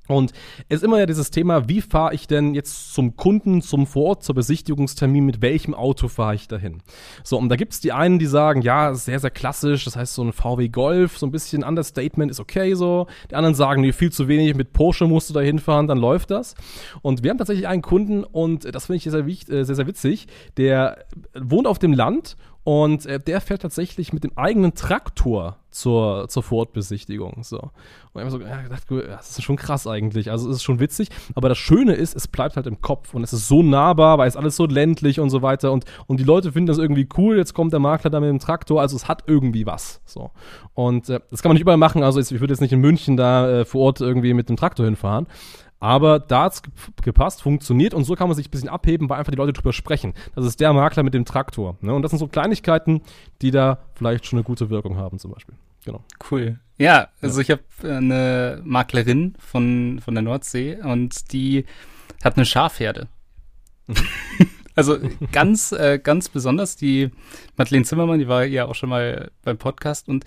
Und 0.09 0.33
es 0.69 0.79
ist 0.79 0.83
immer 0.83 0.99
ja 0.99 1.07
dieses 1.07 1.31
Thema, 1.31 1.69
wie 1.69 1.81
fahre 1.81 2.15
ich 2.15 2.27
denn 2.27 2.55
jetzt 2.55 2.93
zum 2.93 3.17
Kunden, 3.17 3.63
zum 3.63 3.87
Vorort, 3.87 4.25
zur 4.25 4.35
Besichtigungstermin, 4.35 5.25
mit 5.25 5.41
welchem 5.41 5.73
Auto 5.73 6.09
fahre 6.09 6.35
ich 6.35 6.49
dahin? 6.49 6.83
So, 7.23 7.39
und 7.39 7.49
da 7.49 7.55
gibt 7.55 7.75
es 7.75 7.81
die 7.81 7.93
einen, 7.93 8.19
die 8.19 8.27
sagen, 8.27 8.63
ja, 8.63 8.93
sehr, 8.95 9.21
sehr 9.21 9.31
klassisch, 9.31 9.85
das 9.85 9.95
heißt 9.95 10.15
so 10.15 10.25
ein 10.25 10.33
VW 10.33 10.69
Golf, 10.69 11.17
so 11.17 11.27
ein 11.27 11.31
bisschen 11.31 11.63
Understatement 11.63 12.31
ist 12.31 12.41
okay 12.41 12.75
so. 12.75 13.07
Die 13.31 13.37
anderen 13.37 13.55
sagen, 13.55 13.83
nee, 13.83 13.93
viel 13.93 14.11
zu 14.11 14.27
wenig, 14.27 14.57
mit 14.57 14.73
Porsche 14.73 15.07
musst 15.07 15.31
du 15.31 15.35
da 15.35 15.41
hinfahren, 15.41 15.87
dann 15.87 15.99
läuft 15.99 16.33
das. 16.33 16.55
Und 17.03 17.23
wir 17.23 17.31
haben 17.31 17.39
tatsächlich 17.39 17.69
einen 17.69 17.83
Kunden, 17.83 18.25
und 18.25 18.75
das 18.75 18.87
finde 18.87 18.97
ich 18.97 19.05
sehr, 19.05 19.65
sehr, 19.65 19.77
sehr 19.77 19.87
witzig, 19.87 20.27
der 20.57 21.05
wohnt 21.39 21.69
auf 21.69 21.79
dem 21.79 21.93
Land 21.93 22.37
und 22.63 23.07
äh, 23.07 23.19
der 23.19 23.41
fährt 23.41 23.63
tatsächlich 23.63 24.13
mit 24.13 24.23
dem 24.23 24.37
eigenen 24.37 24.75
Traktor 24.75 25.57
zur, 25.71 26.29
zur 26.29 26.43
Vorortbesichtigung. 26.43 27.43
So. 27.43 27.59
Und 27.59 27.71
ich 28.17 28.21
habe 28.21 28.31
so 28.31 28.39
gedacht, 28.39 28.85
das 28.91 29.31
ist 29.31 29.43
schon 29.43 29.57
krass 29.57 29.87
eigentlich. 29.87 30.31
Also 30.31 30.51
es 30.51 30.57
ist 30.57 30.63
schon 30.63 30.79
witzig. 30.79 31.09
Aber 31.35 31.49
das 31.49 31.57
Schöne 31.57 31.95
ist, 31.95 32.15
es 32.15 32.29
bleibt 32.29 32.57
halt 32.57 32.67
im 32.67 32.83
Kopf 32.83 33.15
und 33.15 33.23
es 33.23 33.33
ist 33.33 33.49
so 33.49 33.63
nahbar, 33.63 34.19
weil 34.19 34.29
es 34.29 34.37
alles 34.37 34.57
so 34.57 34.67
ländlich 34.67 35.21
und 35.21 35.31
so 35.31 35.41
weiter. 35.41 35.73
Und, 35.73 35.85
und 36.07 36.21
die 36.21 36.25
Leute 36.25 36.53
finden 36.53 36.67
das 36.67 36.79
irgendwie 36.79 37.09
cool. 37.17 37.39
Jetzt 37.39 37.55
kommt 37.55 37.73
der 37.73 37.81
Makler 37.81 38.11
da 38.11 38.21
mit 38.21 38.29
dem 38.29 38.41
Traktor. 38.41 38.81
Also 38.81 38.97
es 38.97 39.09
hat 39.09 39.25
irgendwie 39.27 39.65
was. 39.65 40.03
So. 40.05 40.31
Und 40.75 41.09
äh, 41.09 41.21
das 41.31 41.43
kann 41.43 41.51
man 41.51 41.55
nicht 41.55 41.63
überall 41.63 41.79
machen. 41.79 42.03
Also 42.03 42.21
ich 42.21 42.31
würde 42.31 42.53
jetzt 42.53 42.61
nicht 42.61 42.73
in 42.73 42.81
München 42.81 43.17
da 43.17 43.61
äh, 43.61 43.65
vor 43.65 43.83
Ort 43.83 44.01
irgendwie 44.01 44.35
mit 44.35 44.51
dem 44.51 44.57
Traktor 44.57 44.85
hinfahren. 44.85 45.27
Aber 45.81 46.19
da 46.21 46.45
hat's 46.45 46.63
gepasst, 47.03 47.41
funktioniert 47.41 47.95
und 47.95 48.05
so 48.05 48.15
kann 48.15 48.29
man 48.29 48.37
sich 48.37 48.49
ein 48.49 48.51
bisschen 48.51 48.69
abheben, 48.69 49.09
weil 49.09 49.19
einfach 49.19 49.31
die 49.33 49.39
Leute 49.39 49.55
drüber 49.55 49.73
sprechen. 49.73 50.13
Das 50.35 50.45
ist 50.45 50.61
der 50.61 50.75
Makler 50.75 51.03
mit 51.03 51.15
dem 51.15 51.25
Traktor. 51.25 51.79
Ne? 51.81 51.95
Und 51.95 52.03
das 52.03 52.11
sind 52.11 52.19
so 52.19 52.29
Kleinigkeiten, 52.29 53.01
die 53.41 53.51
da 53.51 53.79
vielleicht 53.95 54.27
schon 54.27 54.39
eine 54.39 54.45
gute 54.45 54.69
Wirkung 54.69 54.99
haben, 54.99 55.19
zum 55.19 55.33
Beispiel. 55.33 55.55
Genau. 55.87 56.05
Cool. 56.31 56.61
Ja, 56.77 57.09
also 57.23 57.41
ja. 57.41 57.43
ich 57.43 57.51
habe 57.51 57.63
äh, 57.83 57.97
eine 57.97 58.61
Maklerin 58.63 59.35
von, 59.39 60.01
von 60.05 60.15
der 60.15 60.23
Nordsee 60.23 60.77
und 60.83 61.33
die 61.33 61.65
hat 62.23 62.37
eine 62.37 62.45
Schafherde. 62.45 63.09
Mhm. 63.87 63.97
also 64.75 64.99
ganz, 65.33 65.73
äh, 65.73 65.99
ganz 66.03 66.29
besonders 66.29 66.77
die 66.77 67.11
Madeleine 67.57 67.87
Zimmermann, 67.87 68.19
die 68.19 68.29
war 68.29 68.45
ja 68.45 68.67
auch 68.67 68.75
schon 68.75 68.91
mal 68.91 69.31
beim 69.43 69.57
Podcast 69.57 70.09
und 70.11 70.25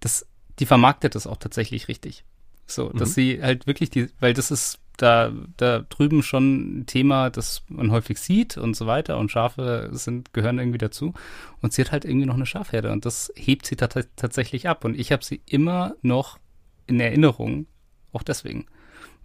das, 0.00 0.26
die 0.58 0.66
vermarktet 0.66 1.14
das 1.14 1.26
auch 1.26 1.36
tatsächlich 1.36 1.88
richtig. 1.88 2.24
So, 2.66 2.88
dass 2.88 3.10
mhm. 3.10 3.12
sie 3.12 3.42
halt 3.42 3.66
wirklich 3.66 3.90
die, 3.90 4.08
weil 4.20 4.32
das 4.32 4.50
ist 4.50 4.78
da, 4.96 5.32
da 5.56 5.80
drüben 5.80 6.22
schon 6.22 6.80
ein 6.80 6.86
Thema, 6.86 7.30
das 7.30 7.62
man 7.68 7.90
häufig 7.90 8.18
sieht 8.18 8.56
und 8.56 8.74
so 8.76 8.86
weiter 8.86 9.18
und 9.18 9.30
Schafe 9.30 9.90
sind, 9.92 10.32
gehören 10.32 10.58
irgendwie 10.58 10.78
dazu. 10.78 11.14
Und 11.60 11.72
sie 11.72 11.82
hat 11.82 11.92
halt 11.92 12.04
irgendwie 12.04 12.26
noch 12.26 12.34
eine 12.34 12.46
Schafherde 12.46 12.92
und 12.92 13.04
das 13.04 13.32
hebt 13.36 13.66
sie 13.66 13.76
tatsächlich 13.76 14.68
ab. 14.68 14.84
Und 14.84 14.98
ich 14.98 15.12
habe 15.12 15.24
sie 15.24 15.40
immer 15.46 15.94
noch 16.02 16.38
in 16.86 17.00
Erinnerung, 17.00 17.66
auch 18.12 18.22
deswegen. 18.22 18.60
Und 18.60 18.68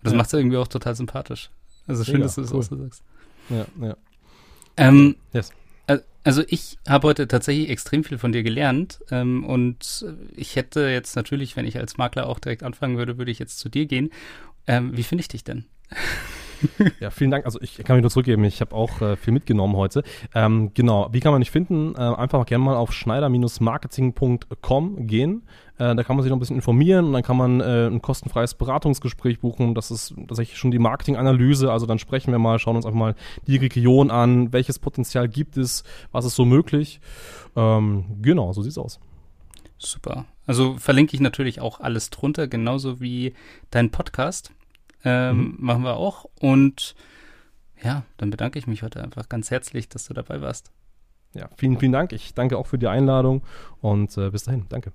das 0.03 0.13
ja. 0.13 0.17
macht 0.17 0.29
sie 0.29 0.37
irgendwie 0.37 0.57
auch 0.57 0.67
total 0.67 0.95
sympathisch. 0.95 1.51
Also 1.87 2.03
schön, 2.03 2.15
Mega, 2.15 2.25
dass 2.25 2.35
du 2.35 2.41
das 2.41 2.51
cool. 2.51 2.59
auch 2.59 2.63
so 2.63 2.75
sagst. 2.77 3.03
Ja, 3.49 3.65
ja. 3.81 3.97
Ähm, 4.77 5.15
yes. 5.33 5.51
Also 6.23 6.43
ich 6.47 6.77
habe 6.87 7.07
heute 7.07 7.27
tatsächlich 7.27 7.69
extrem 7.69 8.03
viel 8.03 8.17
von 8.17 8.31
dir 8.33 8.43
gelernt 8.43 8.99
ähm, 9.09 9.45
und 9.45 10.05
ich 10.35 10.57
hätte 10.57 10.81
jetzt 10.81 11.15
natürlich, 11.15 11.55
wenn 11.55 11.65
ich 11.65 11.77
als 11.77 11.97
Makler 11.97 12.27
auch 12.27 12.39
direkt 12.39 12.61
anfangen 12.61 12.97
würde, 12.97 13.17
würde 13.17 13.31
ich 13.31 13.39
jetzt 13.39 13.57
zu 13.57 13.69
dir 13.69 13.85
gehen 13.85 14.11
ähm, 14.69 14.95
wie 14.95 15.03
finde 15.03 15.21
ich 15.21 15.27
dich 15.27 15.43
denn? 15.43 15.65
ja, 16.99 17.09
vielen 17.09 17.31
Dank. 17.31 17.45
Also 17.45 17.59
ich 17.61 17.77
kann 17.77 17.95
mich 17.95 18.03
nur 18.03 18.11
zurückgeben, 18.11 18.43
ich 18.43 18.61
habe 18.61 18.75
auch 18.75 19.01
äh, 19.01 19.15
viel 19.15 19.33
mitgenommen 19.33 19.75
heute. 19.75 20.03
Ähm, 20.35 20.75
genau, 20.75 21.09
wie 21.11 21.21
kann 21.21 21.31
man 21.31 21.41
dich 21.41 21.49
finden? 21.49 21.95
Äh, 21.95 22.01
einfach 22.01 22.45
gerne 22.45 22.63
mal 22.63 22.75
auf 22.75 22.93
schneider-marketing.com 22.93 25.07
gehen. 25.07 25.41
Äh, 25.79 25.95
da 25.95 26.03
kann 26.03 26.15
man 26.15 26.21
sich 26.21 26.29
noch 26.29 26.37
ein 26.37 26.39
bisschen 26.39 26.57
informieren 26.57 27.05
und 27.05 27.13
dann 27.13 27.23
kann 27.23 27.37
man 27.37 27.59
äh, 27.61 27.87
ein 27.87 28.03
kostenfreies 28.03 28.53
Beratungsgespräch 28.53 29.39
buchen. 29.39 29.73
Das 29.73 29.89
ist 29.89 30.13
tatsächlich 30.27 30.59
schon 30.59 30.69
die 30.69 30.77
Marketinganalyse. 30.77 31.71
Also 31.71 31.87
dann 31.87 31.97
sprechen 31.97 32.31
wir 32.31 32.37
mal, 32.37 32.59
schauen 32.59 32.75
uns 32.75 32.85
einfach 32.85 32.99
mal 32.99 33.15
die 33.47 33.57
Region 33.57 34.11
an, 34.11 34.53
welches 34.53 34.77
Potenzial 34.77 35.27
gibt 35.27 35.57
es, 35.57 35.83
was 36.11 36.25
ist 36.25 36.35
so 36.35 36.45
möglich. 36.45 37.01
Ähm, 37.55 38.05
genau, 38.21 38.53
so 38.53 38.61
sieht's 38.61 38.77
aus. 38.77 38.99
Super. 39.79 40.25
Also 40.45 40.77
verlinke 40.77 41.15
ich 41.15 41.21
natürlich 41.21 41.61
auch 41.61 41.79
alles 41.79 42.09
drunter, 42.09 42.47
genauso 42.47 42.99
wie 42.99 43.33
dein 43.71 43.91
Podcast. 43.91 44.51
Ähm, 45.03 45.37
mhm. 45.37 45.55
Machen 45.59 45.83
wir 45.83 45.95
auch. 45.95 46.25
Und 46.39 46.95
ja, 47.81 48.03
dann 48.17 48.29
bedanke 48.29 48.59
ich 48.59 48.67
mich 48.67 48.83
heute 48.83 49.01
einfach 49.03 49.29
ganz 49.29 49.51
herzlich, 49.51 49.89
dass 49.89 50.05
du 50.05 50.13
dabei 50.13 50.41
warst. 50.41 50.71
Ja, 51.33 51.49
vielen, 51.57 51.77
vielen 51.77 51.91
Dank. 51.91 52.11
Ich 52.11 52.33
danke 52.33 52.57
auch 52.57 52.67
für 52.67 52.79
die 52.79 52.87
Einladung 52.87 53.43
und 53.81 54.17
äh, 54.17 54.29
bis 54.31 54.43
dahin. 54.43 54.65
Danke. 54.69 54.91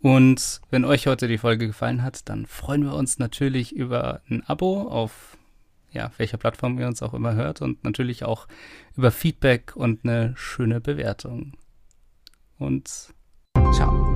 Und 0.00 0.60
wenn 0.70 0.84
euch 0.84 1.06
heute 1.06 1.26
die 1.26 1.38
Folge 1.38 1.66
gefallen 1.66 2.02
hat, 2.02 2.28
dann 2.28 2.46
freuen 2.46 2.84
wir 2.84 2.94
uns 2.94 3.18
natürlich 3.18 3.74
über 3.74 4.20
ein 4.30 4.44
Abo 4.46 4.82
auf 4.82 5.36
ja, 5.96 6.10
welcher 6.18 6.36
Plattform 6.36 6.78
ihr 6.78 6.86
uns 6.86 7.02
auch 7.02 7.14
immer 7.14 7.34
hört 7.34 7.62
und 7.62 7.82
natürlich 7.82 8.24
auch 8.24 8.46
über 8.96 9.10
Feedback 9.10 9.74
und 9.74 10.04
eine 10.04 10.34
schöne 10.36 10.80
Bewertung. 10.80 11.54
Und 12.58 13.14
ciao. 13.72 14.15